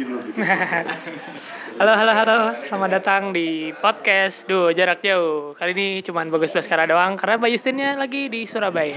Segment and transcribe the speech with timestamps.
[1.80, 2.38] Halo, halo, halo.
[2.56, 5.52] Selamat datang di podcast Duh Jarak Jauh.
[5.52, 8.96] Kali ini cuman Bagus Baskara doang karena Mbak Justinnya lagi di Surabaya.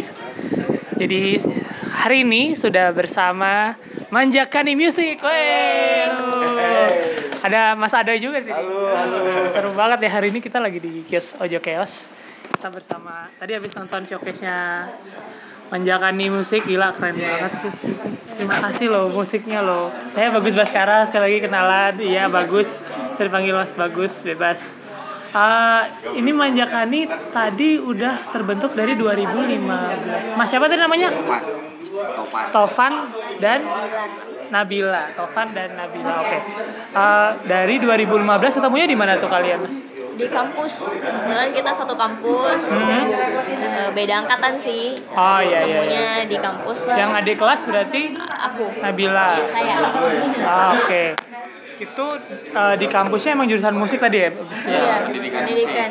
[0.95, 1.43] Jadi
[1.91, 3.75] hari ini sudah bersama
[4.15, 5.19] Manjakani Music.
[5.19, 6.07] Wey.
[7.43, 8.55] Ada Mas Ada juga sih.
[8.55, 9.19] Halo, halo.
[9.51, 12.07] Seru banget ya hari ini kita lagi di kios Ojo Chaos.
[12.47, 14.87] Kita bersama tadi habis nonton showcase-nya
[15.73, 17.71] Manjakani Musik gila keren banget sih.
[18.37, 19.89] Terima kasih loh musiknya loh.
[20.13, 21.97] Saya Bagus Baskara sekali lagi kenalan.
[21.97, 22.77] Iya bagus.
[23.17, 24.61] Saya dipanggil Mas Bagus bebas.
[25.33, 30.37] Ah, ini Manjakani tadi udah terbentuk dari 2015.
[30.37, 31.09] Mas siapa tadi namanya?
[31.89, 32.45] Topan.
[32.53, 32.93] Tovan
[33.41, 33.65] dan
[34.53, 35.09] Nabila.
[35.17, 36.21] Tovan dan Nabila.
[36.21, 36.37] Oke.
[36.93, 39.57] Ah, dari 2015 ketemunya di mana tuh kalian?
[39.65, 39.92] Mas?
[40.13, 42.61] Di kampus kebetulan kita satu kampus
[43.73, 45.81] Eh, beda angkatan sih Oh iya iya.
[45.81, 49.29] ketemunya di kampus lah Yang adik kelas berarti aku Nabila.
[49.33, 49.75] Iya, saya
[50.39, 51.03] Ah, Oke.
[51.75, 52.05] Itu
[52.53, 54.29] eh, di kampusnya emang jurusan musik tadi ya?
[54.63, 55.41] iya pendidikan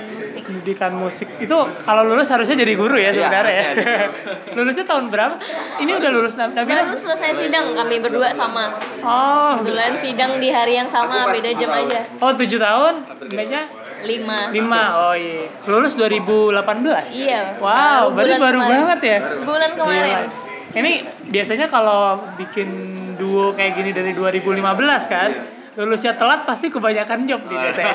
[0.07, 1.29] musik Pendidikan musik.
[1.39, 3.67] Itu kalau lulus harusnya jadi guru ya sebenarnya ya.
[4.57, 5.35] Lulusnya tahun berapa?
[5.79, 6.83] Ini udah lulus Nab- Nabila?
[6.85, 8.71] baru selesai sidang kami berdua sama
[9.03, 9.59] Oh.
[9.59, 12.95] kebetulan sidang di hari yang sama beda jam aja Oh, 7 tahun?
[13.27, 13.63] Kayaknya
[14.03, 14.99] lima 5.
[14.99, 15.47] Oh iya.
[15.71, 17.15] Lulus 2018.
[17.15, 18.71] iya Wow, berarti bulan baru kemarin.
[18.71, 19.19] banget ya?
[19.43, 20.23] bulan kemarin Gila.
[20.73, 20.93] Ini
[21.29, 22.69] biasanya kalau bikin
[23.21, 24.65] duo kayak gini dari 2015
[25.05, 25.31] kan,
[25.75, 27.95] lulusnya telat pasti kebanyakan job nih biasanya.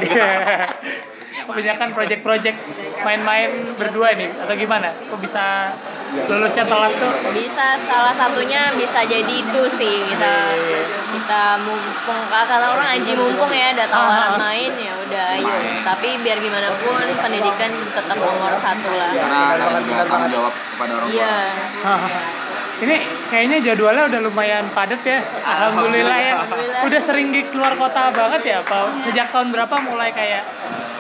[1.38, 2.58] kebanyakan project-project
[3.02, 4.90] main-main berdua nih atau gimana?
[4.90, 5.70] Kok bisa
[6.26, 7.14] lulusnya telat tuh?
[7.36, 10.82] bisa salah satunya bisa jadi itu sih kita Iya.
[11.14, 15.52] kita mumpung kata orang aji mumpung ya ada tawaran main ya udah ayo
[15.84, 19.42] tapi biar gimana pun pendidikan tetap nomor satu lah Karena
[20.08, 21.20] tanggung jawab kepada orang tua.
[21.20, 21.36] iya
[22.78, 22.96] Ini
[23.28, 25.18] kayaknya jadwalnya udah lumayan padat ya.
[25.42, 26.34] Alhamdulillah ya.
[26.38, 26.82] Alhamdulillah.
[26.86, 29.02] Udah sering gigs luar kota banget ya, Pak.
[29.02, 30.46] Sejak tahun berapa mulai kayak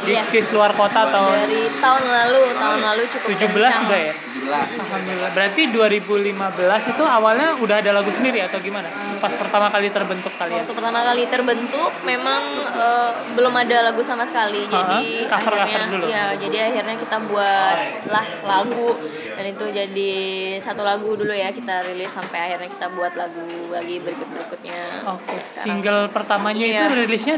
[0.01, 0.33] gigs Iya.
[0.33, 3.81] gigs luar kota atau dari tahun lalu tahun lalu cukup 17 kencang.
[3.81, 4.13] sudah ya?
[4.13, 4.79] 17.
[4.79, 5.29] Alhamdulillah.
[5.33, 8.87] Berarti 2015 itu awalnya udah ada lagu sendiri atau gimana?
[9.17, 10.61] Pas pertama kali terbentuk kalian?
[10.61, 16.05] waktu pertama kali terbentuk memang eh, belum ada lagu sama sekali jadi cover-cover akhirnya dulu.
[16.07, 17.77] ya jadi akhirnya kita buat
[18.07, 18.89] lah lagu
[19.33, 20.13] dan itu jadi
[20.57, 24.79] satu lagu dulu ya kita rilis sampai akhirnya kita buat lagu lagi berikut berikutnya
[25.11, 25.35] Oke.
[25.43, 26.81] Single pertamanya Iya.
[26.87, 27.35] itu rilisnya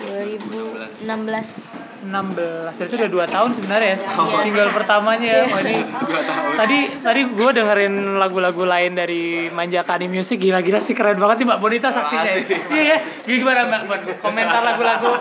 [0.00, 1.80] 2016.
[2.00, 3.98] 2016 Berarti udah 2 tahun sebenarnya ya.
[4.00, 4.38] Iya.
[4.40, 5.42] Single pertamanya ya.
[5.52, 5.76] Wah, ini
[6.56, 11.60] tadi tadi gue dengerin lagu-lagu lain dari Manjakani Music gila-gila sih keren banget nih Mbak
[11.60, 12.24] Bonita saksinya.
[12.24, 12.36] ya.
[12.72, 12.98] Iya ya.
[13.28, 14.00] Gimana Mbak Bon?
[14.24, 15.12] Komentar lagu-lagu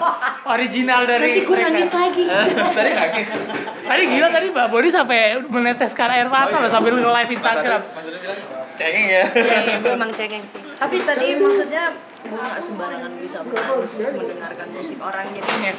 [0.47, 2.23] original dari nanti gue nangis lagi
[2.79, 3.27] Tadi nangis.
[3.83, 5.19] Tadi gila tadi Mbak Boni sampai
[5.51, 7.81] meneteskan air mata loh sambil nge-live Instagram.
[7.91, 8.39] Maksudnya bilang
[8.79, 9.23] cengeng ya.
[9.35, 10.59] Iya, gue emang cengeng sih.
[10.79, 15.27] Tapi tadi maksudnya gue gak sembarangan bisa harus mendengarkan musik orang.
[15.31, 15.73] Jadi Iya.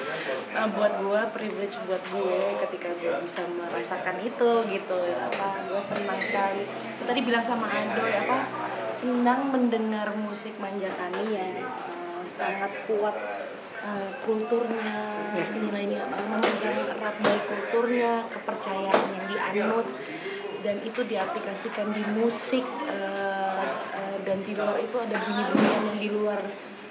[0.56, 4.98] eh, buat gue privilege buat gue ketika gue bisa merasakan itu gitu.
[5.14, 6.64] Apa gue senang sekali.
[6.68, 8.38] Gue tadi bilang sama Ando ya apa
[8.90, 13.16] senang mendengar musik manjakani yang eh, sangat kuat
[13.80, 14.96] eh, kulturnya
[15.56, 19.86] nilai-nilai memegang erat baik kulturnya kepercayaan yang dianut
[20.60, 23.64] dan itu diaplikasikan di musik eh,
[23.96, 26.40] eh, dan di luar itu ada bunyi-bunyian yang di luar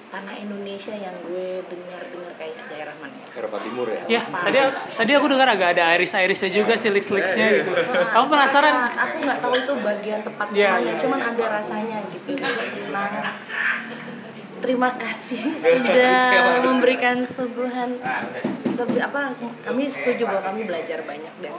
[0.09, 3.27] tanah Indonesia yang gue dengar-dengar kayak daerah mana ya?
[3.37, 4.01] Eropa Timur ya.
[4.09, 4.57] Ya, tadi
[4.97, 7.71] tadi aku dengar agak ada iris-irisnya juga sih liks-liksnya gitu.
[8.09, 8.89] Kamu penasaran?
[8.89, 10.93] Aku nggak tahu itu bagian tepat Iya, mana, iya.
[10.97, 12.29] cuman ada rasanya gitu.
[12.41, 13.13] Senang.
[14.59, 16.17] Terima kasih sudah
[16.65, 18.01] memberikan suguhan.
[18.75, 19.37] Tapi apa?
[19.61, 21.53] Kami setuju bahwa kami belajar banyak dari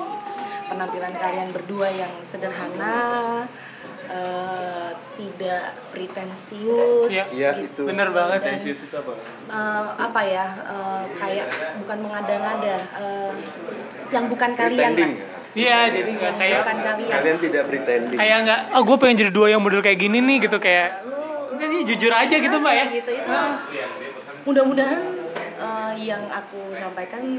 [0.70, 3.44] penampilan kalian berdua yang sederhana,
[4.06, 7.82] eh, tidak pretensius, Iya, Iya, gitu.
[7.82, 7.90] itu.
[7.90, 8.48] Bener banget ya.
[8.54, 9.12] Tensius itu apa?
[9.50, 10.46] Eh, apa ya?
[10.62, 11.46] eh, kayak
[11.82, 13.32] bukan mengada-ngada, eh,
[14.08, 15.12] yang bukan kalian Pretending.
[15.18, 15.38] lah.
[15.50, 17.10] Iya, jadi nggak kayak bukan kalian.
[17.10, 18.18] Kalian tidak pretending.
[18.22, 21.02] kayak nggak, oh gue pengen jadi dua yang model kayak gini nih gitu kayak.
[21.60, 22.84] Jadi jujur aja gitu mbak ya.
[22.88, 23.30] gitu itu
[24.40, 25.02] mudah-mudahan
[25.60, 27.36] eh, yang aku sampaikan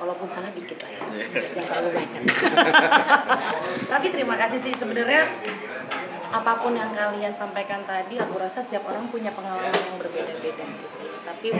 [0.00, 1.00] kalaupun salah dikit lah ya.
[1.52, 2.22] Jangan terlalu banyak.
[3.92, 4.72] Tapi terima kasih sih.
[4.72, 5.28] Sebenarnya
[6.32, 10.64] apa pun yang kalian sampaikan tadi aku rasa setiap orang punya pengalaman yang berbeda-beda.
[11.28, 11.52] Tapi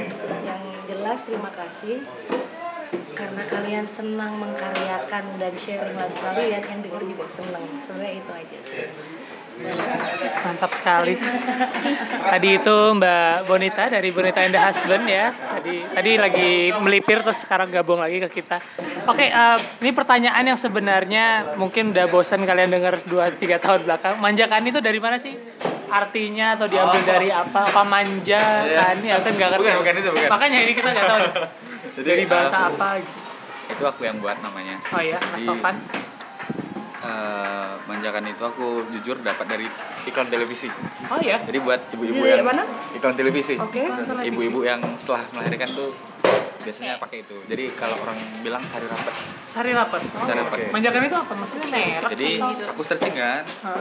[0.48, 2.00] yang jelas terima kasih
[3.20, 8.58] karena kalian senang mengkaryakan dan sharing lagu kalian yang denger juga senang sebenarnya itu aja
[8.64, 8.88] sih
[10.40, 11.20] Mantap sekali.
[12.24, 15.36] Tadi itu Mbak Bonita dari Bonita and the Husband ya.
[15.36, 16.50] Tadi tadi lagi
[16.80, 18.56] melipir terus sekarang gabung lagi ke kita.
[19.04, 21.24] Oke, eh, ini pertanyaan yang sebenarnya
[21.60, 24.16] mungkin udah bosan kalian dengar 2 3 tahun belakang.
[24.16, 25.36] Manjakan itu dari mana sih?
[25.90, 27.04] artinya atau diambil Oh.
[27.04, 28.78] dari apa apa manja Iya.
[28.78, 30.28] kan ya kan nggak ngerti Bukan, bukan itu, bukan.
[30.30, 31.20] makanya ini kita nggak tahu
[32.00, 33.20] Jadi, dari bahasa eh, apa gitu
[33.70, 34.76] Itu aku yang buat namanya.
[34.82, 35.76] oh ya Mas Jadi, Tovan
[37.00, 39.66] eh, manjakan itu aku jujur dapat dari
[40.02, 40.68] iklan televisi.
[41.06, 42.64] oh ya Jadi buat ibu-ibu yang mana?
[42.92, 43.54] iklan televisi.
[43.56, 43.84] Oke.
[44.22, 45.90] Ibu-ibu yang setelah melahirkan tuh
[46.60, 47.36] biasanya pakai itu.
[47.46, 49.14] Jadi kalau orang bilang sari rapet,
[49.46, 50.68] sari rapet sari rapet.
[50.68, 53.80] manjakan itu apa maksudnya merek Jadi atau- aku searching kan, Hah?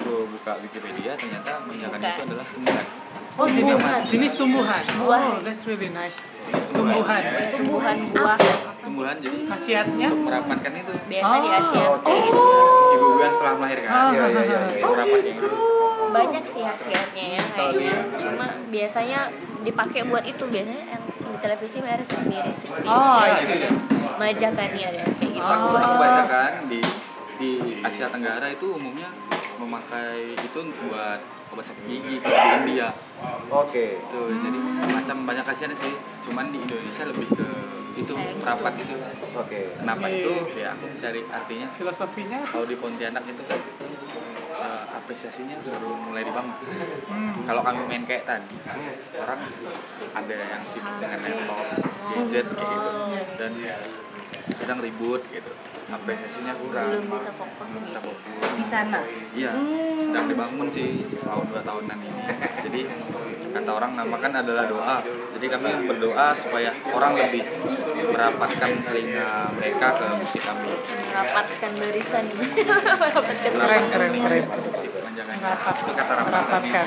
[0.00, 2.08] Aku buka Wikipedia ternyata manjakan Bukan.
[2.10, 2.84] itu adalah tumbuhan.
[3.30, 4.00] oh jenis Tumbuhan.
[4.08, 4.82] jenis tumbuhan.
[4.96, 5.22] Buah.
[5.22, 6.16] oh that's really nice.
[6.48, 7.20] Jenis tumbuhan.
[7.20, 7.52] tumbuhan.
[7.52, 8.38] Tumbuhan buah.
[8.80, 10.08] Tumbuhan jadi khasiatnya?
[10.08, 10.92] untuk merapatkan itu.
[11.04, 11.84] Biasa di Oh, Asia.
[11.90, 12.00] Oke.
[12.02, 12.42] kayak gitu.
[12.90, 13.90] ibu-ibu yang setelah melahirkan.
[13.90, 14.58] Ah, Iya, iya, iya.
[14.80, 15.46] Merapat kayak gitu.
[16.10, 17.42] banyak sih khasiatnya ya.
[17.52, 19.20] Kayaknya cuma biasanya
[19.60, 23.68] dipakai buat itu biasanya yang di televisi ada resipi resipi oh Iya, gitu.
[24.16, 25.44] majakannya ada kayak gitu.
[25.46, 26.80] Aku, aku bacakan di
[27.36, 27.50] di
[27.80, 29.08] Asia Tenggara itu umumnya
[29.60, 30.58] memakai itu
[30.88, 31.20] buat
[31.52, 32.88] obat sakit gigi kalau di India.
[33.52, 34.00] Oke.
[34.00, 34.58] itu jadi
[34.88, 35.94] macam banyak kasihan sih.
[36.24, 37.48] Cuman di Indonesia lebih ke
[37.98, 38.40] itu gitu.
[38.40, 38.94] merapat gitu.
[39.36, 39.76] Oke.
[39.76, 40.32] kenapa Iya, itu?
[40.56, 41.66] Ya aku cari artinya.
[41.76, 43.60] Filosofinya kalau di Pontianak itu kan
[44.50, 46.56] eh, apresiasinya baru mulai dibangun.
[47.10, 47.32] Hmm.
[47.44, 48.56] kalau kami main kayak tadi
[49.18, 49.40] orang
[50.14, 51.66] ada yang sibuk dengan laptop
[52.14, 52.90] gadget kayak gitu.
[53.36, 53.52] Dan
[54.60, 55.52] kadang ribut gitu
[55.90, 58.50] apresiasinya kurang belum bisa fokus belum bisa fokus.
[58.54, 59.00] Di sana?
[59.34, 59.52] Iya
[60.10, 62.22] sedang dibangun sih setahun dua tahunan ini.
[62.66, 62.80] Jadi
[63.50, 64.96] kata orang namakan adalah doa.
[65.38, 67.42] Jadi kami berdoa supaya orang lebih
[68.10, 70.70] merapatkan telinga mereka ke musik kami.
[71.10, 72.24] Merapatkan barisan.
[72.34, 76.86] Merapatkan keren keren keren musik panjangan Merapat, itu kata rapatkan merapatkan.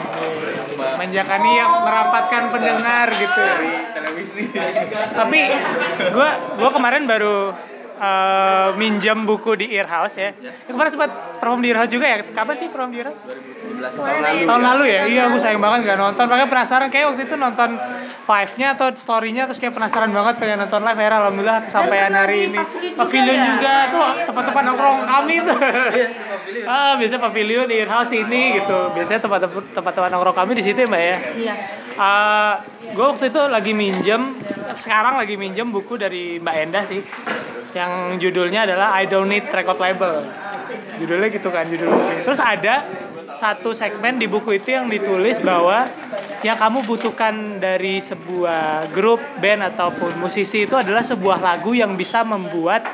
[0.99, 3.43] Manjakani yang merapatkan pendengar gitu
[3.95, 4.43] televisi.
[5.15, 5.39] Tapi
[6.11, 6.29] gua
[6.59, 7.37] gua kemarin baru
[8.03, 10.35] eh, minjem buku di Earhouse ya.
[10.67, 12.17] Kemarin sempat prom di Earhouse juga ya.
[12.21, 13.19] Kapan sih prom di Earhouse?
[13.23, 15.01] 2017 tahun lalu Tahun lalu ya.
[15.07, 16.25] Iya, gue sayang banget gak nonton.
[16.27, 17.69] Makanya penasaran kayak waktu itu nonton
[18.23, 20.95] Five-nya atau story-nya terus kayak penasaran banget pengen nonton live.
[20.95, 22.59] Akhirnya alhamdulillah kesampaian hari ini.
[22.95, 23.51] Pavilion juga ya?
[23.51, 25.59] juga tuh tempat-tempat nongkrong kami tuh.
[26.63, 28.79] Ah, biasanya pavilion di Earhouse ini gitu.
[28.95, 31.17] Biasanya tempat-tempat tempat-tempat nongkrong kami di situ ya, Mbak ya.
[31.35, 31.55] iya
[31.93, 32.57] Uh,
[32.89, 34.33] gue waktu itu lagi minjem,
[34.81, 37.05] sekarang lagi minjem buku dari Mbak Enda sih,
[37.77, 40.23] yang judulnya adalah I Don't Need Record Label.
[41.01, 42.21] Judulnya gitu kan, judul bukunya.
[42.23, 42.85] Terus ada
[43.33, 45.89] satu segmen di buku itu yang ditulis bahwa
[46.45, 52.21] yang kamu butuhkan dari sebuah grup, band ataupun musisi itu adalah sebuah lagu yang bisa
[52.21, 52.85] membuat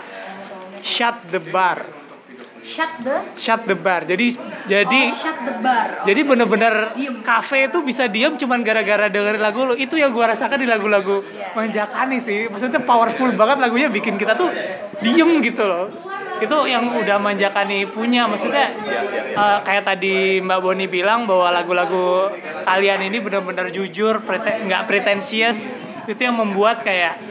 [0.80, 1.84] shut the bar,
[2.64, 4.04] shut the shut the bar.
[4.04, 4.36] Jadi
[4.68, 9.66] jadi oh, shut the bar jadi bener-bener kafe itu bisa diem cuman gara-gara dengerin lagu
[9.66, 9.74] lu.
[9.76, 11.24] Itu yang gua rasakan di lagu-lagu
[11.56, 12.48] Manjakani sih.
[12.48, 14.52] Maksudnya powerful banget lagunya bikin kita tuh
[15.04, 15.90] diem gitu loh.
[16.40, 18.28] Itu yang udah Manjakani punya.
[18.28, 18.72] Maksudnya
[19.36, 22.32] eh, kayak tadi Mbak Boni bilang bahwa lagu-lagu
[22.64, 25.89] kalian ini bener-bener jujur, prete- nggak pretentious.
[26.10, 27.22] Itu yang membuat kayak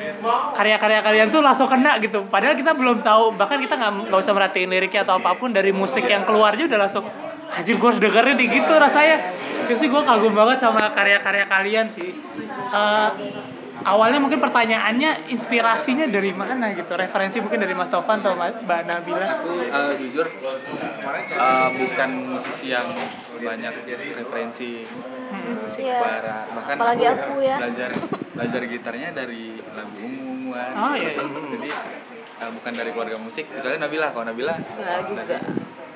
[0.54, 2.22] karya-karya kalian tuh langsung kena gitu.
[2.30, 5.74] Padahal kita belum tahu, bahkan kita nggak nggak usah merhatiin liriknya atau apa pun dari
[5.74, 7.02] musik yang keluar aja udah langsung
[7.48, 9.32] Anjir gue harus dengerin nih gitu rasanya
[9.64, 12.12] Terus sih gue kagum banget sama karya-karya kalian sih
[12.68, 13.08] Eh,
[13.78, 16.92] Awalnya mungkin pertanyaannya inspirasinya dari mana gitu?
[16.92, 19.26] Referensi mungkin dari Mas Tovan atau Mbak Nabila?
[19.36, 22.90] Aku eh, jujur eh, bukan musisi yang
[23.38, 23.72] banyak
[24.12, 24.82] referensi
[25.48, 25.98] musik Iya.
[26.00, 27.56] barat bahkan Apalagi aku ya.
[27.56, 27.90] belajar
[28.34, 31.22] belajar gitarnya dari lagu umuman Oh, iya, iya.
[31.22, 31.70] jadi
[32.38, 33.44] eh, bukan dari keluarga musik.
[33.46, 34.10] Kecuali Nabila.
[34.10, 35.38] Kalau Nabila Enggak juga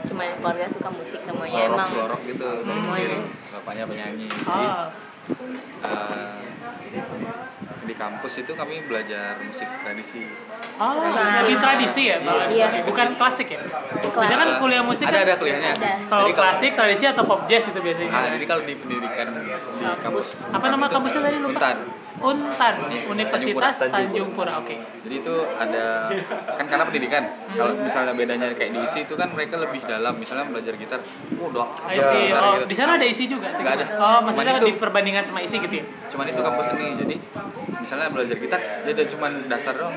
[0.03, 1.89] cuma keluarga suka musik semuanya selorok emang.
[1.89, 2.49] selorok gitu.
[2.65, 3.19] Semuanya.
[3.53, 4.27] bapaknya penyanyi.
[4.29, 4.87] Jadi Oh,
[5.83, 7.52] eh,
[7.83, 10.23] di kampus itu kami belajar musik tradisi.
[10.79, 11.03] Oh
[11.43, 12.87] lebih tradisi ya Iya.
[12.87, 13.63] Bukan klasik ya?
[14.13, 15.73] Biasanya kan kuliah musik ada kan ada kuliahnya.
[15.77, 15.93] Ada.
[16.07, 18.11] Kalau jadi kalau klasik, tradisi atau pop jazz itu biasanya?
[18.15, 19.51] Ah jadi kalau di pendidikan di
[20.03, 20.27] kampus.
[20.55, 21.53] Apa nama kampusnya tadi lupa?
[21.59, 21.77] Untan
[22.23, 23.71] Untan, Iya, Universitas Tanjung Pura.
[23.91, 26.07] Tanjung Pura, oke Jadi itu ada
[26.55, 27.23] kan karena pendidikan.
[27.53, 30.15] Kalau misalnya bedanya kayak di isi itu kan mereka lebih dalam.
[30.15, 31.03] Misalnya belajar gitar,
[31.35, 32.65] oh udah gitar Oh, gitu.
[32.65, 33.51] di sana ada isi juga?
[33.51, 33.87] atau Nggak ada.
[33.99, 35.85] Oh, maksudnya itu- di perbandingan sama isi gitu ya?
[36.09, 36.87] Cuman itu kampus seni.
[36.95, 37.15] Jadi
[37.77, 39.97] misalnya belajar gitar, dia ada cuman dasar doang.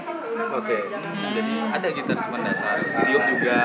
[0.52, 0.78] Oke.
[0.90, 3.58] Hmm, Jadi ada gitar cuman dasar, tiup juga,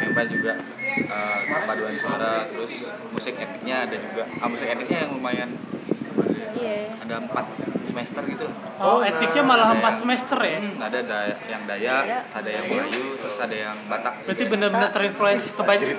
[0.00, 0.52] pipa juga,
[0.88, 2.72] eh, paduan suara, terus
[3.10, 4.22] musik etniknya ada juga.
[4.34, 5.50] Ah, musik etniknya yang lumayan
[6.54, 7.44] iya ada empat
[7.82, 8.46] semester gitu.
[8.76, 10.58] Oh, etiknya malah Ada empat yang- semester ya?
[10.58, 14.14] Hmm, ada Dayak, yang Dayak, ada yang Melayu, terus ada yang Batak.
[14.24, 15.96] Berarti benar-benar terinfluence kebanyakan.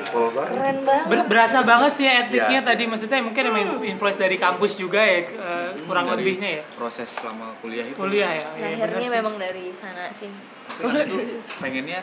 [0.48, 2.68] Keren banget Ber- berasa banget sih ya etiknya Iya.
[2.68, 7.10] tadi maksudnya mungkin emang influence dari kampus juga ya eh, kurang Dari lebihnya ya Proses
[7.10, 7.96] selama kuliah itu.
[7.96, 8.46] kuliah ya.
[8.52, 9.12] Iya, lahirnya sih.
[9.14, 10.32] memang dari sana sih
[10.72, 11.18] Tapi kan itu
[11.58, 12.00] pengennya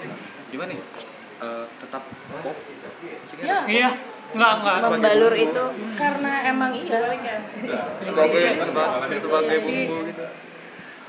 [0.49, 0.85] gimana ya?
[1.38, 2.02] Eh, tetap
[2.37, 2.57] pop?
[3.38, 3.59] Iya.
[3.64, 3.88] Iya,
[4.28, 4.76] Enggak, enggak.
[4.92, 5.64] membalur itu
[5.97, 7.00] karena emang iya.
[8.04, 10.25] Sebagai sebagai, sebagai bumbu gitu.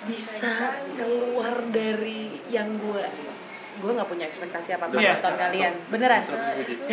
[0.07, 3.05] Bisa keluar dari yang gue
[3.79, 5.12] gue nggak punya ekspektasi apa apa Iya.
[5.15, 6.21] nonton kalian beneran.
[6.27, 6.74] Puji.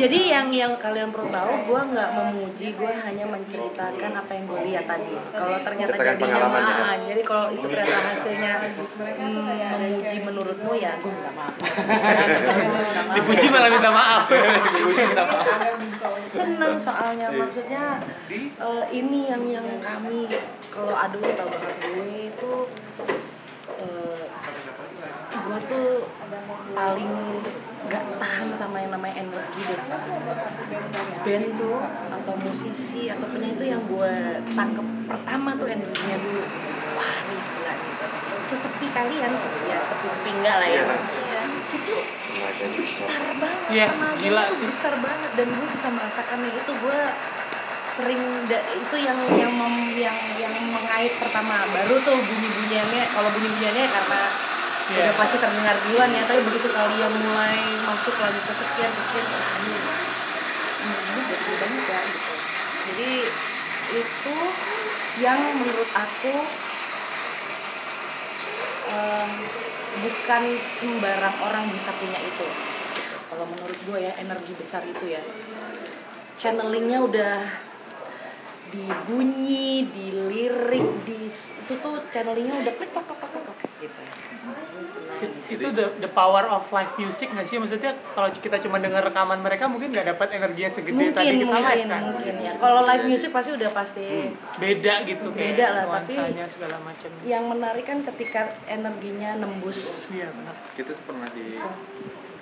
[0.00, 4.60] jadi yang yang kalian perlu tahu gue nggak memuji gue hanya menceritakan apa yang gue
[4.72, 5.14] lihat tadi.
[5.32, 6.74] Kalau ternyata jadinya pengalaman ya.
[6.80, 8.52] ah, jadi kalau itu ternyata hasilnya
[8.96, 11.54] hmm, memuji menurutmu ya gue minta maaf.
[13.16, 14.22] Dipuji malah minta maaf.
[16.32, 20.28] seneng soalnya maksudnya eh, ini yang yang kami
[20.68, 22.52] kalau aduh tau banget gue itu
[25.46, 25.88] gue tuh
[26.72, 27.12] paling
[27.86, 29.78] gak tahan sama yang namanya energi deh
[31.22, 31.78] band tuh
[32.10, 34.12] atau musisi atau penyanyi itu yang gue
[34.48, 36.42] tangkep pertama tuh energinya dulu.
[36.92, 38.04] Wah nih gila gitu
[38.44, 39.32] sesepi kalian
[39.64, 40.82] ya sepi-sepi enggak lah ya.
[41.68, 41.94] Itu
[42.72, 44.66] besar banget Iya, tenaganya gila sih.
[44.66, 45.30] besar banget.
[45.34, 47.00] Dan gue bisa merasakannya itu gue
[47.88, 51.54] sering da- itu yang yang mem- yang yang mengait pertama.
[51.70, 54.20] Baru tuh bunyi bunyiannya kalau bunyi bunyiannya karena
[54.86, 55.10] Iya.
[55.10, 59.26] udah pasti terdengar duluan ya tapi begitu kalian mulai masuk lagi ke sekian ke sekian
[59.34, 59.74] wah, ini
[60.86, 62.32] ini jadi gitu.
[62.86, 63.12] Jadi
[63.98, 64.36] itu
[65.18, 66.34] yang menurut aku
[68.94, 69.30] em,
[70.06, 72.46] bukan sembarang orang bisa punya itu.
[73.26, 75.22] Kalau menurut gue ya energi besar itu ya.
[76.38, 77.36] Channelingnya udah
[78.70, 83.45] di bunyi, di lirik, di itu tuh channelingnya udah klik klik
[83.78, 84.00] gitu.
[85.16, 87.56] It- itu the the power of live music nggak sih?
[87.56, 91.26] Maksudnya kalau kita cuma dengar rekaman mereka mungkin nggak dapat energi yang segede Mungkin tadi
[91.32, 92.02] kita mungkin live kan?
[92.06, 92.52] mungkin ya.
[92.54, 94.06] Kalau live music pasti udah pasti
[94.56, 96.16] beda gitu kayak Beda lah, tapi-
[96.46, 97.08] segala macam.
[97.24, 100.06] yang menarik kan ketika energinya nembus.
[100.10, 100.54] iya benar.
[100.72, 101.56] Kita tuh pernah di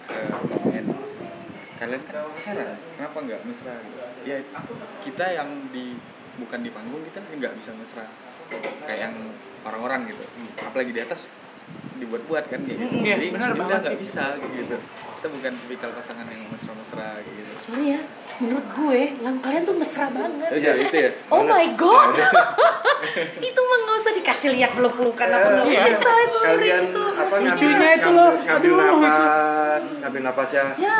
[0.04, 0.86] eh, ngomongin
[1.74, 2.76] kalian kan pacaran?
[2.92, 3.74] Kenapa nggak mesra?
[4.22, 4.36] Ya
[5.00, 5.94] kita yang di
[6.34, 8.04] bukan di panggung kita nggak bisa mesra.
[8.84, 9.14] Kayak yang
[9.64, 10.24] orang-orang gitu.
[10.60, 11.24] Apalagi di atas
[11.96, 12.94] dibuat-buat kan kayak gitu.
[12.94, 14.76] Mm, iya, jadi benar kita banget nggak bisa kayak gitu.
[15.18, 17.52] Kita bukan tipikal pasangan yang mesra-mesra kayak gitu.
[17.64, 18.00] Sorry ya,
[18.36, 20.48] menurut gue lagu kalian tuh mesra banget.
[20.48, 22.10] oh, iya itu ya Oh my god,
[23.48, 25.82] itu mah nggak usah dikasih lihat peluk-pelukan apa nggak Iya.
[25.86, 27.02] bisa itu kalian itu.
[27.14, 28.32] apa Lucunya itu ngambil, loh.
[28.36, 28.78] ngambil Aduh.
[28.80, 30.98] nafas ngambil nafasnya Ya.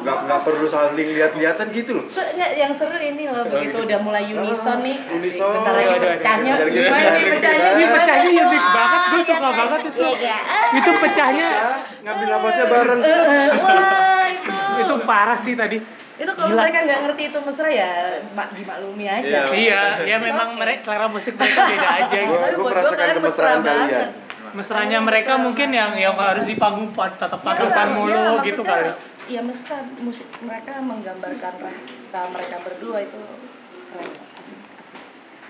[0.00, 3.98] nggak nggak perlu saling lihat-lihatan gitu loh Se- nggak, yang seru ini loh begitu udah
[4.00, 4.96] mulai unison nih.
[5.10, 5.50] Unison.
[5.54, 6.52] Bentar lagi pecahnya.
[6.62, 7.66] Gimana nih pecahnya.
[7.70, 10.00] Ini pecahnya unik banget, gue Iya suka banget itu.
[10.16, 10.36] Iya?
[10.38, 11.68] Ah, itu pecahnya Ya,
[12.02, 13.00] ngambil nafasnya bareng
[13.54, 14.52] Wah itu.
[14.80, 15.78] itu parah sih tadi
[16.14, 16.60] Itu kalau Gila.
[16.60, 17.90] mereka nggak ngerti itu mesra ya
[18.30, 19.50] mak dimaklumi aja.
[19.50, 20.58] iya ya memang Oke.
[20.58, 23.82] mereka selera musik mereka beda aja Gua- Tapi gua buat merasakan kalian mesra kemesraan kalian.
[23.82, 24.08] banget.
[24.54, 28.90] mesranya mereka mungkin yang yang harus di panggung tatap tatapan Ya, mulu ya, gitu kali
[29.26, 33.18] Ya mesra musik mereka menggambarkan rasa mereka berdua itu
[33.90, 35.00] keren asik asik.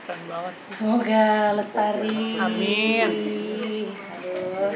[0.05, 2.39] keren banget sih Semoga lestari.
[2.39, 3.11] Amin.
[4.15, 4.73] Aduh.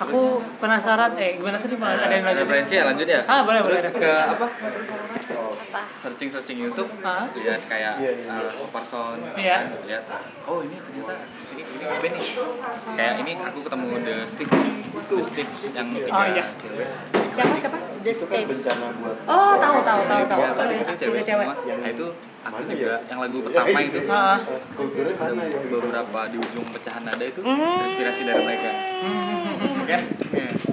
[0.00, 0.20] Aku
[0.56, 1.92] penasaran eh gimana tadi Mal?
[1.94, 3.76] ada yang lanjut referensi ya lanjut ya Ah, boleh, boleh.
[3.78, 4.46] terus ke apa
[5.92, 7.28] searching searching YouTube Ah.
[7.32, 8.32] lihat kayak Iya, iya.
[8.32, 9.56] uh, super sound Iya.
[9.68, 10.02] kan, lihat
[10.42, 12.24] oh ini ternyata musiknya ini band nih
[12.90, 14.52] kayak ini aku ketemu The Steve
[15.06, 16.44] The Steve yang tiga Oh, iya.
[17.30, 17.78] Siapa siapa?
[18.00, 18.42] The kan
[18.96, 20.40] buat Oh tahu tahu tahu tahu.
[20.40, 21.46] Tiga, tadi itu cewek cewek.
[21.46, 22.06] semua nah itu
[22.40, 22.96] aku juga ya?
[23.06, 23.98] yang lagu pertama itu
[24.72, 27.84] kulturnya ada ya beberapa di ujung pecahan nada itu Hmm.
[27.84, 28.70] inspirasi dari mereka
[29.90, 30.02] kan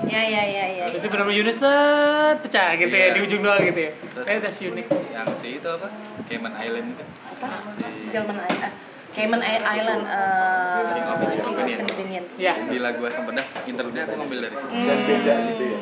[0.08, 0.24] Ya Iya.
[0.24, 0.86] ya ya ya.
[0.90, 3.14] Jadi benar-benar unit set pecah gitu ya Iya.
[3.14, 3.92] di ujung doang gitu ya.
[4.08, 4.88] Terus- Eh, that's unique.
[4.88, 5.88] yang si itu apa
[6.24, 7.48] Cayman Island itu Apa?
[7.68, 8.74] si Cayman Island.
[9.12, 10.04] Cayman Island.
[10.06, 12.34] eh, King of King of Convenience.
[12.38, 12.54] Ya.
[12.56, 15.78] di lagu asam pedas interlude aku ngambil dari situ dan beda gitu ya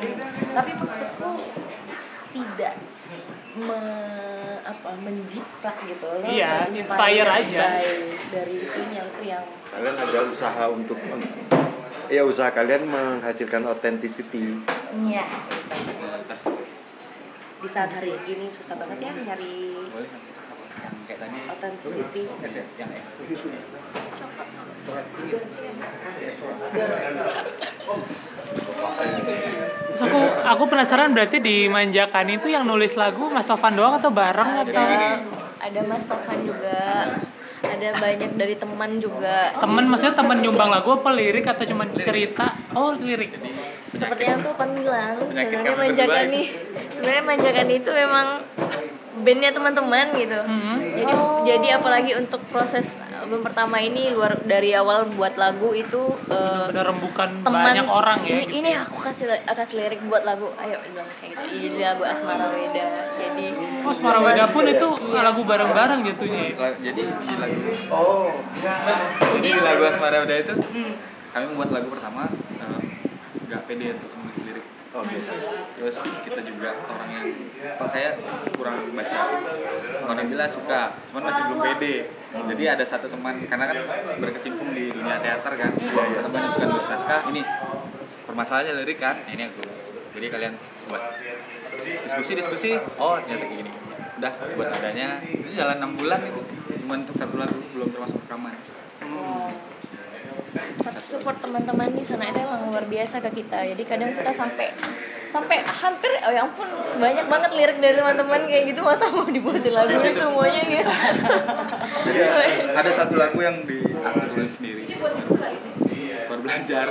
[0.53, 1.29] Tapi maksudku
[2.31, 2.73] tidak
[3.55, 3.79] me,
[4.61, 6.25] apa menjiplak gitu loh.
[6.25, 7.63] Iya, inspire aja.
[7.73, 10.99] by- dari itunya itu yang kalian ada usaha untuk
[12.09, 14.61] ya usaha kalian menghasilkan authenticity.
[15.05, 15.25] Iya.
[17.61, 19.11] Di saat hari ini susah banget ya
[21.05, 21.39] kayak tadi.
[21.49, 22.23] Authenticity.
[22.25, 22.89] ya yang
[29.95, 34.13] Terus aku aku penasaran berarti di Manjakan itu yang nulis lagu Mas Tovan doang atau
[34.13, 34.77] bareng atau?
[34.77, 35.25] ada
[35.57, 36.77] ada Mas Tovan juga
[37.65, 42.55] ada banyak dari teman juga temen maksudnya temen nyumbang lagu apa lirik atau cuma cerita?
[42.75, 43.33] Oh, lirik.
[43.95, 46.47] seperti yang tuh kan bilang Penyakit sebenarnya manjakan nih
[46.91, 48.27] sebenarnya manjakan itu memang
[49.17, 50.75] bandnya teman-teman gitu Mhm.
[50.93, 51.13] jadi
[51.45, 56.85] jadi apalagi untuk proses album pertama ini luar dari awal buat lagu itu eh, benar
[56.87, 58.51] rembukan teman banyak orang ya ini, gitu.
[58.57, 62.85] ini aku kasih kasih lirik buat lagu ayo bilang kayak gitu ini lagu Asmara Weda
[63.15, 63.45] jadi
[63.81, 66.53] Oh, Asmara Weda pun itu lagu bareng-bareng jatuhnya ya?
[66.57, 68.27] La- jadi di lagu Oh,
[69.31, 70.93] jadi di lagu Asmara Uda itu Hmm.
[71.31, 72.81] kami membuat lagu pertama eh,
[73.45, 74.37] nggak pede untuk menulis
[74.95, 75.17] oke.
[75.75, 77.27] terus kita juga orang yang
[77.75, 78.15] kalau saya
[78.55, 79.19] kurang baca
[80.07, 81.95] orang bilang suka cuman masih belum pede.
[82.35, 83.77] Jadi ada satu teman karena kan
[84.19, 85.71] berkecimpung di dunia teater kan
[86.23, 87.41] teman yang suka nulis naskah ini
[88.25, 89.61] permasalahannya lirik kan Nah, ini aku
[90.15, 90.53] jadi kalian
[90.87, 91.03] buat
[92.07, 93.71] diskusi diskusi oh ternyata kayak gini.
[94.15, 96.41] Udah buat adanya itu jalan enam bulan itu
[96.85, 98.55] cuman untuk satu lagu belum termasuk rekaman
[101.05, 104.71] support teman-teman di sana itu emang luar biasa ke kita jadi kadang kita sampai
[105.29, 109.73] sampai hampir oh ya ampun banyak banget lirik dari teman-teman kayak gitu masa mau dibuatin
[109.75, 110.93] lagu ini semuanya gitu
[112.05, 112.19] Jadi
[112.75, 114.85] ada satu lagu yang di aku tulis sendiri.
[116.29, 116.85] Baru belajar.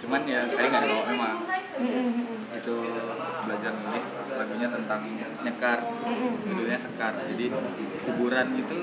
[0.00, 1.34] Cuman ya tadi nggak dibawa memang.
[2.60, 2.76] Itu
[3.48, 5.00] belajar nulis lagunya tentang
[5.42, 5.78] nyekar.
[6.44, 7.12] Judulnya sekar.
[7.32, 7.44] Jadi
[8.04, 8.78] kuburan itu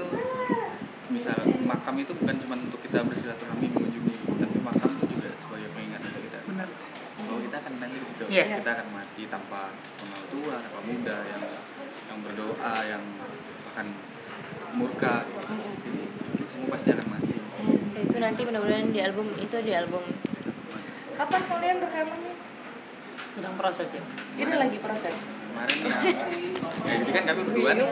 [1.07, 6.03] misal makam itu bukan cuma untuk kita bersilaturahmi mengunjungi, tapi makam itu juga sebagai pengingat
[6.03, 6.39] untuk kita.
[6.51, 6.67] Benar.
[7.23, 8.23] Bahwa kita akan nanti di situ.
[8.27, 8.43] Iya.
[8.59, 9.71] Kita akan mati tanpa
[10.03, 11.43] mengenal tua, tanpa muda yang
[12.11, 13.03] yang berdoa, yang
[13.73, 13.87] akan
[14.75, 15.15] murka.
[15.87, 16.01] Jadi
[16.35, 17.35] kita semua pasti akan mati.
[17.97, 20.03] Ya, itu nanti mudah-mudahan di album itu di album
[21.17, 22.33] Kapan kalian rekamannya?
[23.33, 24.03] Sedang proses ya.
[24.37, 25.17] Ini lagi proses.
[25.17, 25.97] Kemarin ya,
[26.85, 27.89] ya jadi kan kami berdua nih,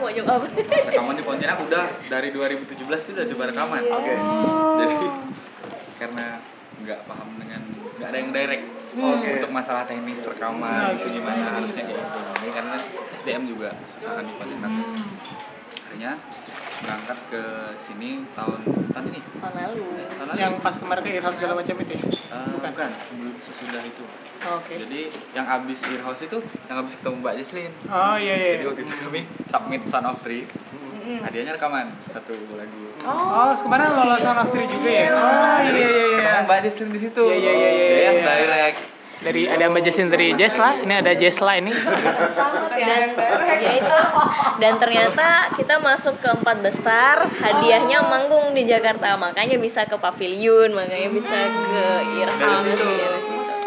[0.86, 3.82] rekaman di Pontianak udah dari 2017 itu udah coba rekaman.
[3.90, 4.14] Oke.
[4.78, 4.96] Jadi
[6.06, 6.38] karena
[6.86, 7.62] nggak paham dengan
[7.98, 8.64] nggak ada yang direct
[8.96, 9.30] Oke.
[9.36, 12.20] untuk masalah teknis rekaman itu gimana harusnya kayak gitu.
[12.40, 12.76] Ini karena
[13.12, 14.70] SDM juga susah kan di Pontianak.
[15.86, 16.12] Akhirnya
[16.76, 17.42] berangkat ke
[17.80, 18.60] sini tahun
[18.92, 22.02] tahun ini tahun lalu tahun lalu Yang pas kemarin ke Irhouse segala macam itu ya?
[22.04, 22.70] Eh, bukan.
[22.76, 24.04] bukan sebelum sesudah itu
[24.44, 24.74] Oke.
[24.84, 25.00] jadi
[25.32, 26.36] yang abis earhouse itu
[26.68, 28.50] yang abis ketemu Mbak Jesslyn Oh iya iya.
[28.60, 30.44] jadi waktu itu kami submit Son of Three
[31.06, 35.14] hadiahnya rekaman satu lagu Oh, kemarin lolos Son of Three juga ya?
[35.14, 36.18] Oh iya iya iya.
[36.18, 37.22] ketemu Mbak Jesslyn di situ.
[37.22, 38.26] Iya, iya, iya, iya, dia yang iya.
[38.26, 38.78] direct.
[39.16, 41.72] Dari ada Mbak Jessin dari Jesla, ini ada Jesla ini.
[41.72, 43.16] dan.
[43.56, 44.00] Ya itu.
[44.60, 47.24] Dan ternyata kita masuk ke empat besar.
[47.24, 49.16] Hadiahnya manggung di Jakarta.
[49.16, 52.90] Makanya bisa ke pavilion makanya bisa ke dari Irham dari situ.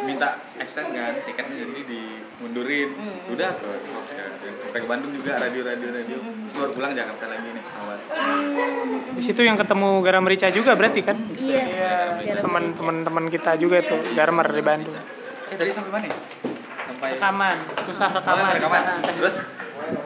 [0.06, 2.96] minta extend kan tiketnya jadi dimundurin
[3.30, 7.48] udah ke ke sampai ke Bandung juga radio radio radio terus baru pulang Jakarta lagi
[7.52, 8.00] nih pesawat
[9.12, 11.20] Di situ yang ketemu Garam Rica juga berarti kan?
[11.36, 14.96] iya biar Teman-teman teman kita juga tuh, Garmer di Bandung.
[15.50, 16.16] eh tadi sampai mana ya?
[16.88, 18.44] sampai Rekaman, susah Oh, rekaman.
[18.46, 18.84] di rekaman.
[19.10, 19.36] Terus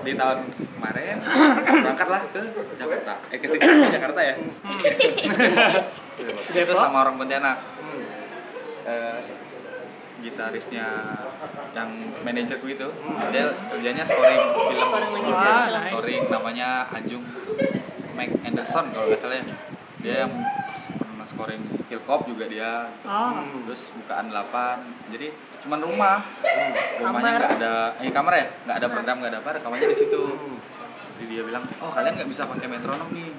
[0.01, 0.37] di tahun
[0.73, 1.17] kemarin
[1.83, 2.41] berangkatlah ke
[2.73, 3.13] Jakarta.
[3.29, 4.35] Eh ke sini ke Jakarta ya.
[6.55, 7.57] itu sama orang Pontianak.
[8.83, 9.19] Eh,
[10.23, 10.87] gitarisnya
[11.75, 11.89] yang
[12.23, 12.87] manajerku itu
[13.29, 14.79] dia kerjanya scoring film.
[14.79, 15.29] Scoring lagi.
[15.29, 15.91] Wah, film film nice.
[15.91, 17.25] scoring namanya Ajung
[18.15, 19.45] Mac Anderson kalau nggak salah ya.
[19.99, 20.33] Dia yang
[20.95, 22.87] pernah scoring Philcop juga dia.
[23.03, 25.27] Oh, terus bukaan 8 jadi
[25.67, 26.17] cuman rumah.
[27.03, 28.45] Rumahnya nggak ada eh kamar ya?
[28.63, 30.23] Nggak ada program nggak ada apa rekamannya di situ.
[31.19, 33.29] Jadi dia bilang oh kalian nggak bisa pakai metronom nih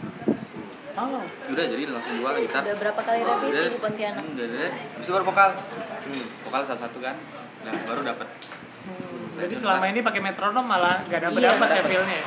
[0.94, 1.24] oh.
[1.24, 5.06] udah jadi langsung dua gitar udah berapa kali revisi di Pontianak Hmm, udah udah habis
[5.06, 5.48] itu baru vokal
[6.44, 7.16] vokal satu satu kan
[7.62, 8.28] nah baru dapat
[9.34, 11.50] Jadi selama ini pakai metronom malah gak dapat Iya.
[11.56, 12.18] dapat ya feelnya.
[12.20, 12.24] ya?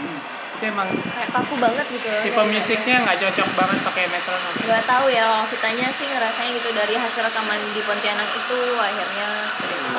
[0.58, 4.52] Itu emang kayak kaku banget gitu tipe musiknya nggak cocok banget pakai metronom.
[4.66, 9.30] Gak tahu ya kalau kitanya sih ngerasanya gitu dari hasil rekaman di Pontianak itu akhirnya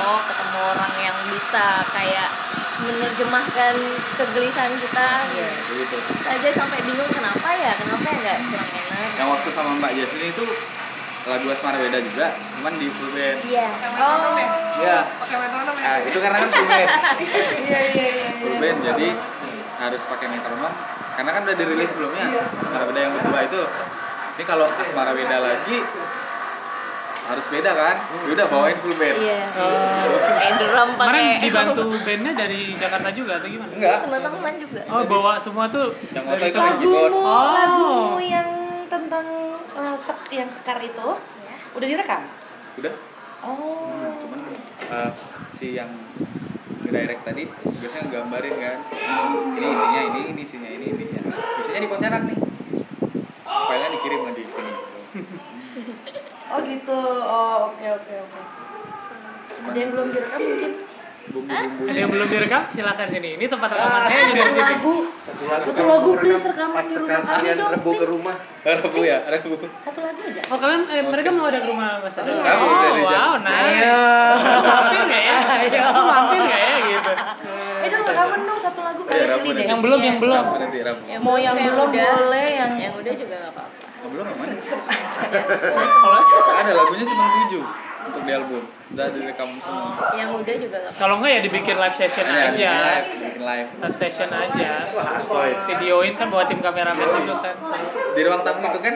[0.02, 2.28] oh ketemu orang yang bisa kayak
[2.79, 3.75] menerjemahkan
[4.14, 5.09] kegelisahan kita.
[5.35, 5.49] Iya.
[5.67, 5.97] begitu.
[5.99, 9.11] Kita aja sampai bingung kenapa ya kenapa ya nggak kurang enak.
[9.19, 10.45] Yang waktu sama Mbak Jasmine itu
[11.29, 13.69] lagu Asmara beda juga cuman di full band iya.
[14.01, 14.33] Oh,
[14.81, 15.85] ya pakai metronom ya?
[15.85, 16.88] Ah, itu karena kan full band
[17.69, 18.29] Iya, iya, iya.
[18.41, 19.09] full band jadi
[19.79, 20.73] harus pakai metronom.
[21.19, 22.27] Karena kan udah dirilis sebelumnya
[22.62, 23.62] Asmara Beda yang kedua itu.
[24.38, 25.77] Ini kalau Asmara Beda lagi
[27.29, 30.17] harus beda kan Ya udah bawain full band iya Oh.
[30.19, 33.71] pakai drum Kemarin pakai dibantu bandnya dari Jakarta juga atau gimana?
[33.71, 36.73] enggak teman-teman juga Oh bawa semua tuh Yang dari itu main.
[36.75, 37.49] Lagumu, Oh.
[37.53, 38.49] lagumu yang
[38.88, 39.27] tentang
[39.71, 41.09] eh, sek- yang sekar itu
[41.71, 42.23] udah direkam?
[42.75, 42.95] udah
[43.38, 44.11] Oh.
[44.17, 44.41] cuman
[44.88, 45.11] eh,
[45.49, 45.93] si yang
[46.83, 47.45] direct tadi
[47.77, 48.79] biasanya gambarin kan
[49.53, 51.23] ini isinya ini ini isinya ini ini isinya
[51.61, 52.38] isinya di Pontianak nih
[53.45, 54.73] filenya dikirim nanti ke sini
[56.49, 56.99] Oh gitu.
[57.21, 58.41] Oh, oke oke oke.
[59.69, 60.73] Ada yang belum direkam mungkin?
[61.85, 63.37] Ada yang belum direkam silakan sini.
[63.37, 64.63] Ini tempat rekaman saya juga di sini.
[64.65, 64.95] lagu.
[65.21, 68.07] Satu lagu Satu lagu, please, rekam- rekaman pas di rumah kami kalian dong, rebu ke
[68.09, 68.37] rumah.
[68.81, 69.53] Rebu ya, rebu.
[69.79, 70.41] Satu lagu aja.
[70.49, 72.15] Oh kalian eh, mereka mau ada ke rumah Mas?
[72.17, 72.33] Iya.
[72.33, 73.93] Oh dari wow, nice.
[74.65, 75.37] Mampir nggak ya?
[75.85, 77.13] Aku mampir nggak ya gitu?
[77.79, 79.65] Eh dong rekaman dong satu lagu Iya, kali deh.
[79.69, 80.37] Yang belum, yang belum.
[80.41, 80.55] Rabu.
[81.05, 84.27] Yang Mau yang belum boleh, yang yang udah juga nggak apa-apa Oh, belum?
[84.29, 86.23] Kalau
[86.55, 87.65] Ada lagunya cuma tujuh
[88.09, 88.63] untuk di album.
[88.89, 89.93] Udah direkam semua.
[90.17, 92.71] yang udah juga nggak apa-apa kalau nggak ya dibikin live session Ada aja.
[92.73, 93.69] live, bikin live.
[93.85, 94.71] Live session aja.
[95.69, 97.55] Videoin kan buat tim kameramen juga kan.
[98.17, 98.95] Di ruang tamu itu kan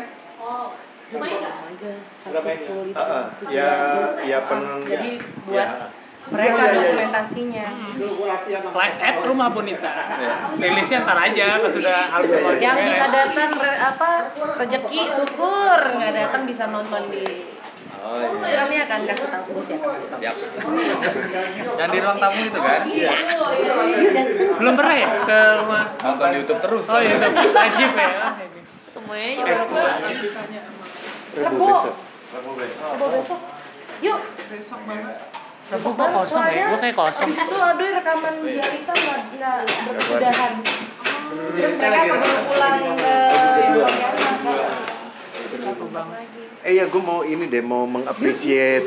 [1.12, 2.96] aja satu full itu.
[2.96, 3.24] Ah, ah.
[3.36, 4.24] tujuh Ya, lagu.
[4.24, 4.60] ya pen.
[4.88, 5.10] Jadi
[5.44, 5.86] buat ya.
[6.24, 6.82] Mereka Iya, iya, iya.
[6.86, 7.66] dokumentasinya.
[8.72, 9.92] Live at rumah Bonita.
[10.54, 12.48] Rilisnya ntar aja pas sudah album Iya, iya.
[12.48, 12.88] lagi Yang beres.
[12.88, 14.10] bisa datang re- apa
[14.56, 17.24] rezeki syukur nggak datang bisa nonton di
[18.02, 18.58] Oh iya.
[18.58, 19.78] kami akan kasih tahu bos ya.
[20.12, 20.36] Siap.
[21.72, 22.80] Yang di ruang tamu itu kan?
[22.82, 23.10] Iya.
[24.52, 25.84] Belum pernah ya ke rumah?
[25.96, 26.86] Nonton di YouTube terus.
[26.88, 28.10] Oh iya, wajib ya.
[28.92, 29.74] temunya juga Rabu
[31.32, 31.94] Rebu besok.
[32.92, 33.40] Coba besok.
[34.02, 34.18] Yuk.
[35.72, 36.68] Rabu kok kosong ya?
[36.68, 37.30] Gue kayak kosong.
[37.32, 39.58] Itu aduh rekaman biar kita nggak nggak
[39.88, 40.52] berkesudahan.
[41.56, 43.16] Terus mereka mau pulang ke
[46.62, 48.84] Eh ya gue mau ini deh mau mengapresiat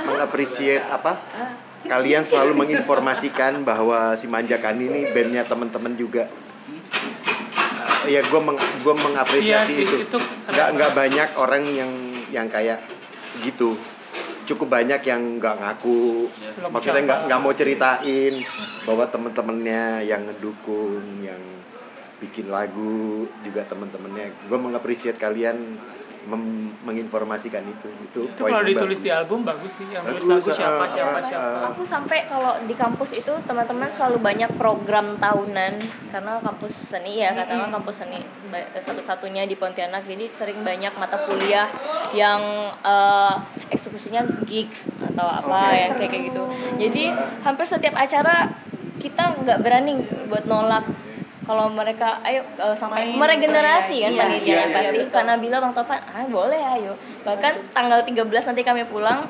[0.00, 1.20] mengapresiat apa?
[1.84, 6.32] Kalian selalu menginformasikan bahwa si Manjakan ini bandnya teman-teman juga.
[8.08, 9.96] Eh, ya gue meng, gua Iya mengapresiasi sih, itu.
[10.08, 10.18] itu
[10.48, 11.92] Nggak nggak banyak orang yang
[12.32, 12.80] yang kayak
[13.44, 13.76] gitu.
[14.42, 18.34] Cukup banyak yang nggak ngaku, Belum maksudnya nggak nggak mau ceritain
[18.82, 21.38] bahwa temen-temennya yang ngedukung, yang
[22.22, 24.46] bikin lagu juga temen-temennya.
[24.46, 25.78] Gue mengapresiasi kalian
[26.82, 27.88] menginformasikan itu.
[28.06, 29.06] Itu, itu kalau yang ditulis bagus.
[29.06, 29.86] di album bagus sih.
[29.90, 31.48] Yang tulis Bagus, lagu siapa ah, siapa ah, siapa.
[31.50, 31.68] ah.
[31.74, 35.72] aku sampai kalau di kampus itu teman-teman selalu banyak program tahunan
[36.14, 38.20] karena kampus seni ya katakanlah kampus seni
[38.78, 41.66] satu-satunya di Pontianak jadi sering banyak mata kuliah
[42.14, 42.40] yang
[42.82, 43.34] eh,
[43.74, 46.42] eksekusinya gigs atau apa yang kayak kayak gitu
[46.78, 47.04] jadi
[47.42, 48.52] hampir setiap acara
[49.02, 49.98] kita nggak berani
[50.30, 50.86] buat nolak
[51.42, 54.98] kalau mereka ayo eh, sampai Main, meregenerasi kan iya, panitianya iya, iya, pasti.
[55.02, 55.10] betul.
[55.10, 56.92] karena bilang bang Tovan ah boleh ayo.
[57.26, 59.26] Bahkan tanggal 13 nanti kami pulang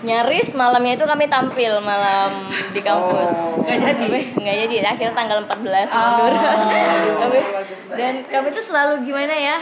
[0.00, 3.32] nyaris malamnya itu kami tampil malam di kampus.
[3.60, 4.06] Nggak jadi.
[4.40, 4.74] Nggak jadi.
[4.88, 6.32] Akhirnya tanggal 14 mundur.
[7.22, 7.38] Tapi,
[8.00, 9.58] dan kami tuh selalu gimana ya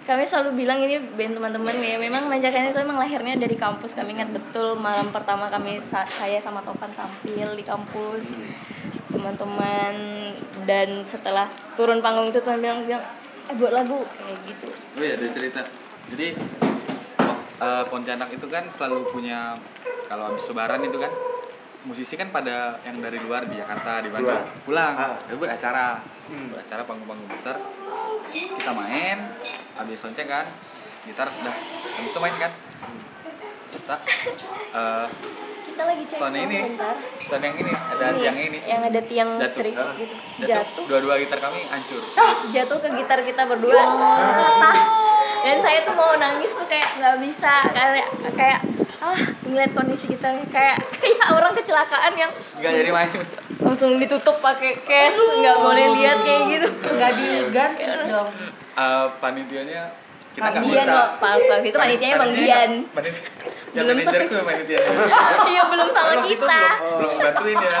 [0.00, 3.96] kami selalu bilang ini band teman-teman ya memang manjakan itu memang lahirnya dari kampus.
[3.96, 8.36] Kami ingat betul malam pertama kami sa- saya sama Tovan tampil di kampus
[9.20, 9.94] teman-teman.
[10.64, 13.04] Dan setelah turun panggung itu teman bilang bilang
[13.50, 14.00] eh buat lagu.
[14.16, 14.68] Kayak gitu.
[14.72, 15.60] Oh iya, ada cerita.
[16.10, 16.28] Jadi
[17.60, 19.54] eh, Pontianak itu kan selalu punya
[20.08, 21.12] kalau habis lebaran itu kan
[21.80, 25.16] musisi kan pada yang dari luar di Jakarta di Bandung pulang, Ah.
[25.36, 26.00] Buat acara.
[26.28, 27.56] Buat acara panggung-panggung besar.
[28.30, 29.32] Kita main
[29.76, 30.46] habis sonceng kan
[31.08, 31.56] gitar udah
[31.96, 32.52] habis itu main kan.
[33.70, 33.96] Kita
[34.76, 35.06] eh,
[35.80, 36.58] kita lagi cek sound sound ini.
[36.66, 36.94] bentar.
[37.24, 38.58] Sound yang ini ada Ini, yang ini.
[38.68, 39.56] yang ada tiang Jatuh.
[39.56, 39.92] trik Ah.
[39.96, 40.14] gitu.
[40.36, 40.46] Jatuh.
[40.46, 40.84] Jatuh.
[40.84, 42.02] Dua-dua gitar kami hancur.
[42.52, 43.80] Jatuh ke gitar kita berdua.
[43.80, 44.76] Patah.
[45.40, 47.52] Dan saya tuh mau nangis tuh kayak nggak bisa.
[47.72, 48.60] Kayak kayak
[49.00, 52.28] ah ngeliat kondisi kita kayak kayak orang kecelakaan yang
[52.60, 53.08] nggak jadi main.
[53.60, 56.68] langsung ditutup pakai case nggak boleh lihat kayak gitu.
[56.68, 58.28] Nggak diganti dong.
[58.70, 59.96] Eh, panitianya
[60.30, 62.70] kita nggak Dian loh, Pak Pak itu panitianya Bang Dian.
[63.70, 64.78] Yang Belum manajer sama- tuh panitia.
[65.50, 66.62] Iya belum sama kita.
[66.90, 67.80] belum, bantuin ya.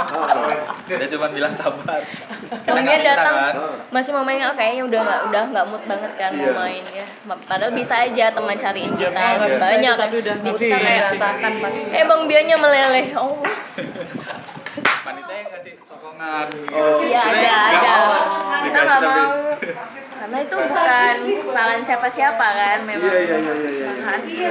[0.88, 2.00] Dia cuma bilang sabar.
[2.00, 3.54] Kita Bang Dian datang kan.
[3.90, 7.06] masih mau main oh, kayaknya udah nggak udah nggak mood banget kan mau main ya.
[7.40, 9.10] Padahal bisa aja teman cariin kita.
[9.10, 9.90] Nggak bisa banyak.
[9.92, 11.80] itu, tapi udah mood kita kayak berantakan pasti.
[11.90, 13.06] eh Bang Biannya meleleh.
[13.16, 13.42] Oh.
[15.00, 16.46] Panitia yang ngasih sokongan.
[17.00, 17.94] Iya ada Nggak ada.
[18.60, 19.26] Kita nggak mau
[20.20, 23.88] karena itu bukan kesalahan siapa-siapa kan memang Iya, iya, iya, iya, iya.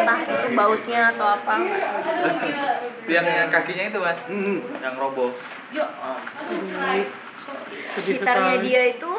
[0.02, 1.56] Entah- itu bautnya atau apa
[3.06, 4.58] yang, yang kakinya itu mas Hmm.
[4.76, 5.30] yang roboh
[7.90, 8.66] Sedih gitarnya sekali.
[8.66, 9.12] dia itu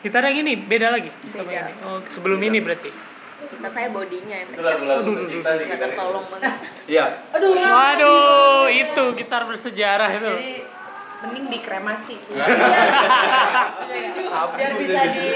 [0.00, 1.64] Gitar yang ini beda lagi Beda.
[1.64, 1.72] ini.
[1.82, 2.90] Oh, sebelum ini berarti.
[3.44, 4.60] gitar saya bodinya nggak
[5.30, 5.74] gitar itu.
[5.78, 6.54] tertolong banget
[6.86, 7.06] iya
[7.66, 10.32] Waduh, itu gitar bersejarah itu.
[10.34, 10.52] Jadi
[11.24, 12.34] mending dikremasi sih.
[14.26, 15.28] Apa Biar bisa di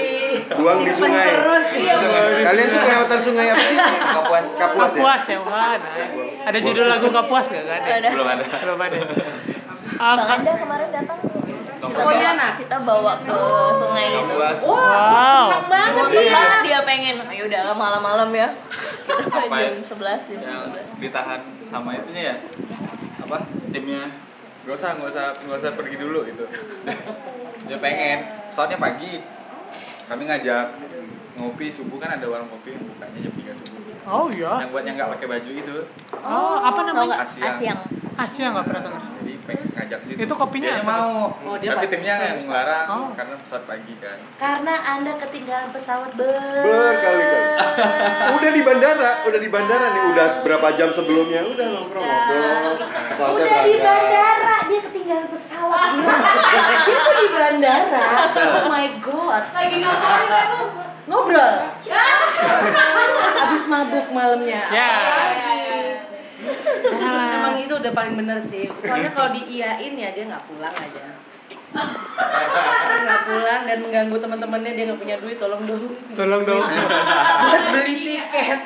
[0.51, 1.27] Buang di sungai.
[1.31, 1.95] terus iya.
[2.43, 3.77] Kalian tuh kelewatan sungai apa sih?
[3.79, 4.99] kapuas Kapuas ya?
[4.99, 5.75] Kapuas ya, wah.
[6.43, 7.63] Ada judul lagu Kapuas nggak?
[7.63, 7.89] Nggak ada.
[7.91, 8.97] ada belum ada Belum ada.
[9.97, 11.17] Ah, Bang kan- Anda kemarin datang
[11.79, 12.51] bawa, Pontianak?
[12.55, 13.39] kita bawa ke
[13.73, 15.47] sungai itu Wow.
[15.47, 15.91] Senang banget.
[15.97, 18.47] Motor banget dia pengen ayo udah malam-malam ya
[19.09, 19.69] kita ya?
[19.69, 22.35] jam 11 jam yang 11 ditahan sama itunya ya
[23.19, 23.37] apa
[23.69, 24.01] timnya
[24.69, 26.45] nggak usah nggak usah nggak usah pergi dulu gitu.
[27.65, 28.29] Dia pengen.
[28.53, 29.17] Soalnya pagi
[30.05, 30.77] kami ngajak
[31.41, 34.53] ngopi subuh kan ada warung kopi yang bukanya jam 3 subuh Oh iya.
[34.59, 35.77] yang buat yang nggak pakai baju itu
[36.19, 37.07] Oh, apa namanya?
[37.15, 37.21] nggak?
[37.25, 37.55] Asyang.
[37.55, 37.79] Asyang.
[38.15, 39.01] Asia nggak pernah dengar.
[39.15, 40.91] jadi pengen ngajak situ Itu kopinya Dia apa?
[40.91, 43.07] mau Oh, dia tapi timnya yang ngelarang Oh.
[43.13, 47.47] karena pesawat pagi kan Karena Anda ketinggalan pesawat ber Berkali-kali.
[48.35, 52.75] Udah di bandara, udah di bandara nih, udah berapa jam sebelumnya, udah ngobrol-ngobrol.
[53.35, 55.89] Udah di bandara, dia ketinggalan pesawat.
[56.85, 58.03] dia tuh di bandara.
[58.35, 59.43] Oh my god.
[59.49, 60.27] Lagi ngapain
[61.09, 61.53] Ngobrol.
[63.39, 64.61] Habis mabuk malamnya.
[64.69, 64.91] Ya.
[67.33, 68.69] Emang itu udah paling bener sih.
[68.79, 71.03] Soalnya kalau diiyain ya dia nggak pulang aja.
[71.69, 76.65] Nggak pulang dan mengganggu teman-temannya dia nggak punya duit tolong dong Tolong dong.
[76.65, 78.59] buat beli tiket.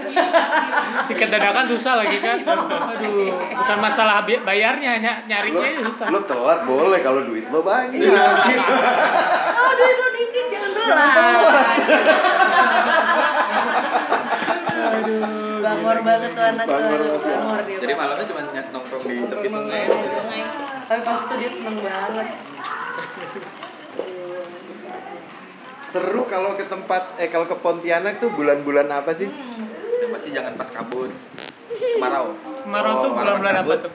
[1.08, 2.38] Tiket dadakan susah lagi kan.
[2.44, 6.08] Aduh, bukan masalah bayarnya, ny- nyarinya susah.
[6.10, 8.00] Lo telat boleh kalau duit lo banyak.
[9.64, 11.78] Oh duit lo dikit jangan telat.
[15.64, 16.76] Bangor banget tuh anak tuh.
[17.24, 17.78] Bangor dia.
[17.80, 20.42] jadi malamnya cuma nongkrong di tepi sungai Di sungai.
[20.84, 22.28] Tapi pas itu dia seneng banget.
[25.94, 29.30] Seru kalau ke tempat eh kalau ke Pontianak tuh bulan-bulan apa sih?
[30.04, 31.08] yang pasti jangan pas kabut
[31.72, 33.92] kemarau Kemarau tuh Oh, bulan-bulan apa tuh?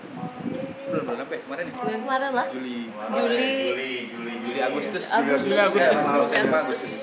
[0.89, 1.41] Bulan-bulan apa ya?
[1.41, 1.73] kemarin ya?
[1.75, 2.47] Bulan kemarin lah.
[2.49, 3.51] Juli Juli.
[3.69, 5.45] Juli Juli Juli Agustus Agustus.
[5.45, 5.95] Juli, Agustus.
[5.95, 6.93] Ya, Juli, saya lupa Agustus.
[6.93, 6.95] Agustus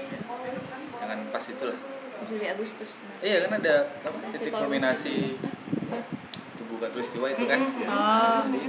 [0.96, 1.78] jangan pas itu lah
[2.26, 2.90] Juli Agustus.
[3.22, 5.16] iya kan ada apa, titik kulminasi
[6.56, 8.62] tubuh katulistiwa itu kan Ah, jadi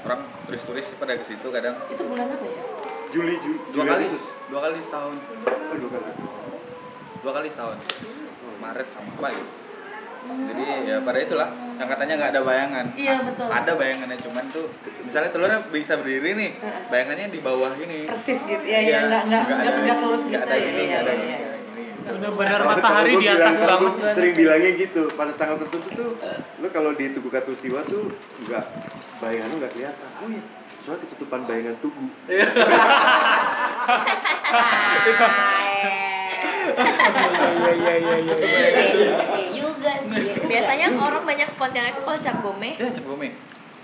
[0.00, 2.62] orang turis-turis pada ke situ kadang Itu bulan apa ya?
[3.10, 4.24] Juli, Juli, dua Juli kali Agustus.
[4.46, 6.12] dua kali setahun Oh, dua kali.
[7.20, 7.76] dua kali setahun
[8.60, 9.52] Maret sama apa gitu
[10.22, 13.48] jadi ya pada itulah yang katanya nggak ada bayangan Iya, betul.
[13.48, 14.66] ada bayangannya cuman tuh
[15.00, 16.50] misalnya telurnya bisa berdiri nih
[16.86, 20.36] bayangannya di bawah ini Persis gitu ya, ya Iya, nggak nggak nggak tegak lurus nggak
[20.36, 20.62] gitu ada ya.
[20.62, 21.26] gini iya, nggak ada iya, iya.
[21.30, 21.82] nggak ada gini.
[22.10, 23.92] bener-bener Kalau- matahari di atas banget.
[24.10, 26.10] sering bilangnya gitu pada tanggal tertentu tuh
[26.58, 28.02] lo kalau di tugu katulistiwa tuh
[28.42, 28.64] nggak
[29.18, 30.42] bayangan lo nggak kelihatan oh iya
[30.80, 32.04] soalnya ketutupan bayangan tugu
[36.70, 39.69] Iya iya iya iya.
[39.80, 39.92] Iya.
[39.92, 40.20] Iya juga sih.
[40.20, 40.46] iya juga.
[40.46, 42.70] Biasanya orang banyak ke Pontianak itu kalau cap gome.
[42.72, 43.28] ya cepet gome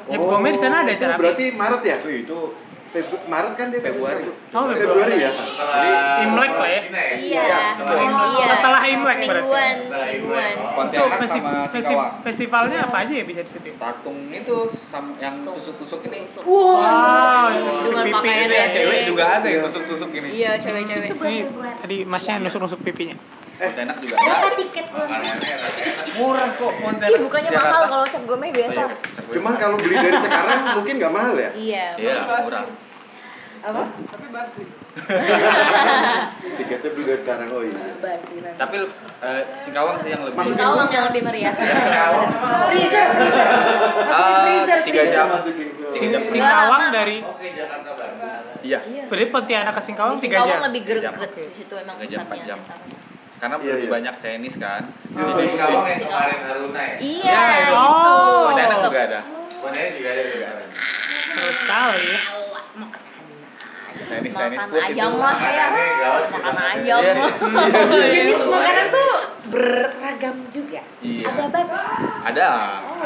[0.07, 1.21] Ya, Gome di sana ada itu acara apa?
[1.21, 2.39] berarti Maret ya itu itu
[2.87, 4.23] Febru- Maret kan dia Februari.
[4.55, 5.91] Oh, Februari ya jadi
[6.23, 6.81] Imlek lah ya.
[7.19, 7.45] Iya.
[7.75, 8.29] Setelah Imlek.
[8.31, 8.47] Iya.
[8.47, 9.51] Setelah Imlek berarti.
[9.91, 10.55] Semingguan.
[10.55, 13.69] Itu Pontianak festi- sama Singkawang festivalnya apa aja ya bisa di situ?
[13.75, 14.57] tatung itu
[14.87, 17.51] sama yang tusuk-tusuk ini Wow,
[17.83, 21.11] Dengan pipi pakaian itu ya, cewek juga ada yang tusuk-tusuk ini Iya, cewek-cewek.
[21.83, 23.19] Tadi masnya nusuk-nusuk pipinya.
[23.57, 24.87] Pontianak juga Berapa ada tiket
[26.15, 27.71] murah kok Ih, Pontianak bukannya Jakarta.
[27.71, 28.81] mahal kalau cap gome biasa.
[29.27, 31.87] cuman kalau beli dari sekarang mungkin nggak mahal ya Iya.
[31.97, 32.65] iya murah
[33.59, 33.83] apa?
[36.57, 38.57] tiketnya beli dari sekarang oh iya Basi nanti.
[38.57, 38.77] tapi
[39.21, 41.55] eh, Singkawang sih yang lebih Masukin Singkawang yang lebih meriah.
[42.69, 43.47] Freezer, freezer.
[43.99, 45.27] Masukin Ah, freezer, tiga jam.
[45.29, 46.21] masukin ke Sing jam.
[46.23, 47.17] Singkawang Enggak, dari
[48.63, 49.03] iya Iya.
[49.07, 50.61] berarti Pontianak ke Singkawang Di 3 Singkawang jam.
[50.63, 51.13] lebih Tiga jam.
[51.15, 52.59] greget di situ emang Tiga jam, pusatnya empat jam.
[53.37, 53.93] Karena Iya, lebih iya.
[53.93, 55.29] banyak Chinese kan Oh.
[55.31, 56.97] jadi Singkawang yang kemarin Aruna ya?
[56.99, 57.75] Iya, Ya, itu.
[57.75, 58.43] Oh.
[58.47, 59.21] Pontianak juga ada
[59.57, 60.65] Pontianak juga ada juga ada.
[61.27, 62.21] Seru sekali ya.
[63.97, 65.67] Chinese Chinese Makan food ayam itu lah ya.
[66.29, 67.01] Makan ayam.
[67.01, 67.15] Iya.
[68.13, 69.11] Jenis makanan tuh
[69.47, 70.81] beragam juga.
[71.01, 71.25] Iya.
[71.27, 71.79] Ada babi.
[72.27, 72.49] ada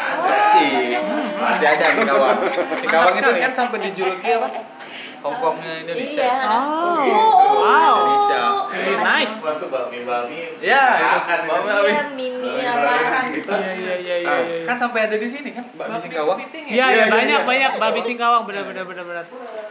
[0.01, 0.67] pasti
[1.37, 2.39] pasti ada Singkawang
[2.77, 4.49] Singkawang itu kan sampai dijuluki apa
[5.21, 6.37] Hongkongnya Indonesia Iya.
[6.43, 6.97] Oh,
[7.51, 7.61] Wow.
[7.61, 7.95] wow.
[8.01, 8.41] Indonesia
[9.03, 9.37] nice.
[9.39, 10.39] Waktu babi-babi.
[10.61, 11.39] ya itu makan.
[11.43, 12.93] Babi- Iya, mimi apa.
[13.31, 14.27] gitu Iya iya iya iya.
[14.27, 14.65] Ah, iya.
[14.65, 17.47] kan sampai ada di sini kan babi Singkawang Iya, Iya, iya iya, banyak iya.
[17.47, 19.25] banyak babi Singkawang benar benar benar benar.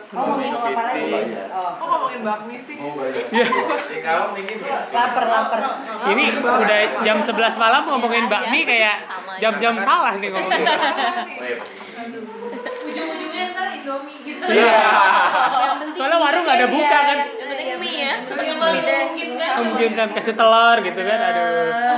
[0.10, 1.02] Ngomongin apa lagi?
[1.50, 2.78] Oh, Kok ngomongin bakmi sih?
[2.78, 4.78] Singkawang dingin ya?
[4.90, 5.60] lapar lapar.
[6.08, 8.96] Ini udah jam 11 malam ngomongin bakmi kayak
[9.38, 10.62] jam-jam salah nih ngomongin.
[11.40, 11.58] Oh iya.
[12.82, 14.44] Ujung-ujungnya ntar Indomie gitu.
[14.46, 14.78] Iya.
[15.66, 17.18] Yang penting Soalnya warung nggak ada buka iya, kan.
[17.18, 18.06] iya, Yang penting iya, mie iya.
[18.06, 18.14] ya.
[18.46, 19.56] Yang paling mungkin kan.
[19.66, 21.20] Mungkin kan kasih telur gitu kan.
[21.26, 21.98] Aduh.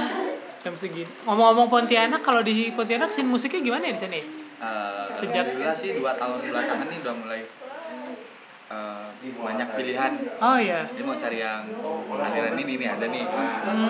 [0.61, 1.11] Jam segini.
[1.27, 4.21] Ngomong-ngomong Pontianak, kalau di Pontianak scene musiknya gimana ya di sini?
[4.61, 7.41] Eh, Sejak- alhamdulillah sih dua tahun belakangan ini udah mulai
[8.71, 10.81] eh, banyak pilihan Oh iya.
[10.87, 11.61] dia mau cari yang
[12.11, 13.25] aliran ini nih ada nih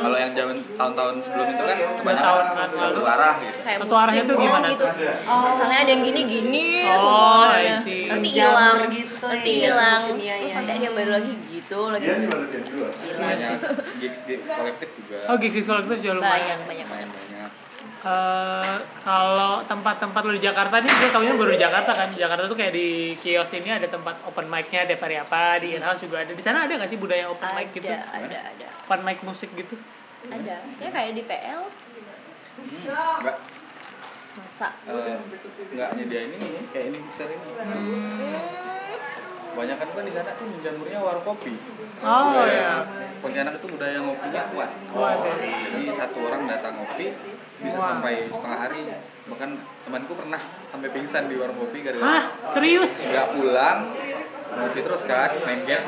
[0.01, 3.01] kalau yang zaman tahun-tahun sebelum itu kan kebanyakan tahun kan satu lalu.
[3.07, 4.85] arah gitu Kayak Satu arahnya tuh gimana gitu.
[5.23, 7.47] Misalnya ada yang gini-gini Oh, semua.
[7.53, 7.77] I ada.
[7.79, 8.03] see.
[8.07, 10.01] Nanti hilang gitu, Nanti iya, hilang.
[10.17, 10.83] iya, Terus iya, nanti ada iya.
[10.83, 12.05] yang baru lagi gitu lagi.
[12.05, 12.91] Di mana dia duluan?
[13.13, 13.51] banyak
[13.99, 16.57] gigs gigs kolektif juga Oh gigs gigs kolektif Banyak lumayan.
[16.65, 17.07] banyak banyak.
[17.07, 17.30] banyak
[18.01, 22.09] Eh, kalau tempat-tempat lo di Jakarta nih gue taunya baru di Jakarta kan.
[22.09, 25.77] Di Jakarta tuh kayak di kios ini ada tempat open mic-nya tiap hari apa di
[25.77, 26.33] in-house juga ada.
[26.33, 27.85] Di sana ada nggak sih budaya open ada mic gitu?
[27.85, 28.67] ada ada.
[28.81, 29.77] Open mic musik gitu?
[30.25, 30.65] Ada.
[30.81, 31.61] Ya kayak di PL
[32.51, 33.37] Hmm, enggak
[34.35, 34.67] masa?
[34.83, 35.17] Eh,
[35.71, 37.47] enggak nyediain ini kayak ini besar ini.
[39.51, 41.53] Banyak kan kan di sana tuh menjamurnya warung kopi.
[42.01, 42.73] oh Budaya- ya
[43.21, 44.69] Pontianak itu budaya ngopinya kuat.
[44.89, 45.33] Kuat, ya.
[45.69, 47.13] Jadi satu orang datang ngopi
[47.61, 47.87] bisa Wah.
[47.91, 48.79] sampai setengah hari.
[49.23, 49.49] Bahkan
[49.81, 52.23] temanku pernah sampai pingsan di warung kopi gara-gara Hah?
[52.51, 52.97] Serius?
[52.97, 53.79] nggak pulang
[54.51, 55.85] ngopi terus kan main game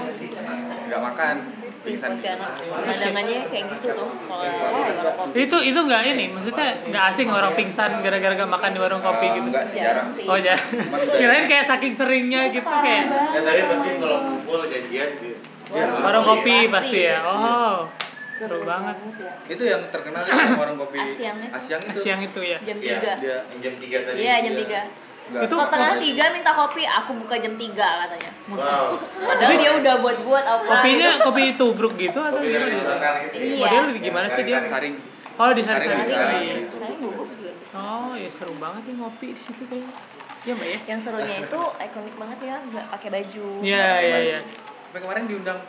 [0.87, 1.35] nggak makan
[1.83, 4.43] di pingsan Pontianak pemandangannya kayak gitu tuh kalau
[4.79, 5.35] di warung kopi.
[5.37, 9.25] Itu itu nggak ini maksudnya nggak asing orang pingsan gara-gara gak makan di warung kopi
[9.29, 9.47] gitu?
[9.51, 10.23] enggak sih jarang sih.
[10.25, 10.55] Oh ya
[11.19, 15.29] kirain kayak saking seringnya gitu kayak Ya tadi pasti kalau kumpul janjian di
[15.69, 16.71] Iya, warung kopi Pasti.
[16.71, 17.17] pasti ya.
[17.25, 17.77] Oh
[18.33, 18.95] seru banget.
[19.15, 19.33] ya.
[19.47, 21.53] itu yang terkenal itu yang warung kopi Asyang itu.
[21.53, 21.97] Asyang itu?
[21.97, 22.57] Siang itu ya.
[22.59, 23.11] Jam Iya, tiga.
[23.17, 24.17] dia jam 3 tadi.
[24.19, 24.81] iya jam tiga.
[25.23, 28.31] Nggak- Itu- setengah tiga minta kopi aku buka jam tiga katanya.
[28.45, 28.99] Wow.
[29.23, 30.65] padahal dia udah buat buat apa?
[30.67, 33.35] kopinya kopi tubruk gitu atau Kopi gimana tradisional gitu.
[33.39, 33.63] Iya.
[33.63, 34.59] modelnya gimana sih dia?
[34.65, 34.95] Saring.
[35.33, 36.59] Oh di sana Saring, sana saring.
[36.69, 39.95] saya bubuk juga oh ya seru banget nih ngopi di situ kayaknya.
[40.43, 40.79] Ya mbak ya?
[40.85, 43.47] Yang serunya itu ikonik banget ya nggak pakai baju.
[43.63, 44.39] Iya iya iya.
[44.83, 45.59] Sampai kemarin diundang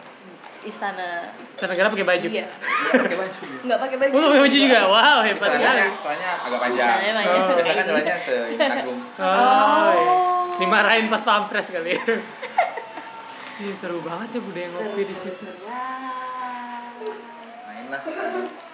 [0.65, 3.59] istana sana negara pakai baju iya nggak pakai baju dia.
[3.65, 7.13] nggak pakai baju oh pakai baju juga wow hebat soalnya sekali soalnya agak panjang Istananya
[7.15, 7.31] banyak.
[7.37, 7.55] Oh.
[7.55, 10.15] biasanya kan jalannya seini tanggung oh, iya.
[10.59, 12.03] dimarahin pas pampres kali ya
[13.55, 15.47] Iya seru banget ya budaya ngopi di situ.
[17.71, 18.03] main lah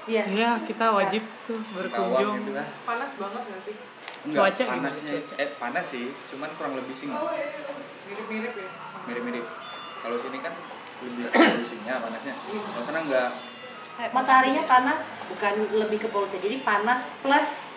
[0.09, 0.25] Iya.
[0.25, 2.41] Iya kita wajib tuh berkunjung.
[2.41, 3.77] gitu lah panas banget gak sih
[4.21, 5.35] Enggak, Cuaca gimana panasnya cuaca?
[5.37, 8.69] eh panas sih cuman kurang lebih sih mirip-mirip ya
[9.05, 9.45] mirip-mirip
[10.01, 10.53] kalau sini kan
[11.01, 13.31] lebih polusinya panasnya kalau sana enggak
[14.09, 16.41] Mataharinya panas bukan lebih ke polusi.
[16.41, 17.69] Jadi panas plus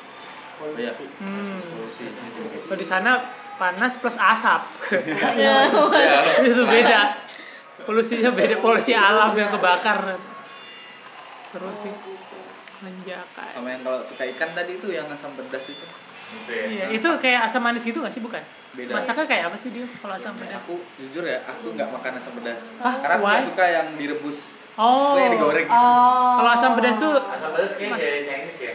[0.55, 1.03] polusi.
[1.19, 1.59] Hmm.
[1.59, 3.12] polusi gitu Kalau di sana
[3.59, 4.62] panas plus asap.
[5.43, 5.67] ya
[6.47, 7.19] itu beda.
[7.83, 10.15] Polusinya beda polusi alam yang kebakar.
[11.51, 11.91] Seru sih.
[12.83, 13.47] Menjakan.
[13.55, 15.88] sama yang kalau suka ikan tadi itu yang asam pedas itu
[16.36, 16.63] Gitu ya.
[16.65, 18.43] Iya, itu kayak asam manis gitu gak sih bukan?
[18.74, 18.91] Beda.
[18.96, 20.58] Masaknya kayak apa sih dia kalau asam pedas?
[20.58, 23.48] aku jujur ya aku nggak makan asam pedas Hah, karena aku nggak why?
[23.48, 24.39] suka yang direbus
[24.74, 25.13] Oh.
[25.13, 26.34] Yang digoreng Oh.
[26.36, 28.74] Kalau asam pedas tuh Asam pedas kayak dari Chinese ya.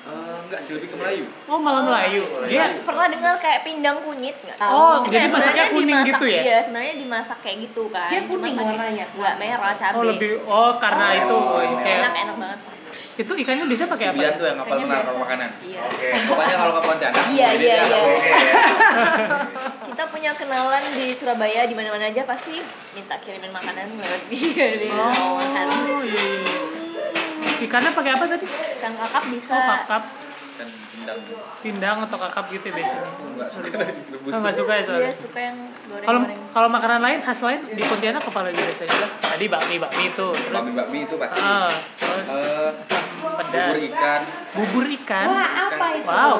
[0.00, 2.24] Eh, enggak sih lebih ke Melayu oh malah Melayu.
[2.48, 6.24] Dia pernah dengar kayak pindang kunyit nggak Oh, Itu jadi kayak masaknya kuning dimasak- gitu
[6.26, 6.40] ya?
[6.40, 9.04] iya sebenarnya dimasak kayak gitu kan Dia kuning warnanya.
[9.12, 12.60] nggak merah cabai oh lebih oh karena itu Oh, kayak enak enak banget
[12.92, 14.16] itu ikannya bisa pakai apa?
[14.16, 16.08] Bian tuh yang ngapal benar kalau makanan iya Oke.
[16.26, 17.98] pokoknya kalau ke Pontianak Iya, iya, iya.
[18.02, 18.54] Oke ya.
[19.88, 22.58] kita punya kenalan di Surabaya di mana mana aja pasti
[22.92, 26.38] minta kirimin makanan lewat dia dia mau makan Oh iya iya.
[26.40, 26.58] iya.
[27.60, 28.46] Ikannya pakai apa tadi?
[28.48, 30.02] ikan kakap bisa Oh kakap,
[30.60, 31.18] dan pindang
[31.60, 33.08] pindang atau kakap gitu ya biasanya.
[33.08, 33.76] aku nggak suka
[34.30, 35.10] Oh, nggak suka ya soalnya.
[35.10, 35.56] suka yang
[35.88, 36.20] goreng Kalau
[36.52, 39.08] kalau makanan lain khas lain di Pontianak apa lagi biasanya?
[39.18, 43.78] Tadi bakmi bakmi itu, terus bakmi bakmi itu pasti ah, terus Eh, asam pedas, bubur
[43.82, 44.20] ikan
[44.52, 45.26] bubur ikan.
[45.26, 46.06] Wah, apa itu?
[46.06, 46.36] Wow.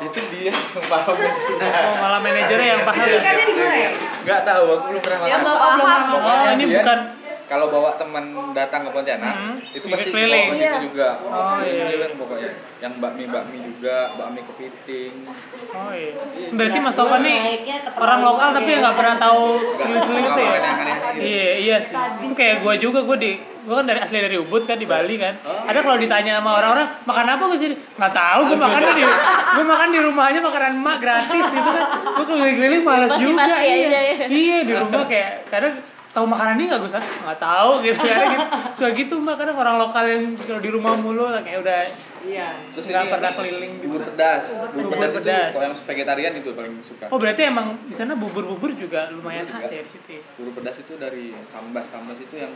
[0.00, 3.04] itu dia yang paham itu Oh malah manajernya yang paham.
[3.04, 3.94] Itu ikannya digoreng.
[4.20, 6.34] nggak tahu aku belum pernah makan Oh, belum paham pernah.
[6.40, 6.98] Oh ini bukan
[7.50, 10.46] kalau bawa teman datang ke Pontianak Hmm, itu pasti keliling.
[10.46, 10.78] bawa ke situ Iya.
[10.80, 11.82] juga Oh, iya.
[11.84, 15.14] keliling pokoknya yang bakmi bakmi juga bakmi kepiting
[15.70, 16.14] Oh iya.
[16.48, 20.54] Berarti Mas Topan nih orang lokal tapi nggak pernah tahu seling-seling Nggak itu ya.
[20.54, 21.20] gitu.
[21.20, 21.94] Iya iya sih.
[22.20, 25.14] Itu kayak gua juga gua di gua kan dari asli dari Ubud kan di Bali
[25.16, 25.34] kan.
[25.40, 25.62] Oh.
[25.64, 27.70] Ada kalau ditanya sama orang-orang makan apa gua sih?
[27.70, 29.02] Nggak tahu gua makan di
[29.52, 31.84] gua makan di rumahnya makanan emak gratis gitu kan.
[32.08, 33.44] Gua keliling-keliling malas juga.
[33.56, 34.00] iya.
[34.12, 34.26] ya.
[34.26, 35.74] Iya di rumah kayak kadang
[36.10, 38.44] tahu makanan ini nggak gue sah nggak tahu gitu kadang gitu
[38.74, 41.82] suka gitu mbak kadang orang lokal yang kalau di rumah mulu kayak udah
[42.20, 42.52] Iya.
[42.76, 43.84] terus Nggak ini pernah keliling gitu.
[43.88, 45.48] bubur pedas bubur Bubur pedas itu pedas.
[45.48, 49.72] kalau yang vegetarian itu paling suka oh berarti emang di sana bubur-bubur juga lumayan khas
[49.72, 50.22] ya di situ ya?
[50.36, 52.52] bubur pedas itu dari sambas sambas itu yang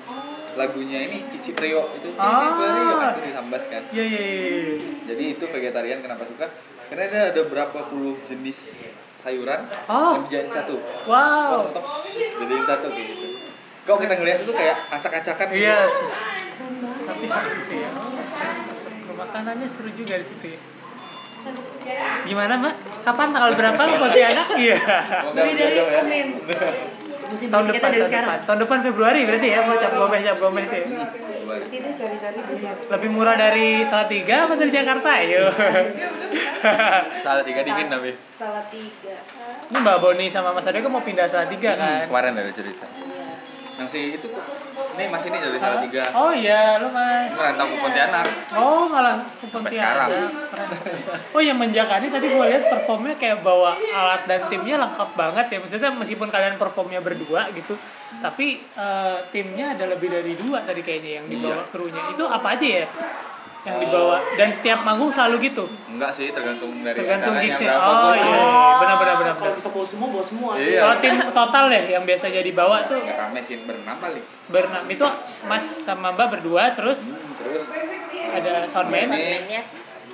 [0.55, 2.53] lagunya ini Cici Prio itu Cici Ah.
[2.53, 2.77] Prio
[3.09, 4.77] itu disambas kan iya iya iya iya.
[5.07, 6.47] jadi itu vegetarian kenapa suka
[6.85, 8.85] karena ada ada berapa puluh jenis
[9.25, 10.13] sayuran Oh.
[10.13, 10.77] yang dijadiin satu
[11.09, 13.27] wow potong jadiin satu gitu
[13.85, 15.61] kalau kita ngeliat itu kayak acak-acakan gitu.
[15.61, 15.77] Iya.
[17.05, 17.89] Tapi gitu ya.
[18.81, 19.13] Seru.
[19.13, 20.61] Makanannya seru juga di situ ya.
[22.25, 22.75] Gimana mbak?
[23.05, 24.47] Kapan tanggal berapa lo Pontianak?
[24.65, 24.81] Iya.
[25.37, 26.01] Lebih dari ya.
[27.29, 28.29] Musim Tahun depan, kita dari tahun sekarang.
[28.33, 28.47] depan.
[28.49, 30.77] Tahun depan Februari berarti ya mau cap gomeh cap gomeh itu.
[30.81, 31.05] ya.
[31.55, 32.67] Nanti deh cari-cari dulu.
[32.91, 35.09] Lebih murah dari Salatiga apa dari Jakarta?
[35.23, 35.45] Ayo.
[37.23, 39.15] Salah tiga dingin tapi Salah tiga.
[39.71, 42.09] Ini Mbak Boni sama Mas Ade kan mau pindah Salatiga kan?
[42.09, 42.87] kemarin ada cerita
[43.75, 44.45] yang si itu kok
[44.95, 47.35] ini mas ini dari Salatiga Oh iya, lu mas.
[47.35, 50.11] merantau ke Pontianak Oh malah ke sekarang.
[50.15, 50.31] Pontianak.
[51.35, 55.59] Oh yang menjakani tadi gue lihat performnya kayak bawa alat dan timnya lengkap banget ya.
[55.59, 57.75] Maksudnya meskipun kalian performnya berdua gitu,
[58.21, 61.71] tapi eh, timnya ada lebih dari dua tadi kayaknya yang dibawa Iya.
[61.71, 62.03] krunya.
[62.09, 62.87] Itu apa aja ya?
[63.65, 65.65] Yang dibawa dan setiap manggung selalu gitu.
[65.89, 67.73] enggak sih tergantung dari Tergantung acaranya gigsnya.
[67.73, 68.29] berapa Oh iya, tuh.
[68.29, 68.75] iya.
[68.77, 69.35] benar benar benar.
[69.35, 70.51] Kalau bisa bawa semua, bawa semua.
[70.55, 70.81] Iya.
[70.81, 75.07] Kalau tim total deh yang biasanya dibawa tuh nggak rame sih berenam kali berenam itu
[75.43, 77.65] Mas sama Mbak berdua terus Hmm, terus
[78.31, 79.09] ada soundman.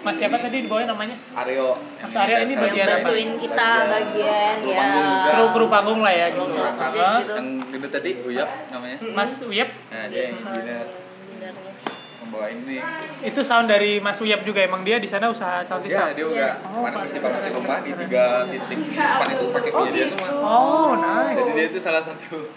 [0.00, 1.16] Mas siapa tadi dibawanya namanya?
[1.34, 2.96] Aryo Mas Aryo ini yang bagian apa?
[3.02, 4.84] bantuin kita bagian ya.
[5.28, 6.44] Kru kru panggung lah ya gitu.
[6.46, 7.12] Kru panggung.
[7.20, 7.32] Gitu.
[7.34, 10.86] yang gendut tadi Uyap namanya Mas Uyap nah dia yang engineer
[11.20, 11.72] Sebenarnya.
[12.20, 12.76] membawa ini
[13.22, 16.14] itu sound dari Mas Uyap juga emang dia di sana usaha sound ya system.
[16.14, 20.06] dia udah Oh, kemarin festival musik rumah di tiga titik depan itu pakai punya dia
[20.06, 21.36] semua Oh, nice.
[21.36, 22.48] jadi dia itu salah satu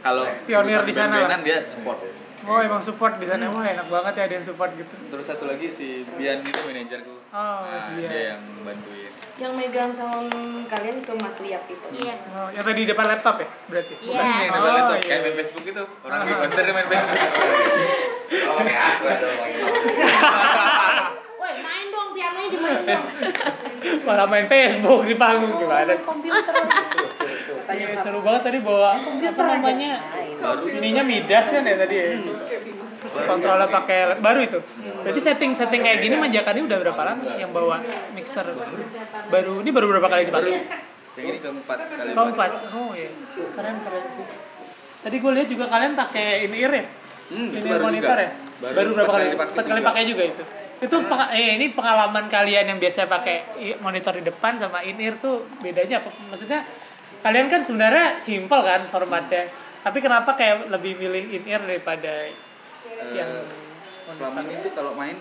[0.00, 1.38] kalau Pionir di sana lah.
[1.38, 2.02] dia support
[2.44, 3.48] Oh, emang support di sana.
[3.48, 4.92] Wah, enak banget ya ada yang support gitu.
[5.08, 8.06] terus satu lagi si Bian itu manajerku Oh, Mas nah, Bian.
[8.06, 10.30] dia yang bantuin Yang megang sound
[10.68, 11.86] kalian itu Mas Liap itu.
[11.96, 12.14] Iya.
[12.30, 13.48] Oh, yang tadi di depan laptop ya?
[13.66, 13.94] Berarti.
[13.98, 14.14] Iya.
[14.14, 15.04] Bukan yang Oh, depan laptop, iya.
[15.04, 17.18] kayak main Facebook itu orang di konser main Facebook
[18.44, 19.26] Kalau pakai aku ada
[21.44, 23.04] Woi, main dong pianonya dimain dong.
[24.08, 25.92] Malah main Facebook di panggung gimana?
[26.00, 26.56] Komputer.
[27.68, 30.00] Tanya Ya, seru banget tadi bawa apa namanya?
[30.40, 32.16] baru Ininya Midas kan ya tadi ya.
[33.04, 34.56] Terus kontrolnya pakai baru itu.
[35.04, 37.76] Berarti setting-setting kayak gini manjakannya udah berapa lama yang bawa
[38.16, 38.48] mixer
[39.28, 40.64] baru ini baru berapa kali dipakai?
[41.14, 42.50] yang ini keempat kali Keempat.
[42.72, 43.12] Oh iya.
[43.36, 44.24] Keren keren sih.
[45.04, 46.84] Tadi gue lihat juga kalian pakai in ear ya?
[47.28, 48.24] Hmm, itu in ear baru monitor juga.
[48.24, 48.30] ya?
[48.32, 49.24] Baru Baru, berapa kali?
[49.36, 50.44] Empat kali pakai juga itu.
[50.76, 53.36] Itu peng- eh, ini pengalaman kalian yang biasa pakai
[53.78, 56.10] monitor di depan sama in ear tuh bedanya apa?
[56.26, 56.66] Maksudnya
[57.20, 59.48] kalian kan sebenarnya simple kan formatnya.
[59.80, 62.10] Tapi kenapa kayak lebih milih in ear daripada
[62.84, 63.30] Eh, yang
[64.06, 65.16] selama ini tuh kalau main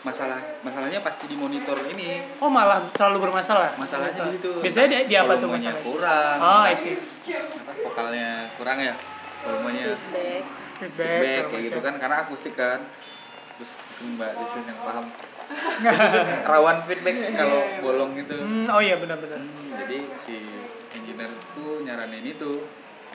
[0.00, 3.74] masalah masalahnya pasti di monitor ini Oh malah selalu bermasalah.
[3.74, 5.82] masalahnya di situ Biasanya di, di apa tuh masalahnya?
[5.82, 6.94] kurang Oh, I see.
[6.94, 8.94] apa, vokalnya kurang ya
[9.42, 10.44] volumenya Back.
[10.74, 12.78] Feedback, back segala kayak gitu kan karena akustik kan
[13.54, 15.06] terus mbak Desin yang paham
[16.50, 19.38] rawan feedback kalau bolong gitu Hmm, oh iya benar-benar.
[19.38, 20.40] Hmm, jadi si
[20.90, 22.64] engineer tuh nyaranin itu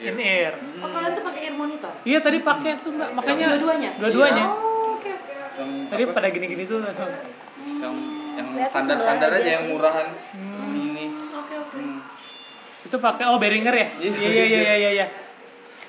[0.00, 0.56] In ear.
[0.80, 1.92] Oh, kalian tuh pakai ear monitor?
[2.02, 3.90] Iya tadi pakai tuh mbak, makanya Dua-duanya?
[4.00, 4.44] Dua-duanya.
[4.48, 4.96] Oh,
[5.60, 6.80] yang, Tadi apa, pada gini-gini tuh.
[6.80, 7.92] yang
[8.32, 10.72] yang Lihat standar sebelah standar aja yang murahan Hmm.
[10.72, 11.04] ini
[11.36, 11.76] Oke oke.
[11.76, 11.98] Hmm.
[12.80, 13.88] Itu pakai oh Behringer ya?
[13.98, 14.08] Iya.
[14.08, 15.06] Iya iya iya iya iya.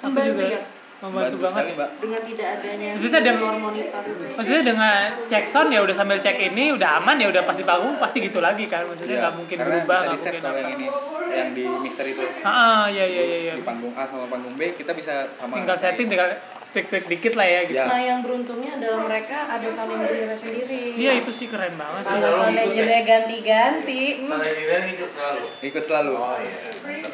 [0.02, 0.62] Aku juga ya?
[1.02, 1.58] Membantu Bantu banget.
[1.58, 4.24] sekali mbak Dengan tidak adanya Maksudnya dengan- luar monitor itu.
[4.32, 7.64] Maksudnya dengan cek sound ya udah sambil cek ini udah aman ya udah pas di
[7.64, 8.86] panggung pasti gitu lagi kan.
[8.86, 10.62] Maksudnya Iya, nggak mungkin karena berubah bisa nggak di mungkin kalau apa.
[10.62, 10.88] yang ini
[11.32, 13.54] yang di mixer itu Ah iya iya iya iya.
[13.56, 16.30] di panggung A sama panggung B kita bisa sama Tinggal setting tinggal
[16.72, 17.76] tweak-tweak dikit lah ya gitu.
[17.76, 17.86] Ya.
[17.86, 20.96] Nah, yang beruntungnya adalah mereka ada sound engineer sendiri.
[20.96, 22.16] Iya itu sih keren banget sih.
[22.16, 25.42] Kalau sound engineer ganti-ganti, hmm, Sama ini kan ikut selalu.
[25.62, 26.56] ikut selalu Oh iya.
[26.82, 27.14] Mantap.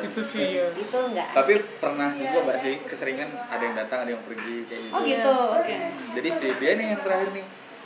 [0.00, 0.66] Itu sih ya.
[0.70, 4.80] itu enggak tapi pernah juga mbak sih keseringan ada yang datang ada yang pergi kayak
[4.80, 5.76] gitu Oh gitu, oke.
[6.14, 7.44] jadi si dia nih yang terakhir nih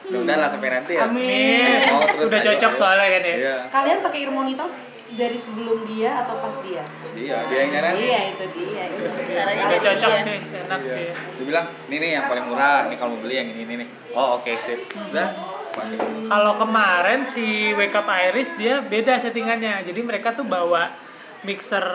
[0.09, 1.85] udah udah lah sampai nanti ya Amin.
[1.91, 2.79] Oh, terus Udah ayo, cocok ayo.
[2.79, 3.35] soalnya kan ya.
[3.35, 4.69] iya Kalian pakai ear monitor
[5.11, 6.83] dari sebelum dia atau pas dia?
[6.85, 8.83] Terus dia dia yang nyaranin Iya, itu dia.
[8.87, 9.35] itu dia.
[9.35, 10.23] Caranya Udah cocok dia.
[10.23, 10.93] sih, enak Iya.
[10.93, 11.07] sih.
[11.13, 13.89] dia bilang ini nih yang paling murah nih kalau mau beli yang ini ini nih
[14.13, 15.29] oh oke sip udah
[15.71, 15.97] pakai
[16.27, 19.81] Kalau kemarin si Wake Up Iris dia beda settingannya.
[19.83, 20.91] Jadi mereka tuh bawa
[21.41, 21.87] mixer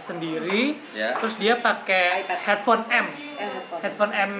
[0.00, 1.18] sendiri, Ya.
[1.18, 3.10] terus dia pakai headphone M.
[3.10, 3.80] Eh, headphone.
[3.80, 4.32] Headphone M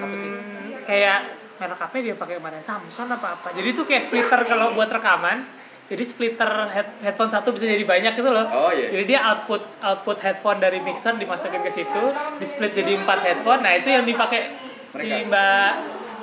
[0.83, 1.19] kayak
[1.55, 3.47] merek apa dia pakai kemarin Samsung apa apa.
[3.55, 5.45] Jadi tuh kayak splitter kalau buat rekaman.
[5.85, 8.49] Jadi splitter head- headphone satu bisa jadi banyak gitu loh.
[8.49, 8.89] Oh, iya.
[8.89, 12.03] Jadi dia output output headphone dari mixer dimasukin ke situ,
[12.41, 13.61] di split jadi empat headphone.
[13.61, 14.49] Nah itu yang dipakai
[14.97, 15.29] si.
[15.29, 15.71] Mbak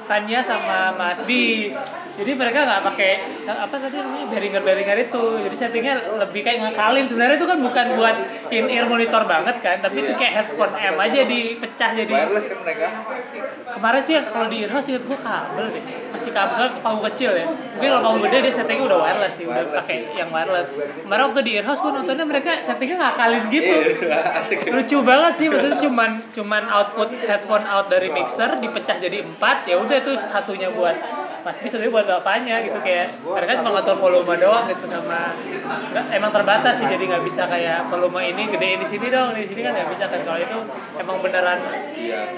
[0.02, 1.70] Fania sama Mas Bi.
[2.12, 3.10] Jadi mereka nggak pakai
[3.48, 5.24] apa tadi namanya Behringer Behringer itu.
[5.40, 7.08] Jadi settingnya lebih kayak ngakalin.
[7.08, 8.16] Sebenarnya itu kan bukan buat
[8.50, 10.20] in ear monitor banget kan, tapi itu Iya.
[10.20, 12.12] kayak headphone M aja dipecah jadi.
[12.12, 12.86] wireless kan mereka
[13.72, 15.82] Kemarin sih kalau di earhouse inget gua kabel deh.
[16.12, 17.46] Masih kabel soalnya panggung kecil ya.
[17.48, 20.68] Mungkin kalau panggung gede dia settingnya udah wireless sih, udah pakai yang wireless.
[20.76, 24.20] Kemarin waktu di earhouse gua nontonnya mereka settingnya ngakalin gitu Iya,
[24.76, 29.80] lucu banget sih maksudnya cuman cuman output headphone out dari mixer dipecah jadi empat ya
[29.80, 30.96] udah tuh satunya buat
[31.42, 35.34] Mas Bis tapi buat bapaknya gitu kayak mereka cuma ngatur volume doang gitu sama
[35.90, 39.44] nggak, emang terbatas sih jadi nggak bisa kayak volume ini gedein di sini dong di
[39.44, 40.58] sini kan nggak bisa kan kalau itu
[41.02, 41.58] emang beneran
[41.98, 42.30] iya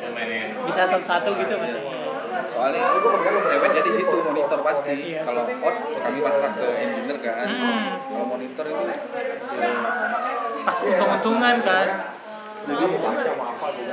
[0.64, 2.05] bisa satu-satu gitu maksudnya
[2.55, 2.82] soalnya
[3.44, 4.94] cewek jadi situ monitor pasti.
[4.94, 5.22] Iya.
[5.26, 7.46] kalau out kami pasrah ke engineer kan?
[7.50, 7.86] Hmm.
[8.09, 8.96] kalau monitor itu ya,
[10.64, 11.86] pas untung-untungan kan
[12.64, 12.84] jadi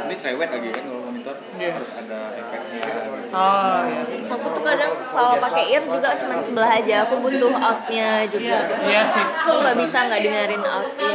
[0.01, 1.35] ini cewek lagi kan kalau monitor.
[1.53, 1.69] Iya.
[1.71, 2.81] harus ada efeknya.
[3.29, 4.01] Oh iya.
[4.27, 6.95] Aku tuh kadang kalau pakai ear juga cuma sebelah aja.
[7.05, 8.57] Aku butuh outnya juga.
[8.81, 9.23] Iya sih.
[9.23, 11.09] Aku nggak bisa nggak dengerin outnya.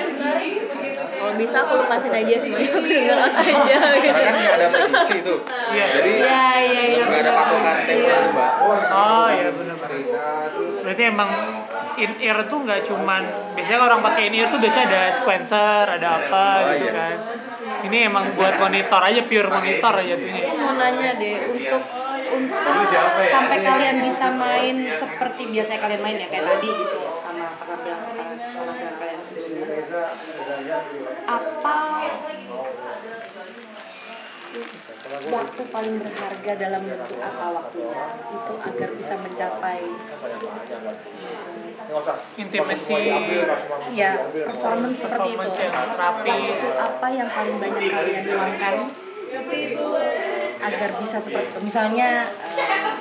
[1.16, 2.68] Kalau bisa aku lepasin aja semuanya.
[2.70, 5.84] Aku denger out aja gitu karena kan nggak ada produksi tuh Iya.
[5.90, 7.02] jadi Iya, iya, iya.
[7.04, 8.52] nggak ada patokan tempo mbak.
[8.92, 9.90] Oh iya benar-benar.
[10.84, 11.30] Berarti emang
[11.96, 13.22] in ear tuh nggak cuman
[13.56, 16.92] biasanya orang pakai in ear tuh biasanya ada sequencer, ada apa Oh, gitu iya.
[16.92, 17.16] kan.
[17.86, 20.42] Ini emang buat monitor aja pure monitor aja tuhnya.
[20.46, 21.82] Aku mau nanya deh untuk
[22.26, 22.60] untuk
[23.30, 27.98] sampai kalian bisa main seperti biasa kalian main ya kayak tadi gitu ya sama penampilan
[28.34, 29.54] penampilan kalian sendiri.
[31.26, 31.78] Apa
[35.26, 39.80] waktu paling berharga dalam bentuk apa waktunya itu agar bisa mencapai
[42.36, 43.02] Intimacy.
[43.94, 45.48] Ya performance seperti itu.
[45.96, 46.34] Rapi.
[46.52, 48.74] itu apa yang paling banyak kalian luangkan
[50.58, 51.60] agar bisa seperti itu.
[51.62, 52.26] Misalnya
[52.56, 52.94] eh,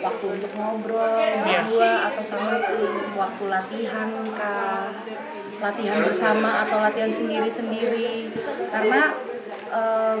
[0.00, 1.62] waktu untuk ngobrol Iya.
[1.62, 4.90] berdua atau sama tim waktu latihan kah?
[5.58, 8.30] Latihan bersama atau latihan sendiri-sendiri?
[8.70, 9.10] Karena
[9.68, 10.20] em,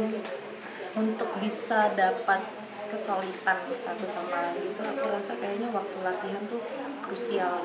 [0.98, 2.42] untuk bisa dapat
[2.88, 6.58] kesulitan satu sama lain itu aku rasa kayaknya waktu latihan tuh
[7.08, 7.64] crucial.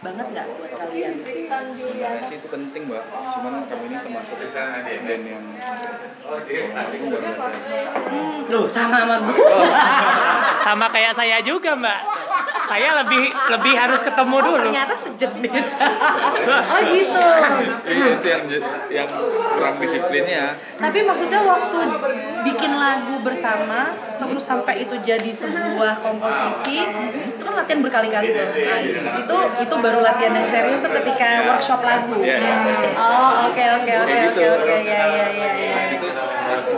[0.00, 5.44] Banget nggak buat kalian sebenarnya sih itu penting mbak cuman kami ini termasuk band yang
[6.24, 7.52] penting buat belajar
[8.50, 9.38] Loh, sama sama gue.
[10.64, 12.00] Sama kayak saya juga mbak.
[12.68, 14.68] Saya lebih lebih harus ketemu dulu.
[14.70, 15.66] Ternyata sejenis.
[16.70, 17.26] oh gitu.
[17.86, 18.44] iya itu yang
[18.90, 19.08] yang
[19.56, 21.78] kurang disiplinnya Tapi maksudnya waktu
[22.46, 23.90] bikin lagu bersama
[24.20, 26.84] terus sampai itu jadi sebuah komposisi
[27.36, 28.46] itu kan latihan berkali-kali tuh.
[28.46, 28.80] Nah,
[29.24, 32.14] itu itu baru latihan yang serius tuh ketika workshop lagu.
[32.22, 32.54] Iya, iya.
[32.94, 34.54] Oh, oke oke oke Kayak oke gitu.
[34.54, 35.70] oke ya ya ya ya.
[35.74, 36.06] Nah, itu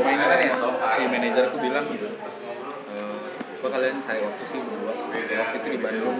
[0.00, 0.52] kan ya
[0.96, 3.24] si manajerku bilang gitu "Eh,
[3.60, 6.16] kok kalian cari waktu sih berdua waktu itu di Bandung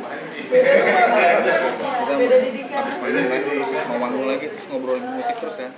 [2.13, 5.71] kita habis manggung kan terus mau manggung lagi terus ngobrolin musik terus kan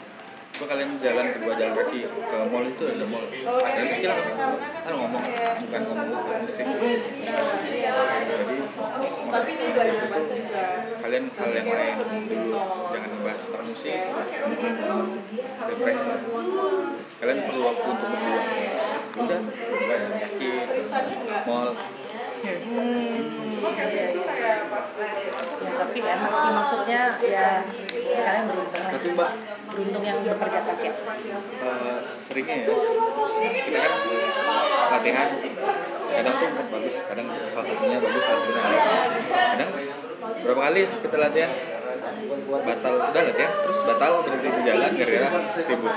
[0.54, 3.26] kok kalian jalan kedua jalan kaki ke mall itu ada mall.
[3.26, 5.24] Dan pikir kan ngomong.
[5.66, 6.08] Bukan ngomong
[6.46, 6.64] musik.
[8.24, 8.56] Jadi
[9.26, 9.70] maksud itu
[11.02, 11.94] kalian hal yang lain.
[12.30, 12.54] Dulu
[12.94, 13.98] jangan ngebahas tentang musik.
[15.64, 16.04] Refresh
[17.18, 18.42] kalian perlu waktu untuk berdua.
[19.14, 20.50] Udah jalan kaki
[21.50, 21.68] mall
[22.44, 22.52] Ya,
[25.80, 27.64] tapi enak sih maksudnya ya
[28.04, 28.90] kalian beruntung lah.
[28.92, 29.30] tapi mbak
[29.72, 30.92] Beruntung yang bekerja keras ya.
[30.92, 32.76] eh, seringnya ya
[33.64, 33.92] kita kan
[34.92, 35.28] latihan.
[36.14, 38.62] Kadang tuh bagus kadang salah satunya bagus salah satunya
[39.32, 39.70] kadang
[40.44, 41.50] berapa kali kita latihan
[42.64, 45.28] batal udah latihan terus batal berhenti di jalan gara-gara
[45.68, 45.92] ribut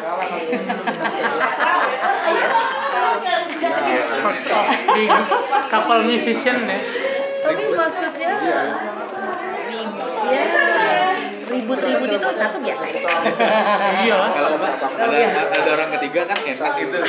[4.97, 5.03] di
[5.69, 6.79] couple musician ya.
[7.37, 8.31] Tapi maksudnya
[9.71, 10.43] ribut ya
[11.47, 13.01] ribut-ribut itu satu biasa ya.
[14.03, 14.29] Iya lah.
[14.35, 16.99] kalau ada, ada orang ketiga kan enak gitu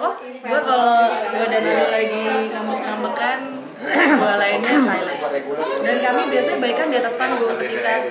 [0.00, 2.24] Oh, gue kalau gue dan lagi
[2.56, 3.59] ngambek-ngambekan,
[3.90, 5.20] gue lainnya silent.
[5.82, 8.06] Dan kami biasanya baikan di atas panggung ketika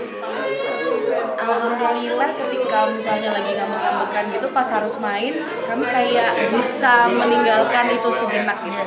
[1.40, 5.34] Alhamdulillah ketika misalnya lagi ngambek-ngambekan gitu pas harus main
[5.66, 8.84] kami kayak bisa meninggalkan itu sejenak gitu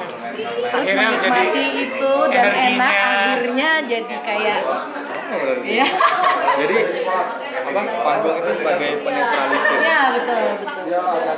[0.71, 4.61] terus menikmati itu dan enak akhirnya jadi kayak
[5.63, 5.87] Iya.
[6.53, 6.77] jadi
[7.63, 10.85] apa panggung itu sebagai penetralisir ya betul betul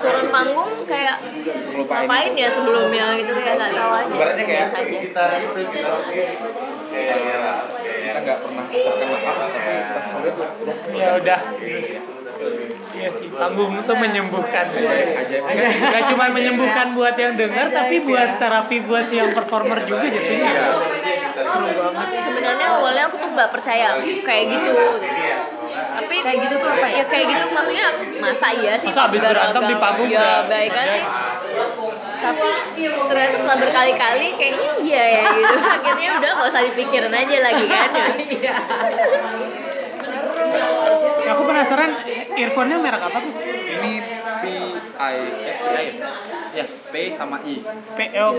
[0.03, 1.17] turun panggung kayak
[1.75, 5.25] ngapain ya sebelumnya gitu saya nggak tahu aja Ibaratnya kayak biasa aja kita
[8.25, 10.35] nggak pernah ucapkan apa tapi pas udah
[10.95, 11.41] Ya udah.
[12.95, 14.67] Iya sih, panggung itu menyembuhkan.
[14.71, 20.53] nggak cuma menyembuhkan buat yang dengar, tapi buat terapi buat si yang performer juga jadinya.
[22.07, 24.73] sebenarnya awalnya aku tuh nggak percaya kayak gitu
[25.95, 26.97] tapi Kayak gitu tuh apa ya?
[26.97, 27.87] ya kayak gitu maksudnya
[28.19, 30.95] masa iya sih Masa habis berantem di panggung ya baik kan Iya.
[30.95, 31.05] sih
[32.17, 32.49] tapi
[33.05, 37.89] ternyata setelah berkali-kali kayaknya iya ya gitu akhirnya udah nggak usah dipikirin aja lagi kan
[38.39, 38.55] Iya.
[41.25, 41.91] Aku penasaran
[42.37, 43.33] earphone-nya merek apa tuh?
[43.65, 43.93] ini
[44.45, 44.69] PI
[45.01, 45.87] eh PI
[46.55, 46.95] ya P.
[47.17, 47.57] Sama I.
[47.67, 48.33] P oh,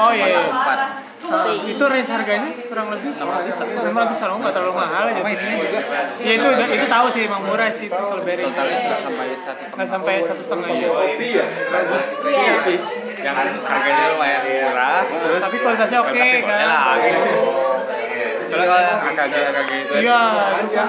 [0.00, 0.26] oh iya.
[0.26, 0.40] iya.
[0.50, 0.80] empat
[1.20, 3.12] Ah, itu range harganya kurang lebih?
[3.14, 5.20] enam ratus enam ratus kalau nggak terlalu mahal aja.
[5.20, 5.80] sama ininya juga.
[6.18, 8.42] Ya itu itu tahu sih emang murah sih kalau beri.
[8.50, 9.86] Totalnya nggak sampai satu nggak setengah.
[9.86, 10.88] sampai satu setengah ya.
[11.70, 12.04] bagus.
[13.20, 16.66] Yang harganya lumayan murah terus Tapi kualitasnya oke kan?
[16.66, 17.69] lah gitu.
[18.50, 20.20] Yang AKG AKG itu Iya,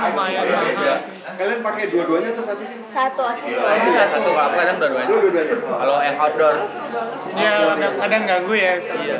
[0.02, 0.98] lumayan mahal.
[1.32, 2.78] Kalian pakai dua-duanya atau satu sih?
[2.84, 3.82] Satu aksesoris.
[3.88, 5.10] Bisa satu kalau aku kadang dua-duanya.
[5.10, 5.56] Dua-duanya.
[5.58, 6.56] Kalau yang outdoor
[7.32, 8.74] Iya, kadang, kadang ganggu ya.
[8.78, 9.18] iya.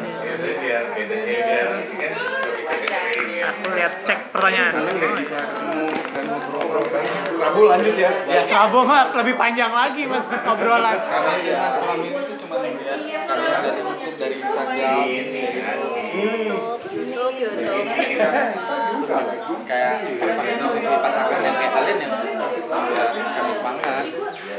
[3.42, 4.72] Aku lihat cek pertanyaan.
[4.72, 7.04] Seneng deh bisa ketemu dan ngobrol kan.
[7.42, 8.12] Rabu lanjut ya.
[8.30, 10.98] Ya, Rabu mah lebih panjang lagi mas obrolan.
[11.02, 11.34] Karena
[11.74, 15.08] selama ini tuh cuma lihat karena dari YouTube dari Instagram.
[16.12, 17.86] YouTube, YouTube, YouTube.
[19.68, 23.06] kayak pasangan musisi pasangan yang kayak kalian yang ya,
[23.40, 24.04] kami semangat.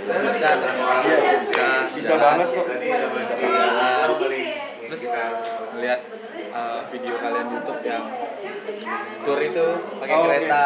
[0.03, 1.69] Bisa terkenal bisa.
[1.93, 2.67] Bisa jalan, banget kok.
[2.73, 3.35] bisa
[4.93, 5.09] terus
[5.73, 6.01] melihat
[6.53, 8.05] uh, video kalian YouTube yang
[9.25, 9.65] tour itu
[9.99, 10.63] pakai Oh, kereta.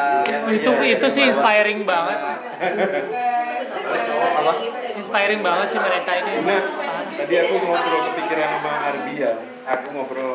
[0.51, 2.37] Itu itu sih inspiring banget sih.
[4.37, 4.53] apa?
[4.97, 6.33] Inspiring banget sih mereka ini.
[6.45, 6.63] Nah,
[7.17, 9.31] tadi aku ngobrol kepikiran sama Arbia.
[9.67, 10.33] Aku ngobrol,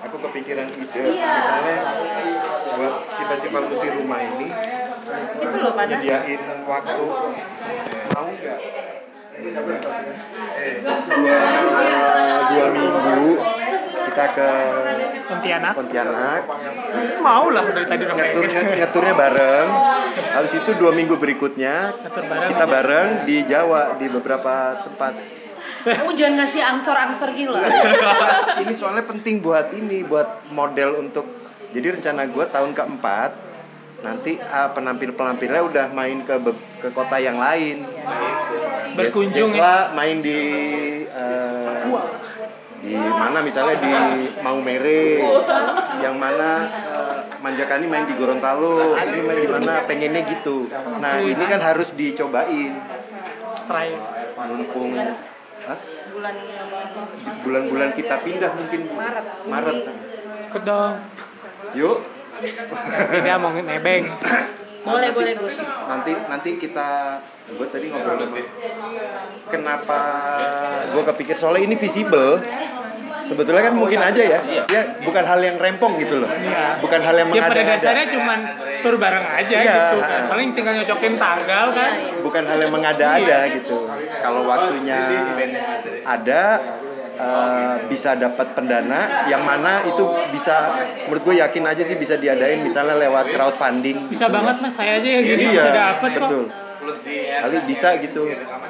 [0.00, 1.04] aku kepikiran ide.
[1.16, 1.76] Misalnya
[2.76, 4.48] buat si festival musik rumah ini
[5.40, 7.04] itu loh pada nyediain waktu.
[8.14, 8.60] Mau nggak?
[9.40, 11.38] Eh, dua,
[12.52, 13.26] dua minggu
[14.10, 14.50] kita ke
[15.30, 15.72] Pontianak.
[15.78, 16.42] Pontianak.
[17.22, 19.68] Mau lah dari tadi udah ngeturnya ngeturnya bareng.
[20.34, 22.48] Habis itu dua minggu berikutnya bareng.
[22.50, 25.14] kita bareng di Jawa di beberapa tempat.
[25.80, 27.62] Kamu jangan ngasih angsor-angsor gitu loh.
[28.66, 31.24] Ini soalnya penting buat ini buat model untuk
[31.72, 33.48] jadi rencana gue tahun keempat
[34.00, 37.84] nanti ah, penampil penampilnya udah main ke be- ke kota yang lain.
[38.96, 39.88] Berkunjung ya.
[39.88, 40.40] Biasa main di
[41.08, 41.84] eh,
[42.80, 43.92] di mana misalnya di
[44.40, 45.20] Maumere
[46.00, 50.68] yang mana eh, Manjakani main di Gorontalo ini main di mana pengennya gitu.
[51.00, 52.72] Nah ini kan harus dicobain.
[53.70, 53.90] Try.
[54.40, 54.96] mumpung
[56.10, 56.34] bulan
[57.44, 58.80] bulan-bulan kita pindah mungkin.
[58.92, 59.26] Maret.
[59.46, 59.78] Maret.
[60.50, 60.94] Ikut dong.
[61.76, 61.98] yuk
[62.40, 64.04] Tidak mau nebeng.
[64.80, 65.56] boleh boleh Gus.
[65.60, 67.20] nanti nanti kita
[67.50, 68.40] gue tadi ngobrol sama
[69.50, 70.00] kenapa
[70.88, 72.40] gue kepikir soalnya ini visible?
[73.20, 74.40] Sebetulnya kan mungkin aja ya.
[74.66, 76.26] Ya bukan hal yang rempong gitu loh.
[76.26, 76.82] Iya.
[76.82, 78.38] bukan hal yang Ya pada dasarnya cuman
[78.82, 79.76] tur bareng aja Iya.
[79.76, 80.22] gitu kan.
[80.34, 81.92] Paling tinggal nyocokin tanggal kan.
[82.26, 83.86] bukan hal yang mengada-ada gitu.
[84.18, 85.00] Kalau waktunya
[86.02, 86.42] ada
[87.20, 90.56] eh, bisa dapat pendana yang mana itu bisa
[91.04, 94.34] menurut gue yakin aja sih bisa diadain misalnya lewat crowdfunding Bisa gitu.
[94.34, 94.72] banget mas.
[94.72, 96.22] Saya aja yang gini iya bisa dapet kok.
[96.24, 96.44] betul.
[97.40, 98.22] Kali bisa gitu.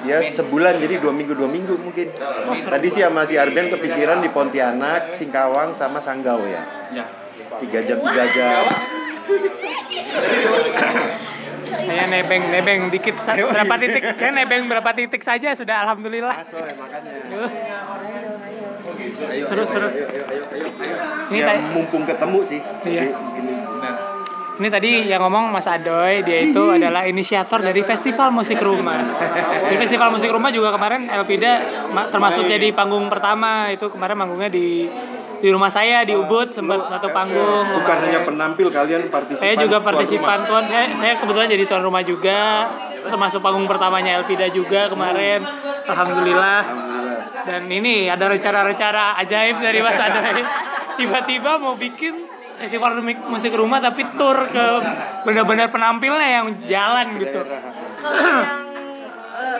[0.03, 2.11] Ya sebulan jadi dua minggu dua minggu mungkin.
[2.67, 6.63] Tadi sih sama si Arben kepikiran di Pontianak Singkawang sama Sanggau ya.
[6.91, 7.07] Ya.
[7.63, 8.63] Tiga jam tiga jam.
[11.71, 14.03] Saya nebeng nebeng dikit berapa titik?
[14.19, 16.35] Saya nebeng berapa titik saja sudah alhamdulillah.
[16.43, 17.13] Asoy, makanya.
[17.31, 17.51] Uh,
[19.23, 19.89] ayo, Seru, ayo, seru.
[19.89, 20.67] ayo, ayo, ayo, ayo.
[21.29, 23.03] Ini ya mumpung ketemu sih Iya.
[24.53, 29.01] Ini tadi yang ngomong Mas Adoy, dia itu adalah inisiator dari Festival Musik Rumah.
[29.65, 31.53] Di Festival Musik Rumah juga kemarin Elpida
[31.89, 33.73] ma- termasuk jadi panggung pertama.
[33.73, 34.85] Itu kemarin manggungnya di
[35.41, 37.65] di rumah saya di Ubud sempat satu panggung.
[37.73, 40.69] bukan hanya penampil kalian partisipan Saya juga partisipan tuan.
[40.69, 42.69] Saya saya kebetulan jadi tuan rumah juga.
[43.01, 45.45] Termasuk panggung pertamanya Elpida juga kemarin.
[45.89, 46.63] Alhamdulillah.
[47.41, 50.45] Dan ini ada rencana-rencana ajaib dari Mas Adoy.
[51.01, 52.29] Tiba-tiba mau bikin
[52.61, 54.65] festival musik- musik rumah tapi tour ke
[55.25, 57.41] benar-benar penampilnya yang jalan gitu.
[57.41, 58.70] kalau yang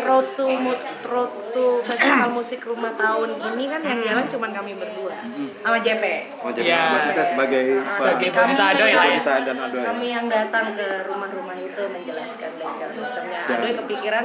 [0.01, 4.49] eh, road to Mu- road to festival musik rumah tahun ini kan yang jalan cuma
[4.49, 5.13] kami berdua.
[5.61, 6.05] Sama JP
[6.41, 6.83] Oh, jadi Iya.
[6.91, 9.13] maksudnya sebagai Sebagai Adoy lah ya.
[9.13, 9.83] Bonita dan Adoy.
[9.85, 13.41] kami yang datang ke rumah-rumah itu menjelaskan dan segala macamnya.
[13.47, 14.25] Adoy kepikiran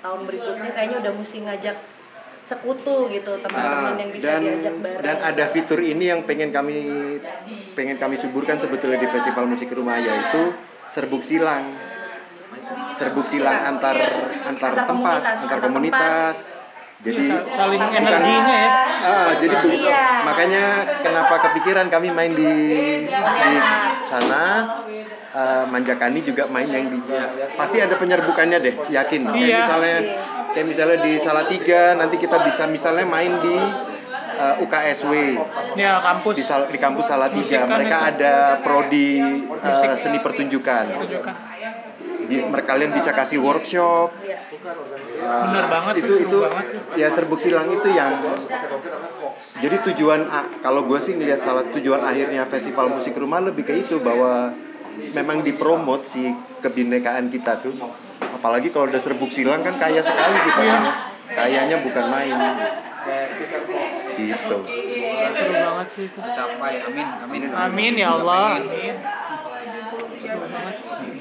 [0.00, 1.76] tahun berikutnya kayaknya udah mesti ngajak
[2.40, 5.00] sekutu gitu teman-teman Ah, yang bisa dan diajak bareng.
[5.00, 6.76] dan ada fitur ini yang pengen kami
[7.72, 10.52] pengen kami suburkan sebetulnya di festival musik rumah yaitu
[10.86, 11.72] serbuk silang
[12.92, 16.36] serbuk silang antar antar, Antar tempat komunitas, antar komunitas
[17.00, 18.70] jadi Iya, saling bukan- energinya ya.
[19.04, 20.04] ah, jadi bu- Iya.
[20.24, 20.64] makanya
[21.00, 22.52] kenapa kepikiran kami main di
[23.04, 23.52] di
[24.06, 24.42] sana
[25.30, 26.98] eh, Manjakani juga main yang di
[27.52, 29.58] pasti ada penyerbukannya deh yakin kayak Iya.
[29.60, 29.96] misalnya
[30.50, 33.56] kayak misalnya di Salatiga nanti kita bisa misalnya main di
[34.34, 35.12] eh, UKSW
[35.74, 36.34] Ya kampus.
[36.34, 38.08] di, di kampus Salatiga Musik kan mereka itu.
[38.16, 39.10] ada prodi
[39.44, 40.84] eh, seni pertunjukan.
[42.26, 44.12] Di, mereka kalian bisa kasih workshop.
[45.24, 46.64] Bener banget itu tuh, seru itu banget.
[47.00, 48.20] ya serbuk silang itu yang
[49.60, 50.26] jadi tujuan
[50.60, 54.52] kalau gue sih ngeliat salah tujuan akhirnya festival musik rumah lebih ke itu bahwa
[55.14, 57.74] memang dipromot si kebinekaan kita tuh.
[58.20, 60.74] Apalagi kalau udah serbuk silang kan kaya sekali kita Iya.
[60.74, 60.84] kan.
[61.24, 62.36] kayanya bukan main.
[64.14, 64.58] Gitu.
[65.34, 66.18] Seru banget sih itu.
[66.20, 67.40] Capai, amin, amin.
[67.50, 68.96] amin ya Allah amin.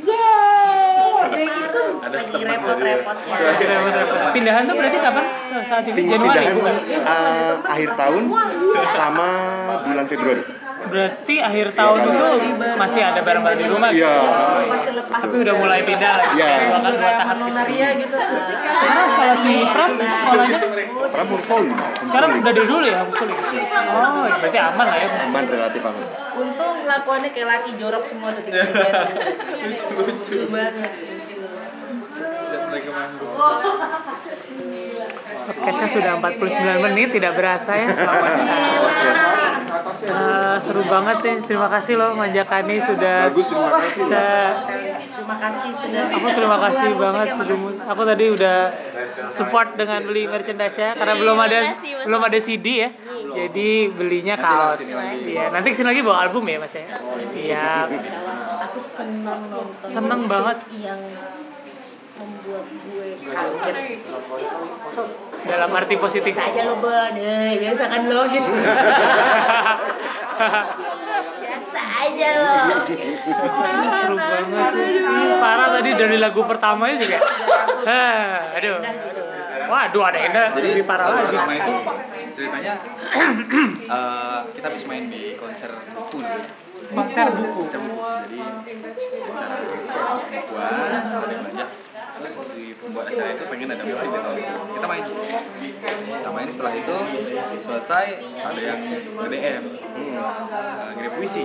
[0.04, 0.63] Yeay,
[1.32, 3.36] itu Ada lagi repot-repotnya.
[3.40, 4.18] Lagi repot-repot.
[4.36, 5.26] pindahan tuh berarti kapan?
[5.64, 5.96] Saat ini?
[6.10, 6.54] Januari pindahan.
[6.58, 8.24] Bukan uh, akhir tahun
[8.92, 9.30] sama
[9.88, 10.44] bulan Februari
[10.90, 12.26] berarti akhir tahun itu
[12.80, 13.90] masih ada barang-barang di rumah?
[13.94, 14.16] Iya.
[14.68, 15.20] Masih lepas.
[15.24, 16.36] Tapi udah mulai pindah lagi.
[16.40, 16.54] Iya.
[16.74, 17.36] bahkan dua tahap.
[17.36, 18.18] Gitu Nonaria gitu.
[18.18, 20.60] sekarang sekolah si Pram sekolahnya?
[21.14, 21.78] Pram homeschooling
[22.10, 23.38] sekarang udah dari dulu ya homeschooling
[23.94, 26.06] oh berarti aman lah ya aman relatif aman.
[26.34, 28.66] Untung lakuannya kayak laki jorok semua tuh tiga
[29.94, 30.92] Lucu banget.
[32.74, 33.34] Mereka manggung.
[35.44, 37.88] podcastnya sudah 49 menit tidak berasa ya.
[40.04, 41.38] Eh, seru banget nih.
[41.48, 43.96] Terima kasih loh Manjakani sudah bagus terima kasih.
[44.04, 44.26] bisa
[45.14, 46.04] Terima kasih sudah.
[46.12, 47.58] aku terima kasih banget sudah
[47.88, 48.58] aku tadi udah
[49.32, 51.60] support dengan beli merchandise ya karena belum ada
[52.04, 52.90] belum ada CD ya.
[53.34, 54.84] Jadi belinya kaos.
[55.26, 56.86] ya nanti ke sini lagi bawa album ya mas ya?
[57.24, 57.88] Siap.
[58.70, 59.88] Aku senang nonton.
[59.90, 60.58] Seneng musik banget.
[60.78, 61.02] Yang
[62.26, 63.76] membuat gue kaget.
[65.44, 68.52] dalam arti positif Biasa aja lo Ben, Eh, biasa kan lo gitu.
[71.36, 72.56] biasa aja lo.
[72.84, 75.34] seru banget sih.
[75.38, 77.20] parah tadi dari lagu pertamanya juga
[77.84, 78.80] Hah, aduh
[79.64, 81.74] waduh ada yang lebih parah lagi pertama itu
[82.30, 82.74] ceritanya
[83.96, 86.18] eh, kita habis main di konser buku
[86.90, 88.02] konser buku Konser buku.
[88.04, 88.38] Jadi
[89.24, 89.56] acara
[90.22, 91.70] bukuan, ada banyak.
[92.94, 94.54] Pembuat acara itu pengen ada musik di tahun itu.
[94.78, 95.04] Kita main.
[96.14, 96.98] Kita main setelah itu
[97.66, 98.06] selesai
[98.38, 98.80] ada yang
[99.18, 101.44] nge-DM eh, ngirim puisi.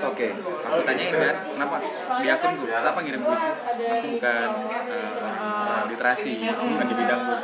[0.00, 1.76] oke Aku tanyain kan, kenapa
[2.24, 3.48] di akun gue, kenapa ngirim puisi?
[3.68, 4.48] Aku bukan
[4.88, 7.34] eh, orang literasi, bukan di bidangku.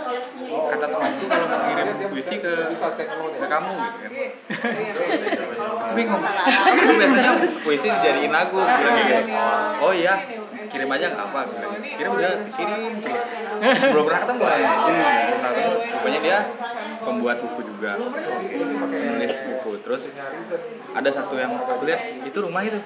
[0.73, 4.11] Kata temanku kalau mau ngirim puisi ke ke kamu gitu kan.
[5.87, 6.23] Aku bingung.
[6.25, 9.23] Aku biasanya puisi dijadiin lagu, aku bilang gitu.
[9.85, 10.15] Oh iya,
[10.67, 11.73] kirim aja nggak apa, bilang.
[11.83, 13.25] kirim udah kirim terus.
[13.93, 14.71] Belum pernah ketemu lah ya.
[14.71, 15.73] Belum pernah ketemu.
[15.97, 16.39] Rupanya dia
[17.03, 17.93] pembuat buku juga,
[18.91, 19.71] penulis buku.
[19.83, 20.03] Terus
[20.97, 22.81] ada satu yang aku lihat itu rumah itu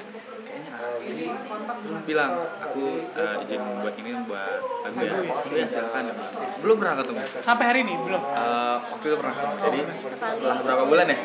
[1.00, 6.12] Terus bilang aku eh, izin buat ini buat lagu ya ya silakan
[6.60, 9.80] belum pernah ketemu sampai hari ini belum Eh, waktu itu pernah ketemu jadi
[10.28, 11.18] setelah berapa bulan ya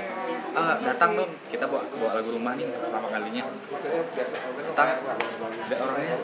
[0.56, 3.44] "Ah, datang dong kita bawa bawa lagu rumah nih pertama kalinya.
[4.72, 4.88] Datang
[5.66, 6.16] ada orangnya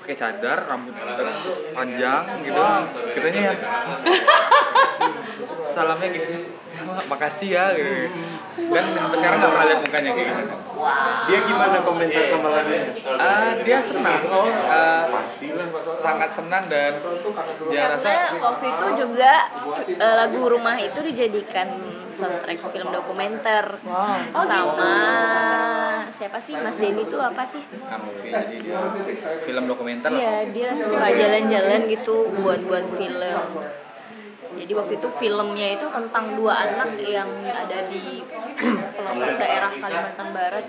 [0.00, 0.94] pakai cadar rambut
[1.76, 2.62] panjang gitu.
[3.12, 3.54] Kitanya ya
[5.74, 7.64] salamnya gitu "Ya, Mak, makasih ya.
[7.72, 8.10] Gitu.
[8.54, 10.54] dan sampai sekarang nggak pernah lihat mukanya kayak gitu
[11.24, 12.82] dia gimana komentar sama lagunya
[13.14, 14.20] Ah, dia senang
[14.66, 15.66] Ah, pastilah.
[15.98, 16.92] sangat senang dan
[17.70, 19.32] dia rasa Karena waktu itu juga
[19.90, 21.68] eh, lagu rumah itu dijadikan
[22.14, 23.64] soundtrack film dokumenter.
[24.30, 24.94] Sama
[26.14, 26.54] siapa sih?
[26.54, 27.58] Mas Denny itu apa sih?
[27.58, 28.78] Kanopi jadi dia.
[29.42, 30.18] Film dokumenter lah.
[30.18, 33.38] Iya dia suka jalan-jalan gitu buat buat film.
[34.54, 38.22] Jadi waktu itu filmnya itu tentang dua anak yang ada di
[38.94, 40.64] pelosok daerah Kalimantan Barat.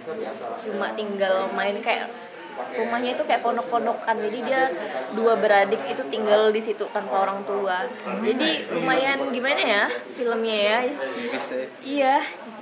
[0.62, 2.10] Cuma tinggal main kayak
[2.56, 4.16] rumahnya itu kayak pondok-pondokan.
[4.20, 4.72] Jadi dia
[5.14, 7.86] dua beradik itu tinggal di situ tanpa orang tua.
[8.24, 9.84] Jadi lumayan gimana ya
[10.16, 10.80] filmnya ya?
[11.40, 11.66] Saya.
[11.84, 12.16] iya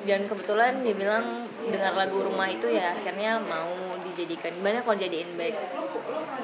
[0.03, 3.71] dan kebetulan dia bilang dengar lagu rumah itu ya akhirnya mau
[4.03, 5.55] dijadikan gimana kalau jadiin back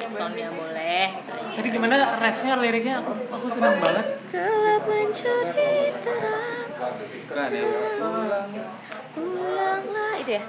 [0.09, 1.07] soundnya boleh.
[1.53, 3.03] Tadi gimana refnya liriknya?
[3.03, 4.05] Aku aku senang banget.
[4.31, 8.65] Gelap mencuri terang ya.
[9.19, 10.43] ulanglah itu ya?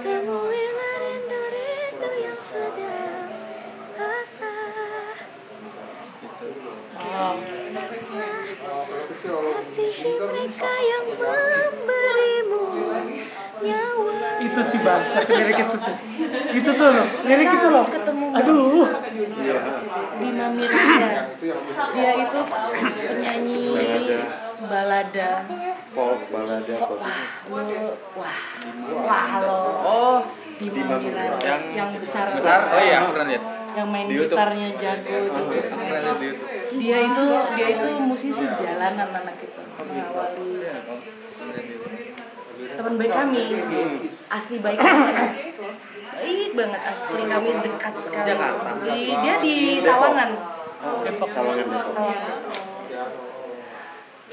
[0.00, 3.28] Temuilah rindu-rindu yang sedang
[3.94, 5.16] basah.
[9.24, 11.63] Kasihi mereka yang memberimu
[14.54, 15.96] itu sih bangsa lirik itu sih
[16.54, 17.84] itu tuh loh lirik itu loh
[18.38, 18.86] aduh
[20.14, 21.12] Bima Mirinda.
[21.94, 23.62] Dia itu penyanyi
[24.66, 25.30] balada.
[25.94, 26.98] folk balada folk.
[26.98, 28.40] Wah, lu, wah,
[29.06, 29.62] wah lo.
[29.84, 30.18] Oh,
[30.58, 32.30] Bima Mirinda yang yang besar.
[32.34, 32.70] besar.
[32.74, 33.44] Oh iya, aku pernah lihat.
[33.74, 34.38] Yang main Di YouTube.
[34.38, 35.30] gitarnya jago itu.
[35.34, 36.50] Aku pernah lihat di YouTube.
[36.74, 37.24] Dia itu
[37.54, 39.60] dia itu musisi jalanan anak itu.
[39.74, 40.50] Mengawali
[42.74, 43.42] teman baik kami.
[44.28, 45.16] Asli baik banget
[46.14, 48.26] baik banget asli kami dekat sekali.
[48.28, 48.70] Jakarta.
[48.82, 50.30] Di- dia di Sawangan.
[51.02, 51.28] Depok.
[51.32, 51.66] Sawangan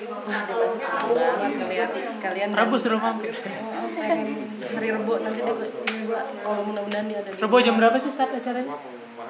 [0.01, 4.19] wah dia pasti senang banget ngeliat kalian Rabu suruh mampir Oh, pengen
[4.61, 5.13] hari Rebo.
[5.21, 5.67] Nanti deh gue,
[6.09, 8.75] gue kalau mudah-mudahan dia ada di Rebo jam berapa sih start acaranya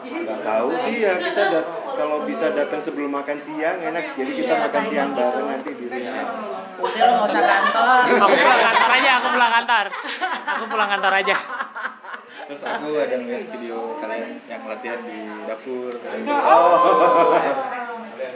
[0.01, 4.15] nggak tahu sih ya kita dat kalau bisa datang sebelum makan siang enak.
[4.15, 5.19] Jadi kita Iya, makan siang gitu.
[5.19, 6.25] bareng nanti di rumah.
[6.81, 9.85] udah lo nggak usah kantor Aku pulang kantor aja, aku pulang kantor.
[10.47, 11.35] Aku pulang kantor aja.
[12.41, 15.93] terus aku ada ngeliat video kalian yang latihan di dapur
[16.27, 17.71] Oh.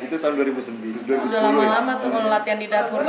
[0.02, 1.40] Itu tahun 2009, 2010 udah ya.
[1.42, 3.02] lama-lama tuh kalau latihan di dapur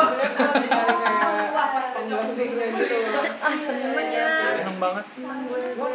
[3.36, 5.04] ah seneng ya Seneng banget.
[5.08, 5.88] seneng gue gue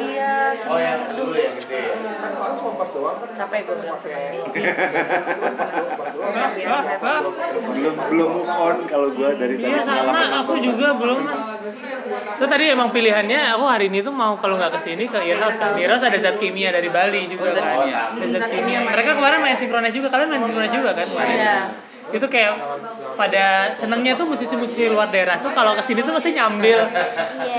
[0.00, 1.94] iya Oh yang dulu yang gede ya.
[3.36, 3.98] capek gue bilang
[7.70, 11.40] belum belum move on kalau gua dari tadi Iya sama, pengalaman aku juga belum mas.
[12.38, 15.58] Terus tadi emang pilihannya aku hari ini tuh mau kalau nggak ke sini ke Earhouse
[15.58, 15.76] kan.
[15.76, 17.76] Earhouse ada zat kimia dari Bali juga zat kan.
[17.86, 18.00] kimia.
[18.16, 18.78] Ada zat kimia.
[18.86, 20.08] Mereka kemarin main sinkronis juga.
[20.10, 21.34] Kalian main sinkronis juga kan kemarin?
[21.36, 21.58] Iya.
[22.10, 22.54] Itu kayak
[23.12, 26.78] pada senengnya tuh musisi-musisi luar daerah tuh kalau ke sini tuh pasti nyambil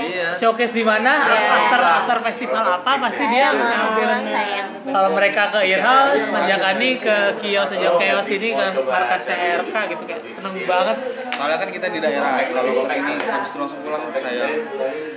[0.02, 5.60] iya showcase di mana after after festival apa pasti dia ngambil sayang kalau mereka ke
[5.64, 10.96] Earhouse, Manjakani ke kios aja kios ini ke markas TRK gitu kayak seneng banget.
[11.32, 14.46] soalnya kan kita di daerah kalau ke sini habis itu langsung pulang saya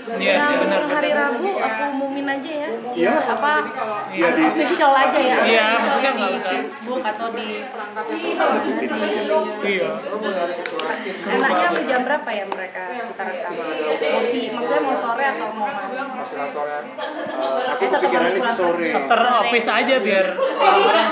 [0.06, 0.82] Iya, Nah, benar.
[0.86, 2.70] hari Rabu aku umumin aja ya.
[2.94, 3.14] Iya.
[3.26, 3.54] Apa
[4.14, 5.38] Iya, di- official aja ya.
[5.42, 6.28] Iya, official maksudnya di.
[6.46, 9.25] Facebook atau di aja.
[9.66, 9.90] Iya.
[11.26, 13.52] enaknya sampai jam berapa ya mereka bisa rekam?
[13.58, 16.08] Mau si, maksudnya mau sore atau mau malam?
[16.16, 21.10] Eh, aku kepikirannya sih sore After office aja biar orang-orang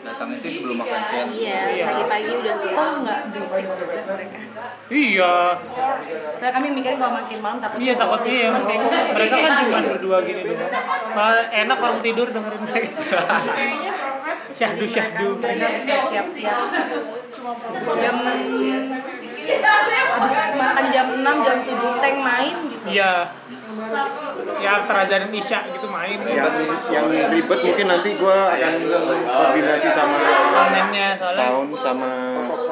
[0.00, 4.38] datangnya sih sebelum makan siang iya pagi-pagi udah Oh nggak berisik juga mereka.
[4.90, 5.34] Iya.
[6.42, 8.48] Nah, kami mikirin kalau makin malam takut Iya takut iya.
[9.14, 10.72] Mereka kan cuma berdua gini doang.
[11.14, 12.90] Malah enak orang tidur dengerin mereka.
[13.54, 13.92] kayaknya
[14.54, 15.28] Syahdu syahdu.
[15.84, 16.26] siap-siap.
[18.00, 18.16] Jam
[20.10, 22.86] habis makan jam 6 jam 7 tank main gitu.
[22.90, 23.12] Iya.
[24.60, 26.18] Ya after ajaran Isya gitu main.
[26.26, 26.50] yang
[26.90, 28.74] yang ribet mungkin nanti gua akan
[29.24, 30.16] koordinasi sama
[30.50, 31.16] soalnya.
[31.34, 32.10] sound sama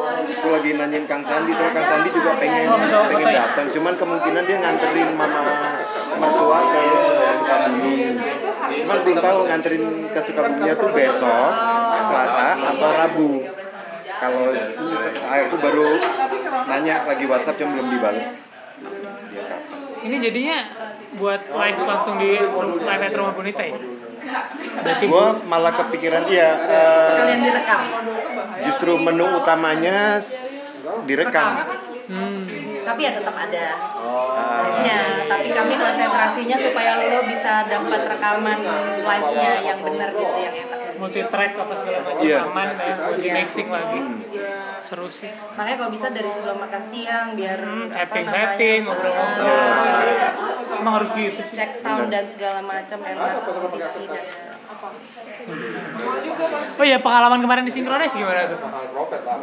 [0.09, 3.67] aku lagi nanyain Kang Sandi soalnya Kang Sandi juga pengen Oh, betul, pengen datang.
[3.73, 5.43] Cuman kemungkinan dia nganterin mama
[6.19, 6.83] mertua ke
[7.39, 7.97] Sukabumi.
[8.69, 11.51] Cuman belum tahu nganterin ke Sukabuminya tuh besok
[12.09, 13.31] Selasa atau Rabu.
[14.19, 14.51] Kalau
[15.31, 15.89] aku baru
[16.67, 18.27] nanya lagi WhatsApp yang belum dibalas
[19.99, 20.59] Ini jadinya
[21.19, 22.35] buat live langsung di
[22.83, 23.79] live at rumah Bonita ya?
[25.09, 27.81] Gua malah kepikiran iya eh, Sekalian direkam.
[28.67, 30.23] justru menu utamanya
[31.05, 31.51] direkam
[32.09, 32.43] hmm,
[32.89, 34.99] Tapi ya tetap ada Ah, live-nya.
[35.29, 38.59] Tapi kami konsentrasinya supaya lo bisa dapat rekaman
[39.03, 40.77] live-nya yang benar gitu yang enak.
[40.99, 42.39] multi track apa segala macam Iya.
[42.43, 43.33] aman ya Iya.
[43.37, 44.01] mixing lagi.
[44.83, 45.29] Seru sih.
[45.55, 49.59] Makanya kalau bisa dari sebelum makan siang biar Hmm, apa tapping namanya, tapping ngobrol-ngobrol.
[50.75, 51.55] Emang harus gitu sih.
[51.55, 54.25] cek sound dan segala macam enak posisi dan
[56.79, 58.59] Oh iya pengalaman kemarin di Synchronize gimana tuh?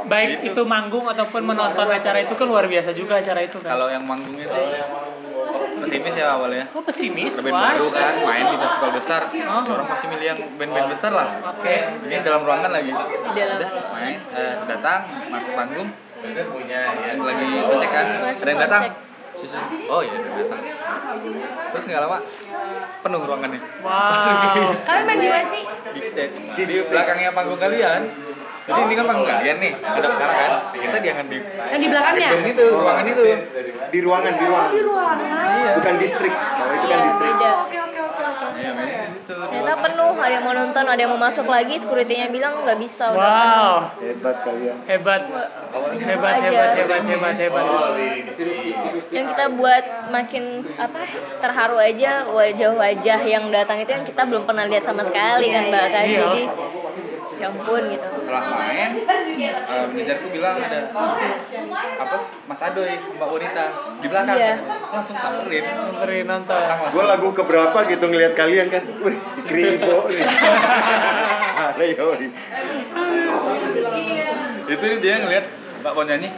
[0.05, 0.61] Baik itu.
[0.65, 3.75] manggung ataupun menonton acara itu kan luar biasa juga acara itu kan.
[3.75, 4.53] kalau yang manggung itu.
[5.81, 6.65] Pesimis ya awalnya.
[6.73, 7.73] Oh pesimis, band wah.
[7.73, 9.21] baru kan main di festival besar.
[9.29, 9.63] Oh.
[9.69, 11.27] orang pasti milih yang band-band besar lah.
[11.53, 11.75] Oke.
[12.09, 12.91] ini dalam ruangan lagi.
[12.93, 14.99] Dalam udah main eh, datang
[15.29, 15.89] masuk panggung.
[16.25, 18.83] Punya yang lagi soundcheck kan ada yang datang
[19.45, 20.59] Sisa- oh iya yang datang
[21.69, 22.17] terus nggak lama
[22.99, 24.73] penuh ruangannya Wow.
[24.87, 25.63] kalian main di mana sih?
[25.93, 28.01] big stage di belakangnya panggung kalian
[28.65, 32.27] jadi ini kan panggung kalian nih ada sana kan kita jangan di Yang di belakangnya?
[32.31, 33.23] gedung itu ruangan itu
[33.85, 35.73] di ruangan di ruangan Di ruangan.
[35.75, 37.35] bukan distrik kalau itu kan Iya, distrik.
[37.35, 38.45] Oke oke oke oke.
[38.57, 42.61] iya situ ternyata penuh ada yang mau nonton ada yang mau masuk lagi securitynya bilang
[42.61, 43.75] nggak bisa udah Wow.
[43.97, 45.21] hebat kalian Hebat.
[45.97, 46.45] Hebat, aja.
[46.45, 47.65] hebat, hebat, hebat, hebat.
[49.09, 50.43] yang kita buat makin
[50.75, 51.01] apa
[51.39, 55.85] terharu aja wajah-wajah yang datang itu yang kita belum pernah lihat sama sekali kan mbak
[55.89, 56.19] kan Iya.
[56.21, 56.41] jadi
[57.35, 58.07] ya ampun gitu.
[58.23, 60.79] Setelah main uh, manajerku bilang ada
[61.99, 62.17] apa
[62.47, 63.65] Mas Adoy Mbak Bonita
[63.99, 64.37] di belakang.
[64.39, 64.55] Iya.
[64.91, 65.63] langsung samperin.
[65.99, 66.61] Beri nonton.
[66.91, 68.83] Gue lagu keberapa gitu ngelihat kalian kan?
[69.03, 70.23] Wih si kribo nih
[71.75, 72.27] Aleyoi.
[74.65, 75.45] itu dia ngeliat
[75.83, 76.29] Mbak Bon nyanyi.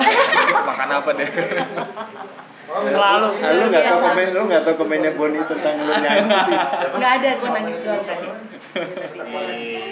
[0.68, 1.28] Makan apa deh
[2.70, 3.28] Selalu.
[3.36, 6.56] Ah, lu nggak tahu komen lu nggak tahu komennya Boni tentang lu nyanyi sih
[6.94, 8.28] Nggak ada, gue nangis doang tadi.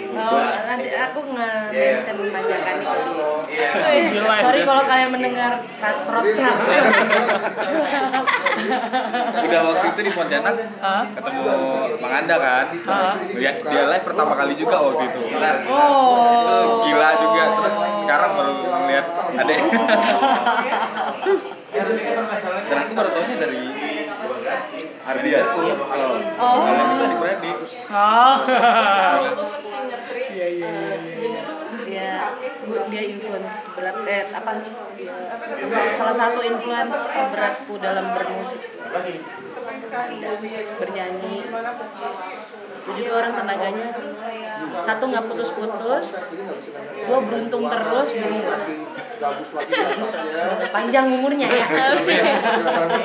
[0.09, 3.11] Oh, nanti aku nge-mention majakan nih tadi.
[4.09, 4.35] Gila.
[4.39, 6.57] Sorry kalau kalian mendengar serat-serot serat
[9.39, 10.53] udah waktu itu di Pontianak
[11.15, 11.41] ketemu
[11.97, 13.15] Bang Anda kan Hah?
[13.31, 15.37] dia, dia live pertama kali juga waktu itu itu
[15.69, 16.83] Oh.
[16.83, 19.53] gila juga terus sekarang baru ngeliat ada
[21.69, 23.63] dan aku baru tahunya dari
[25.05, 25.45] Arbian.
[25.53, 25.65] Oh.
[26.37, 27.57] oh Kalian itu adik beradik.
[27.93, 28.35] Oh.
[30.29, 30.95] Iya iya iya.
[31.17, 31.41] iya.
[31.89, 32.09] dia
[32.89, 38.61] dia influence berat eh apa dia, salah satu influence terberatku dalam bermusik
[40.77, 41.49] bernyanyi
[42.79, 43.87] itu juga orang tenaganya
[44.85, 46.29] satu nggak putus-putus
[47.09, 48.59] dua beruntung terus berubah
[49.19, 49.47] bagus
[50.31, 51.65] semoga panjang umurnya ya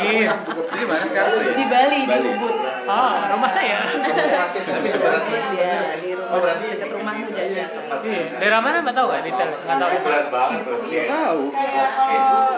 [0.04, 0.32] Iya.
[0.44, 1.52] Jadi mana sekarang sih?
[1.54, 2.54] di Bali di Ubud
[2.84, 3.80] Oh, rumah saya.
[3.88, 6.38] Ubud dia di rumah
[6.68, 7.68] dekat rumahmu jajan
[8.04, 8.24] Iya.
[8.36, 9.50] Daerah mana Mbak tahu nggak detail?
[9.56, 9.90] Nggak tahu.
[10.04, 10.78] Berat banget tuh.
[10.86, 11.40] Tahu.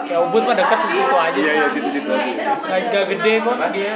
[0.05, 1.37] Ya Ubud mah deket situ aja.
[1.37, 2.99] Iya, iya, situ-situ aja.
[3.07, 3.93] Gede kok dia.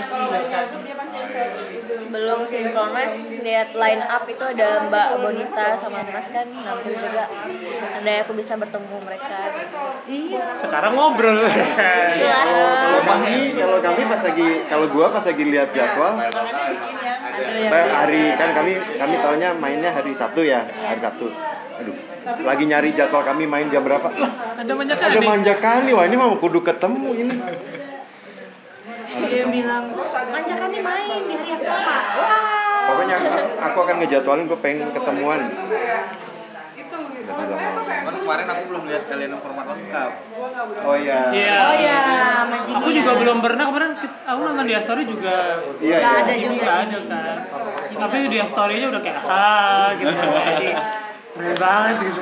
[2.11, 7.23] Sebelum synchronize lihat line up itu ada Mbak Bonita sama Mas kan nampil juga
[7.71, 9.55] ada aku bisa bertemu mereka
[10.11, 11.39] iya Sekarang ngobrol.
[12.11, 12.39] Iya.
[12.83, 16.19] Kalau kami, kalau kami pas lagi, kalau gua pas lagi lihat jadwal,
[17.71, 21.31] Saya hari kan kami kami taunya mainnya hari Sabtu ya, hari Sabtu.
[21.79, 21.95] Aduh,
[22.43, 24.11] lagi nyari jadwal kami main jam berapa?
[24.11, 25.23] Lah, Ada banyak ada kali.
[25.23, 27.35] manjakan nih, wah ini mau kudu ketemu ini.
[29.21, 29.85] dia bilang
[30.27, 31.35] manjakan nih main di
[31.79, 32.51] sama wah
[32.81, 33.17] Pokoknya
[33.61, 35.39] aku akan ngejadwalin gue pengen ketemuan.
[35.47, 36.21] Bilang.
[38.01, 40.11] Cuman kemarin aku belum lihat kalian format lengkap.
[40.83, 41.19] Oh iya.
[41.31, 41.55] Iya.
[41.71, 41.99] oh ya
[42.49, 45.35] Mas Jimmy Aku juga belum pernah kemarin aku nonton di Story juga
[45.79, 46.09] Iya, iya.
[46.25, 47.37] ada juga ada kan.
[47.91, 50.11] Tapi di Story aja udah kayak ah gitu.
[51.31, 52.21] Bener banget gitu.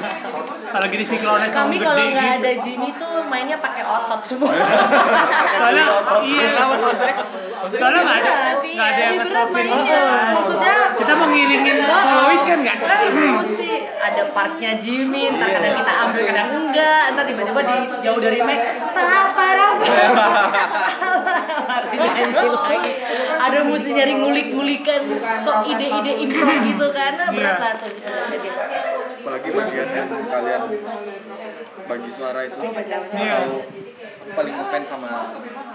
[0.69, 2.37] Kalau lagi di Sinkronet kami kalau nggak gitu.
[2.45, 4.53] ada Jimmy tuh mainnya pakai otot semua
[5.57, 5.83] Soalnya
[6.29, 6.53] iya.
[7.59, 9.63] Soalnya nggak ada nggak ada yang nge-stopin.
[9.67, 9.99] mainnya.
[9.99, 10.31] Oh.
[10.39, 12.77] Maksudnya kita mau ngiringin solois kan nggak?
[12.79, 12.99] kan
[13.35, 18.39] mesti ada partnya Jimmy ntar kadang kita ambil kadang enggak ntar tiba-tiba di jauh dari
[18.39, 19.47] mic papa
[21.89, 22.91] nyanyi lagi
[23.39, 25.01] ada mesti nyari ngulik-ngulikan
[25.43, 27.51] so ide-ide improv gitu karena Iya.
[27.59, 28.09] lah tuh gitu
[29.19, 30.61] Apalagi bagian yang kalian
[31.89, 32.57] bagi suara itu.
[32.59, 35.09] Aku paling ngefans sama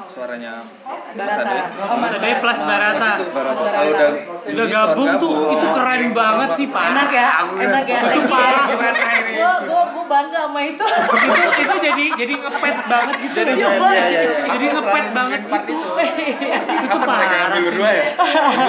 [0.06, 1.58] suaranya Mas Barata Ade.
[1.82, 3.10] oh mas Jadi plus Barata.
[3.18, 4.10] Kalau udah
[4.44, 6.84] Udah gabung tuh itu keren banget sih Pak.
[6.86, 8.66] enak ya enak ya Itu parah.
[8.70, 13.34] gue gue gue bangga sama itu itu itu jadi jadi ngepet banget gitu.
[13.34, 14.22] Jadi Iya, iya, iya.
[14.46, 15.72] jadi ngepet banget gitu.
[15.74, 17.58] itu mereka yang parah.
[17.58, 18.04] berdua ya?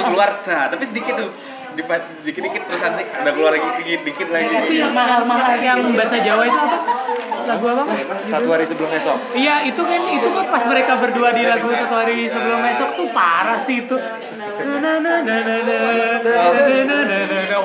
[0.01, 1.29] Keluar, sah, tapi sedikit tuh
[1.76, 4.47] dipat dikit dikit terus nanti ada keluar lagi dikit dikit lagi
[4.80, 5.59] yang mahal mahal.
[5.59, 6.78] Yang bahasa Jawa itu apa?
[7.45, 7.84] Lagu apa?
[7.93, 9.17] Iya, satu hari sebelum esok.
[9.38, 13.07] Iya itu kan itu kan pas mereka berdua di lagu satu hari sebelum esok tuh
[13.13, 13.97] parah sih itu.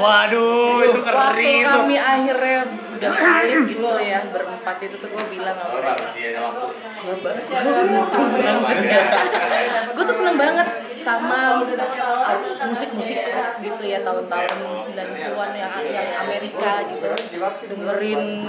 [0.00, 2.60] Waduh itu keren waktu kami akhirnya
[3.00, 6.04] udah solid gitu ya berempat itu tuh gue bilang sama mereka.
[7.00, 7.60] Gue banget ya
[9.96, 10.68] gue tuh seneng banget
[11.00, 11.64] sama
[12.68, 17.08] musik-musik rock gitu ya tahun-tahun 90-an yang yang Amerika gitu.
[17.72, 18.44] Dengerin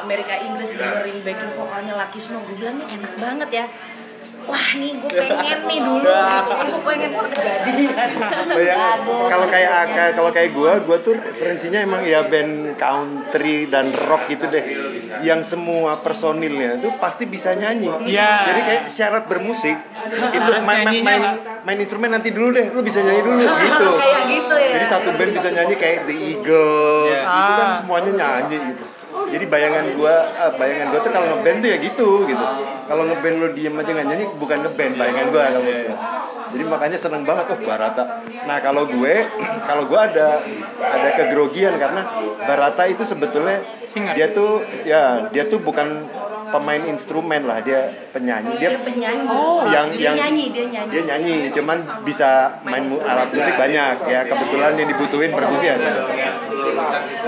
[0.00, 3.64] Amerika Inggris dengerin backing vokalnya Lucky Snow gue bilang nih enak banget ya
[4.42, 8.10] wah nih gue pengen nih dulu gitu gue pengen wah kejadian
[8.50, 9.28] Bayang, Bagus.
[9.30, 9.70] kalau kayak
[10.12, 14.64] kalau kayak gua, gua tuh referensinya emang ya band country dan rock gitu deh.
[15.20, 17.88] Yang semua personilnya tuh pasti bisa nyanyi.
[18.06, 18.50] Iya.
[18.50, 19.76] Jadi kayak syarat bermusik
[20.30, 21.22] itu main, main, main,
[21.62, 23.88] main instrumen nanti dulu deh, lu bisa nyanyi dulu gitu.
[23.96, 27.22] kayak gitu ya Jadi satu band bisa nyanyi kayak The Eagles, Iya.
[27.22, 27.76] itu kan Ah.
[27.78, 28.84] semuanya nyanyi gitu.
[29.30, 32.44] Jadi bayangan gua, eh, bayangan gua tuh kalau ngeband tuh ya gitu gitu.
[32.90, 35.62] Kalau ngeband lu diem aja nggak nyanyi, bukan ngeband bayangan gua kalau.
[36.50, 38.22] Jadi makanya seneng banget tuh Barata.
[38.46, 39.14] Nah kalau gue,
[39.64, 40.42] kalau gue ada
[40.80, 42.02] ada kegrogian karena
[42.42, 43.62] Barata itu sebetulnya
[44.14, 46.06] dia tuh ya dia tuh bukan
[46.50, 48.58] pemain instrumen lah dia penyanyi.
[48.58, 49.26] Dia dia penyanyi.
[49.70, 50.90] Yang dia yang nyanyi dia nyanyi.
[50.90, 53.96] dia nyanyi cuman bisa main alat musik banyak.
[54.10, 55.90] Ya kebetulan yang dibutuhin perkusi ada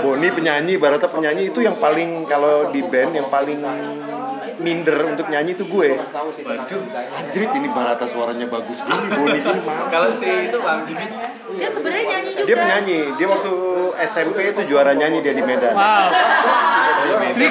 [0.03, 3.63] Boni penyanyi Barata penyanyi itu yang paling kalau di band yang paling
[4.59, 5.89] minder untuk nyanyi itu gue.
[5.97, 6.81] Waduh.
[7.17, 11.07] Anjrit ini Barata suaranya bagus gini Boni gini Kalau si itu Bang Jimmy
[11.53, 12.47] dia sebenarnya nyanyi juga.
[12.49, 12.99] dia penyanyi.
[13.17, 13.53] Dia waktu
[14.09, 15.73] SMP itu juara nyanyi dia di Medan.
[15.77, 16.09] Wow.
[17.33, 17.47] Ini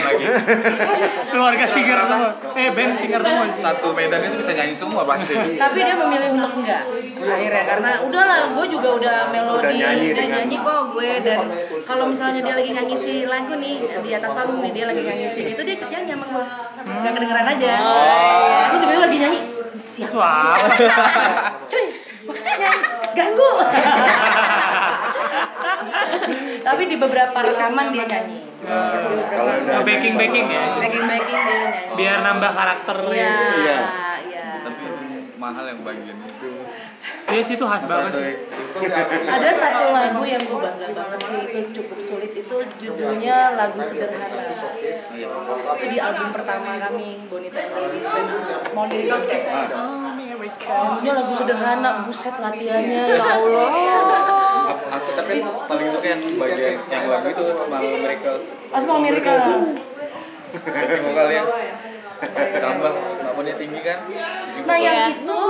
[1.30, 2.30] keluarga singer semua.
[2.56, 3.46] Eh band singer semua.
[3.52, 5.34] satu Medan itu bisa nyanyi semua pasti.
[5.62, 6.82] tapi dia memilih untuk enggak
[7.22, 7.64] akhirnya.
[7.66, 11.10] Karena udahlah gue juga udah melodi Udah nyanyi udah nyanyi kok gue.
[11.22, 11.40] Dan
[11.86, 15.18] kalau misalnya dia lagi nggak ngisi lagu nih di atas panggung nih dia lagi nggak
[15.26, 16.44] ngisi gitu dia nyanyi sama gue
[16.94, 17.72] nggak kedengeran aja
[18.68, 19.38] gue tiba-tiba lagi nyanyi
[19.74, 20.56] siap Wah.
[21.70, 21.84] cuy
[22.24, 22.78] nyanyi
[23.12, 23.50] ganggu
[26.62, 30.64] tapi di beberapa rekaman dia nyanyi kalau udah Backing backing ya.
[30.78, 32.96] backing backing dia nyanyi Biar nambah karakter.
[33.10, 33.78] iya Iya.
[34.24, 36.50] iya Tapi itu mahal yang bagian itu.
[37.22, 38.34] Iya sih itu khas banget sih.
[39.30, 44.42] Ada satu lagu yang gue bangga banget sih itu cukup sulit itu judulnya lagu sederhana.
[45.78, 48.28] Itu di album pertama kami Bonita and Ladies band
[48.66, 49.38] Small Miracles ya.
[50.42, 53.70] Lagunya lagu sederhana, buset latihannya ya Allah.
[54.72, 58.38] Aku, tapi paling suka yang bagian yang lagu itu Small Miracle.
[58.74, 59.78] Oh, Small Miracle.
[60.52, 61.42] Backing vokalnya
[62.60, 62.92] tambah
[63.32, 63.98] namanya tinggi kan.
[64.68, 65.40] Nah yang itu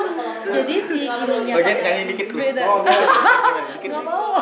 [0.43, 2.41] jadi si ininya Bagian nyanyi dikit Gus.
[2.41, 2.63] beda.
[3.83, 4.39] Gak mau.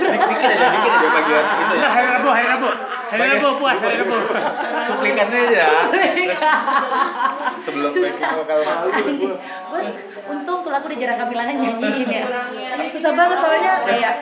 [0.00, 1.80] Dikit aja dikit aja bagian itu ya.
[1.84, 2.68] Nah, hari Rabu, hari Rabu.
[3.08, 4.16] Hari Rabu puas, hari Rabu.
[4.88, 5.64] Cuplikannya aja.
[7.60, 8.30] Sebelum Susah.
[8.40, 8.90] vokal masuk.
[8.96, 9.80] Gue
[10.28, 12.22] untung tuh lagu udah jarang kamilannya nyanyiin ya.
[12.88, 14.14] Susah banget soalnya kayak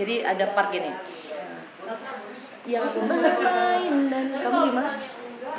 [0.00, 0.92] jadi ada part gini.
[2.68, 4.92] Yang bermain dan kamu gimana?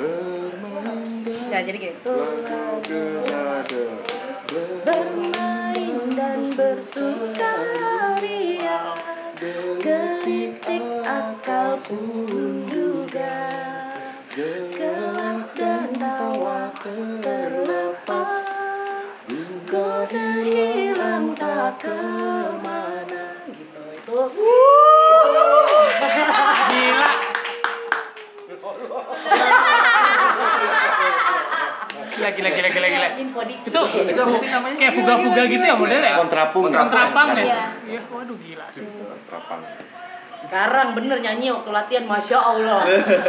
[0.00, 1.92] Ya jadi gini.
[4.80, 7.52] Bermain dan bersukaria.
[9.80, 13.52] Gelitik akal pun duga
[14.32, 18.32] Gelap dan tawa terlepas.
[19.68, 22.00] Kau hilang tak ke
[22.64, 23.44] mana.
[23.52, 24.16] Gitu itu.
[26.72, 27.12] Gila.
[32.20, 33.08] Gila, gila, gila, gila, gila.
[33.16, 34.76] info di Itu, itu apa sih namanya?
[34.76, 36.12] Kayak fuga-fuga gitu ya modelnya?
[36.14, 36.64] Kontrapung.
[36.68, 37.42] Kontrapang ya?
[37.42, 37.62] Iya.
[37.88, 38.84] Iya, waduh gila sih.
[38.84, 39.60] Kontrapang.
[40.40, 42.80] Sekarang bener nyanyi waktu latihan Masya Allah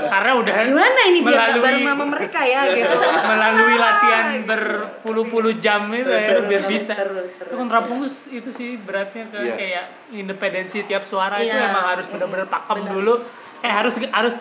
[0.08, 2.96] Karena udah Gimana ini biar melalui- bareng sama mereka ya gitu
[3.28, 6.96] melalui latihan berpuluh-puluh jam itu ya biar bisa.
[6.96, 7.20] Seru,
[7.54, 9.54] kontrapungus itu sih beratnya ke Iya.
[9.54, 11.68] kayak independensi tiap suara itu Iya.
[11.68, 13.20] emang harus benar-benar pakem dulu.
[13.60, 14.36] Kayak harus harus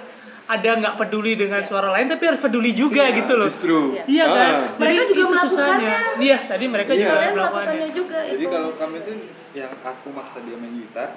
[0.50, 3.46] ada nggak peduli dengan suara lain tapi harus peduli juga gitu loh.
[3.46, 3.94] Justru.
[4.10, 4.50] Iya kan?
[4.50, 4.58] Ah.
[4.82, 5.98] Mereka Jadi juga itu melakukannya.
[6.18, 7.00] Iya, tadi mereka Iya.
[7.00, 7.88] juga Kalian melakukannya.
[7.94, 9.14] juga Jadi itu kalau kami tuh
[9.54, 11.08] yang aku maksa dia main gitar.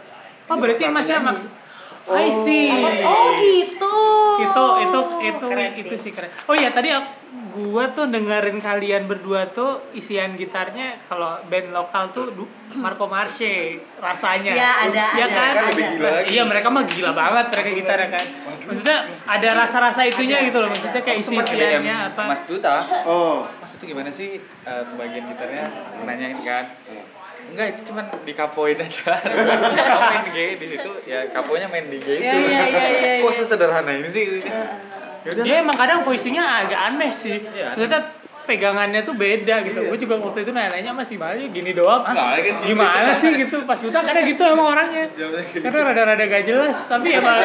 [0.45, 1.39] Oh, berarti masih satunya mas
[2.03, 2.67] I see.
[3.01, 3.95] Oh gitu
[4.43, 6.29] itu itu itu Keren itu sih keren.
[6.45, 7.09] Oh iya tadi aku,
[7.53, 13.77] gua tuh dengerin kalian berdua tuh isian gitarnya kalau band lokal tuh du- Marco Marche
[14.01, 14.49] rasanya.
[14.49, 15.53] Iya, ada, Iya ada, kan?
[15.53, 16.27] Kan lebih gila lagi.
[16.33, 18.25] Iya mereka mah gila banget mereka gitarnya kan.
[18.63, 18.97] Maksudnya
[19.29, 20.69] ada rasa-rasa itunya gitu loh.
[20.73, 22.23] Maksudnya kayak DM isi-isiannya apa?
[22.25, 22.75] Mas Duta.
[23.05, 23.45] Oh.
[23.61, 25.65] Mas itu gimana sih eh, bagian gitarnya?
[26.01, 26.65] Nanyain kan.
[27.43, 29.13] Enggak, itu cuman dikapoin aja.
[30.09, 32.23] Main G di situ, ya kaponya main di G itu.
[32.23, 33.37] Iya, iya, iya, iya, Kok iya.
[33.37, 34.41] sesederhana ini sih?
[35.23, 35.43] Yaudah.
[35.43, 37.39] Dia emang kadang voicingnya agak aneh sih.
[37.39, 37.87] Iya, aneh.
[37.87, 37.97] Ternyata
[38.43, 39.79] pegangannya tuh beda gitu.
[39.87, 42.03] Gue juga waktu itu nanya-nanya masih Bayu gini doang.
[42.03, 42.75] Ah, kan gitu.
[42.75, 43.63] gimana sih gitu?
[43.63, 45.07] Pas Duta kadang gitu emang orangnya.
[45.15, 45.63] Gitu.
[45.63, 47.39] Karena rada-rada gak jelas, tapi emang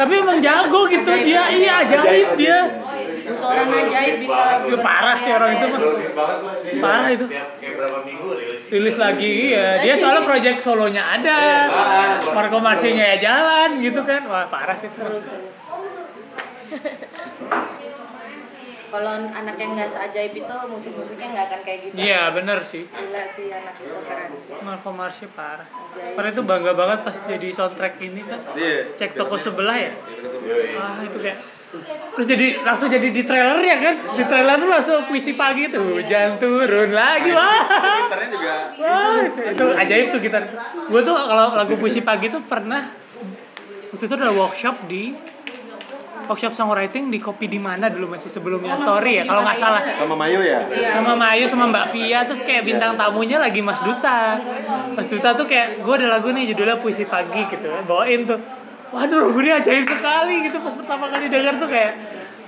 [0.00, 1.42] tapi emang jago gitu dia.
[1.52, 2.58] Iya, ajaib dia.
[3.28, 5.80] Butuh orang ajaib bisa Dia parah sih orang itu mah.
[5.84, 6.80] Mas.
[6.80, 7.24] Parah itu.
[7.28, 8.60] Tiap kayak berapa minggu rilis.
[8.72, 9.84] Rilis lagi iya.
[9.84, 11.40] Dia soalnya project solonya ada.
[12.32, 14.24] Marco Marsinya ya jalan gitu kan.
[14.24, 15.20] Wah, parah sih seru.
[18.88, 22.88] Kalau anak yang nggak seajaib itu musik-musiknya nggak akan kayak gitu Iya, bener sih.
[22.88, 24.32] Gila sih anak itu keren
[24.64, 25.68] Marco Marsi parah.
[25.92, 28.40] Karena itu bangga banget pas jadi soundtrack ini kan.
[28.56, 28.96] Iya.
[28.96, 29.92] Cek toko sebelah ya.
[30.72, 31.38] Wah, itu kayak
[32.16, 33.94] Terus jadi langsung jadi di trailer ya kan?
[34.16, 37.60] Di trailer tuh langsung puisi pagi tuh, hujan turun lagi wah.
[38.08, 39.20] Gitarnya juga Wah,
[39.52, 40.48] itu ajaib tuh gitar.
[40.88, 42.88] Gue tuh kalau lagu puisi pagi tuh pernah
[43.92, 45.12] waktu itu ada workshop di
[46.28, 49.80] workshop songwriting di kopi di mana dulu masih sebelumnya Oh, story ya kalau nggak salah
[49.82, 49.98] itu.
[49.98, 50.60] Sama Mayu ya?
[50.68, 50.88] Iya.
[50.92, 54.36] sama Mayu sama Mbak Via terus kayak bintang tamunya lagi Mas Duta
[54.92, 58.36] Mas Duta tuh kayak gue ada lagu nih judulnya puisi pagi gitu bawain tuh
[58.88, 61.92] waduh lagu ini ajaib sekali gitu pas pertama kali denger tuh kayak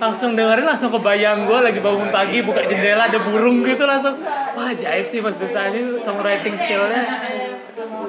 [0.01, 4.17] langsung dengerin langsung kebayang gue lagi bangun pagi buka jendela ada burung gitu langsung
[4.57, 7.03] wah ajaib sih Mas Duta ini songwriting skillnya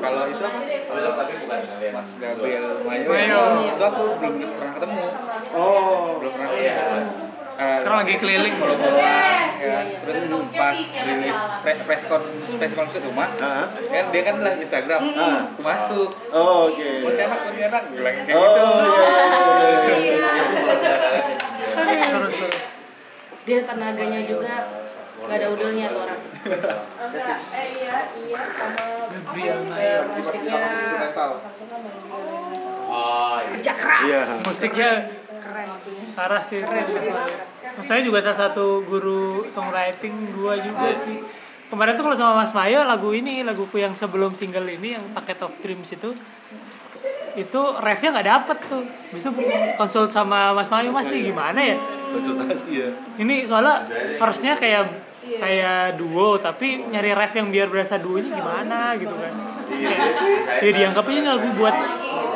[0.02, 0.60] kalau itu apa?
[0.66, 1.60] Kalau tapi bukan
[1.94, 3.06] Mas Gabriel Mayo.
[3.06, 3.42] Mayo.
[3.70, 5.04] Itu aku belum pernah ketemu.
[5.54, 6.18] Oh.
[6.18, 7.32] Belum pernah ketemu.
[7.52, 10.18] Eh, sekarang lagi keliling follow followan kan terus
[10.56, 12.24] pas rilis pre press con
[12.58, 13.68] press con di rumah Ah.
[13.70, 16.90] kan dia kan live Instagram aku masuk Oh, oke.
[17.06, 18.64] Pontianak Pontianak bilang kayak Oh, gitu
[19.84, 20.30] iya, iya,
[21.82, 22.50] seru
[23.42, 24.54] dia tenaganya juga
[25.22, 26.20] nggak ada udelnya tuh orang.
[29.12, 30.58] Gabriel Mayo kayak musiknya
[32.92, 33.48] Oh iya.
[33.56, 34.04] kerja keras.
[34.04, 34.22] Iya.
[34.44, 34.90] musiknya
[35.40, 35.68] keren.
[36.12, 36.60] parah sih.
[37.88, 41.22] Saya juga salah satu guru songwriting gua juga sih.
[41.72, 45.40] Kemarin tuh kalau sama Mas Mayo lagu ini laguku yang sebelum single ini yang Paket
[45.40, 46.12] of Dreams itu
[47.36, 48.84] itu refnya nggak dapet tuh.
[49.12, 49.28] Bisa
[49.76, 51.76] konsult sama Mas Mayo masih gimana ya?
[52.12, 52.88] Konsultasi ya.
[53.20, 53.88] Ini soalnya
[54.20, 54.88] verse-nya kayak
[55.22, 59.32] kayak duo tapi nyari ref yang biar berasa duonya gimana gitu kan.
[59.72, 59.96] Iya,
[60.60, 61.76] ya dianggapnya ini lagu buat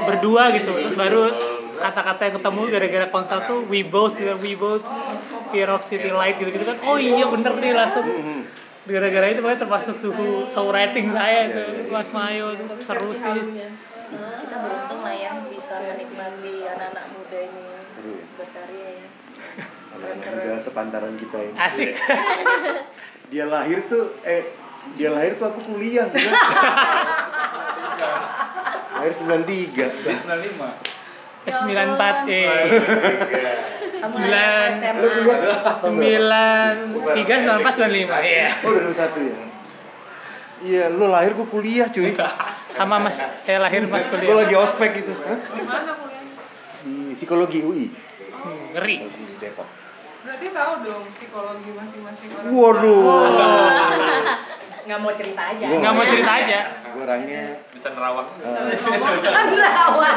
[0.06, 0.72] berdua gitu.
[0.72, 1.28] Terus baru
[1.76, 4.80] kata-kata yang ketemu gara-gara konser tuh we both we both
[5.52, 6.78] fear of city light gitu gitu kan.
[6.86, 8.06] Oh iya bener nih langsung.
[8.86, 13.66] Gara-gara itu pokoknya termasuk suhu rating saya tuh Mas Mayo tuh seru sih
[14.08, 17.80] kita beruntung lah ya bisa menikmati anak-anak muda ini ya.
[18.36, 19.06] berkarya ya
[19.92, 21.56] Anak muda sepantaran kita ini.
[21.56, 21.90] asik
[23.26, 24.46] Dia lahir tuh eh
[24.94, 26.06] dia lahir tuh aku kuliah.
[26.06, 26.30] gila.
[28.96, 29.90] lahir 93.
[30.22, 30.94] 95
[31.46, 32.46] sembilan empat eh
[33.96, 34.70] Sembilan.
[34.94, 35.78] kuliah tahun berapa?
[35.80, 36.74] sembilan
[37.12, 39.38] tiga sembilan empat sembilan lima iya Oh, dari satu ya.
[40.56, 42.10] Iya, lu lahir gua kuliah cuy.
[42.76, 45.12] sama mas saya lahir pas Gua kuliah lagi ospek gitu.
[45.16, 45.38] Hah?
[45.40, 46.34] Di mana kuliahnya?
[46.84, 47.86] Di psikologi UI.
[48.36, 49.64] Hmm, ngeri Di Depok.
[50.26, 52.52] Berarti tahu dong psikologi masing-masing orang.
[52.52, 53.02] Waduh.
[54.86, 56.58] nggak mau cerita aja nggak mau cerita aja
[56.94, 58.28] Gua orangnya bisa nerawang
[59.58, 60.16] Rawang.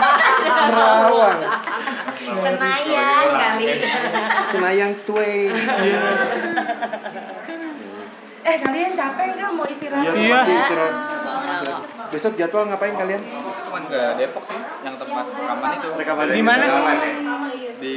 [0.69, 1.39] Rawang.
[2.37, 3.65] Cenayang kali.
[4.53, 5.51] Cenayang Twain.
[8.39, 10.05] Eh kalian capek nggak mau istirahat?
[10.05, 10.39] Iya, Iya.
[10.45, 10.93] istirahat.
[11.59, 12.09] Istirahat.
[12.09, 13.21] Besok jadwal ngapain kalian?
[13.21, 16.63] Itu cuma ke Depok sih yang tempat rekaman itu Rekaman di mana
[17.79, 17.95] di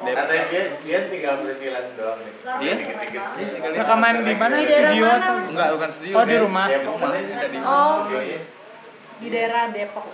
[0.00, 2.34] Depok Katanya dia dia tinggal berjalan doang nih.
[2.60, 2.74] Iya?
[2.76, 3.22] Dikit-dikit.
[3.76, 6.66] rekaman di mana studio atau enggak bukan studio Oh, di rumah.
[6.66, 7.10] di rumah
[7.66, 7.94] Oh,
[9.20, 10.06] di daerah Depok.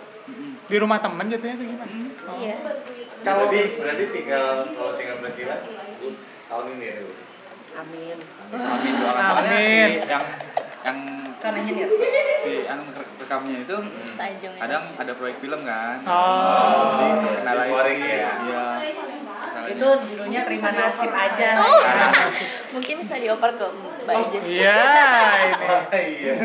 [0.67, 1.93] di rumah temen jatuhnya tuh gimana
[2.35, 2.57] Iya.
[3.23, 5.61] Kalau berarti tinggal kalau tinggal berjalan
[6.47, 6.95] tahun ini ya.
[7.03, 7.21] Lus?
[7.77, 8.17] Amin.
[8.57, 9.91] Amin doakan soalnya si Amin.
[10.09, 10.25] yang
[10.87, 10.99] yang
[11.37, 11.85] Sananya nih.
[12.39, 13.77] si anu re- rekamnya itu
[14.09, 14.61] Sajung ya.
[14.63, 18.31] kadang ada proyek film kan oh jadi kenal Di scoring ya?
[18.41, 18.65] iya
[19.67, 21.49] Itu judulnya terima nasib aja.
[21.59, 21.75] Oh.
[21.77, 22.31] Nah,
[22.71, 23.67] Mungkin bisa dioper ke
[24.07, 24.43] Mbak Ijaz.
[24.47, 24.79] iya
[25.43, 25.67] ini
[26.17, 26.35] Iya.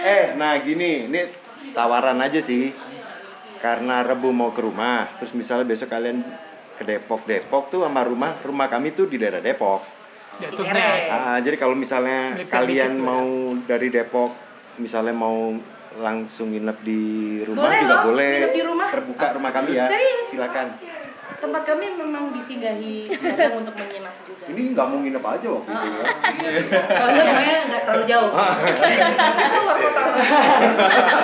[0.00, 1.20] Eh, nah gini, ini
[1.72, 2.72] tawaran aja sih.
[3.56, 6.24] Karena Rebu mau ke rumah, terus misalnya besok kalian
[6.76, 9.84] ke Depok, Depok tuh sama rumah, rumah kami tuh di daerah Depok.
[10.40, 13.04] Jatuhnya Ah, jadi kalau misalnya Melipir kalian dikit.
[13.04, 13.28] mau
[13.62, 14.30] dari Depok,
[14.76, 15.52] misalnya mau
[15.92, 17.02] langsung nginep di
[17.44, 18.32] rumah Boleh juga loh, boleh.
[18.36, 18.88] nginep di rumah.
[18.90, 19.86] Terbuka rumah kami ya.
[19.86, 20.26] Serius?
[20.30, 20.66] Silakan.
[21.40, 23.08] Tempat kami memang disinggahi
[23.54, 24.44] untuk menginap juga.
[24.46, 26.02] Ini nggak mau nginep aja waktu itu ya.
[26.90, 28.30] Soalnya rumahnya nggak terlalu jauh.
[28.30, 30.00] luar kota.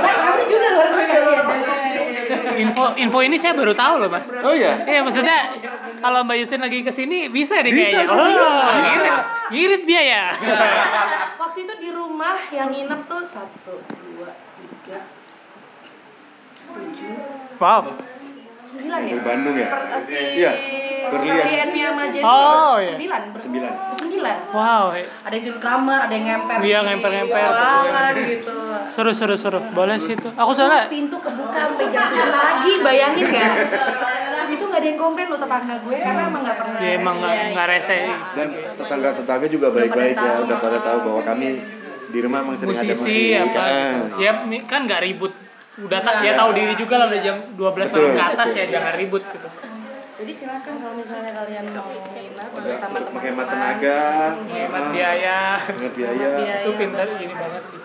[0.00, 1.74] Kami juga luar kota.
[2.56, 4.80] info info ini saya baru tahu loh mas Oh iya.
[4.82, 5.38] Iya maksudnya
[5.96, 8.04] kalau Mbak Justin lagi ke sini bisa deh Bisa, kayaknya.
[8.06, 8.54] serius.
[8.54, 9.14] Oh, ngirit,
[9.48, 10.22] ngirit biaya.
[11.42, 14.98] Waktu itu di rumah yang nginep tuh satu, dua, tiga,
[16.68, 17.14] tujuh,
[17.56, 17.80] wow.
[18.62, 19.08] sembilan ya.
[19.08, 19.68] Dari Bandung ya?
[19.68, 20.52] Per- si Iya,
[21.06, 21.38] Berlian.
[21.38, 22.92] Jadi Oh, iya.
[22.92, 23.72] sembilan, Sembilan.
[23.94, 24.36] sembilan.
[24.50, 24.86] Wow.
[25.22, 26.56] Ada yang tidur kamar, ada yang ngemper.
[26.60, 27.46] Iya, di ngemper-ngemper.
[27.46, 28.56] ruangan gitu.
[28.90, 29.60] Seru seru seru.
[29.70, 30.28] Boleh sih itu.
[30.28, 33.54] Aku soalnya Pintu kebuka sampai jam 7 pagi, bayangin gak?
[34.50, 36.78] itu nggak ada yang komplain loh tetangga gue karena emang nggak pernah.
[36.78, 37.16] ya emang
[37.52, 37.98] nggak rese.
[38.36, 41.48] Dan tetangga-tetangga juga baik-baik ya, udah pada tahu bahwa kami
[42.06, 43.50] di rumah emang sering ada Musisi musik.
[43.50, 43.60] apa?
[43.60, 43.92] ah.
[44.20, 44.32] Ya
[44.64, 45.32] kan nggak ribut.
[45.76, 48.92] Udah tak dia tahu diri juga lah udah jam 12 malam ke atas ya jangan
[48.96, 49.48] ribut gitu.
[50.16, 53.12] Jadi silakan kalau misalnya kalian mau nginep bersama teman-teman.
[53.20, 54.00] Menghemat tenaga,
[54.48, 55.40] Hemat biaya.
[55.60, 56.28] hemat biaya.
[56.64, 57.80] Itu pintar ini banget sih.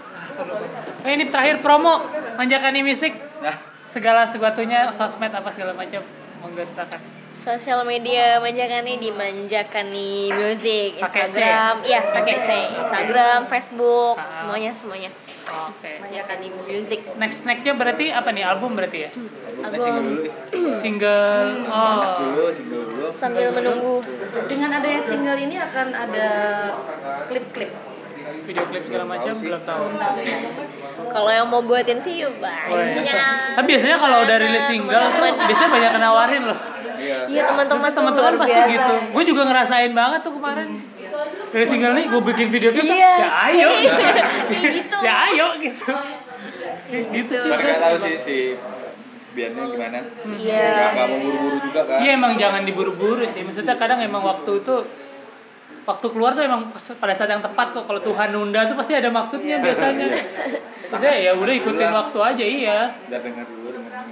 [1.03, 2.07] Eh ini terakhir promo
[2.39, 3.11] Manjakani Music.
[3.43, 3.55] Nah.
[3.91, 5.99] Segala sesuatunya sosmed apa segala macam.
[6.41, 6.99] Monggo silakan.
[7.41, 14.29] Sosial media Manjakani di Manjakani Music, Pakai C Instagram, iya pakai C, Instagram, Facebook, Ah.
[14.29, 15.09] semuanya semuanya.
[15.49, 15.89] Oke.
[16.05, 17.01] Manjakani Music.
[17.17, 19.11] Next nextnya berarti apa nih album berarti ya?
[19.57, 20.21] Nah, single dulu
[20.77, 21.49] Single.
[21.65, 22.01] Oh.
[22.05, 24.01] dulu single dulu Sambil menunggu
[24.45, 26.27] Dengan adanya single ini akan ada
[27.25, 27.73] klip-klip.
[28.41, 29.83] Video klip segala macam belum tahu.
[31.07, 33.03] kalau yang mau buatin sih yuk banyak.
[33.53, 35.45] Tapi biasanya kalau udah rilis single tuh Teman-teman.
[35.45, 36.59] biasanya banyak yang nawarin loh.
[37.01, 38.71] Iya teman-teman tuh Teman-teman luar pasti biasa.
[38.71, 38.93] gitu.
[39.11, 40.69] Gue juga ngerasain banget tuh kemarin.
[41.51, 42.85] Dari single nih gue bikin video klip.
[42.87, 43.13] Iya.
[43.17, 43.69] Ya ayo.
[44.47, 44.95] Kayak gitu.
[45.01, 45.85] ya ayo gitu.
[46.87, 47.49] Kayak gitu sih.
[47.49, 48.37] Nggak tahu sih si
[49.31, 49.99] biarnya gimana
[50.35, 50.71] Iya.
[50.91, 53.41] nggak mau buru-buru juga kan Iya emang jangan diburu-buru sih.
[53.41, 54.75] Maksudnya kadang emang waktu itu
[55.85, 57.83] waktu keluar tuh emang pada saat yang tepat kok.
[57.85, 60.07] Kalau Tuhan nunda tuh pasti ada maksudnya biasanya.
[60.91, 62.79] Maksudnya ya udah ikutin waktu aja iya.
[63.07, 64.03] udah dengar dulu dengar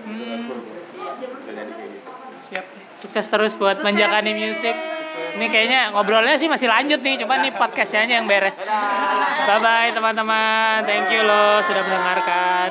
[1.75, 2.09] kayak gitu
[2.49, 2.65] Siap.
[2.99, 4.75] Sukses terus buat Manjakani Music.
[5.39, 8.55] Ini kayaknya ngobrolnya sih masih lanjut nih, cuman nih podcastnya aja yang beres.
[8.59, 12.69] Bye bye teman-teman, thank you loh sudah mendengarkan.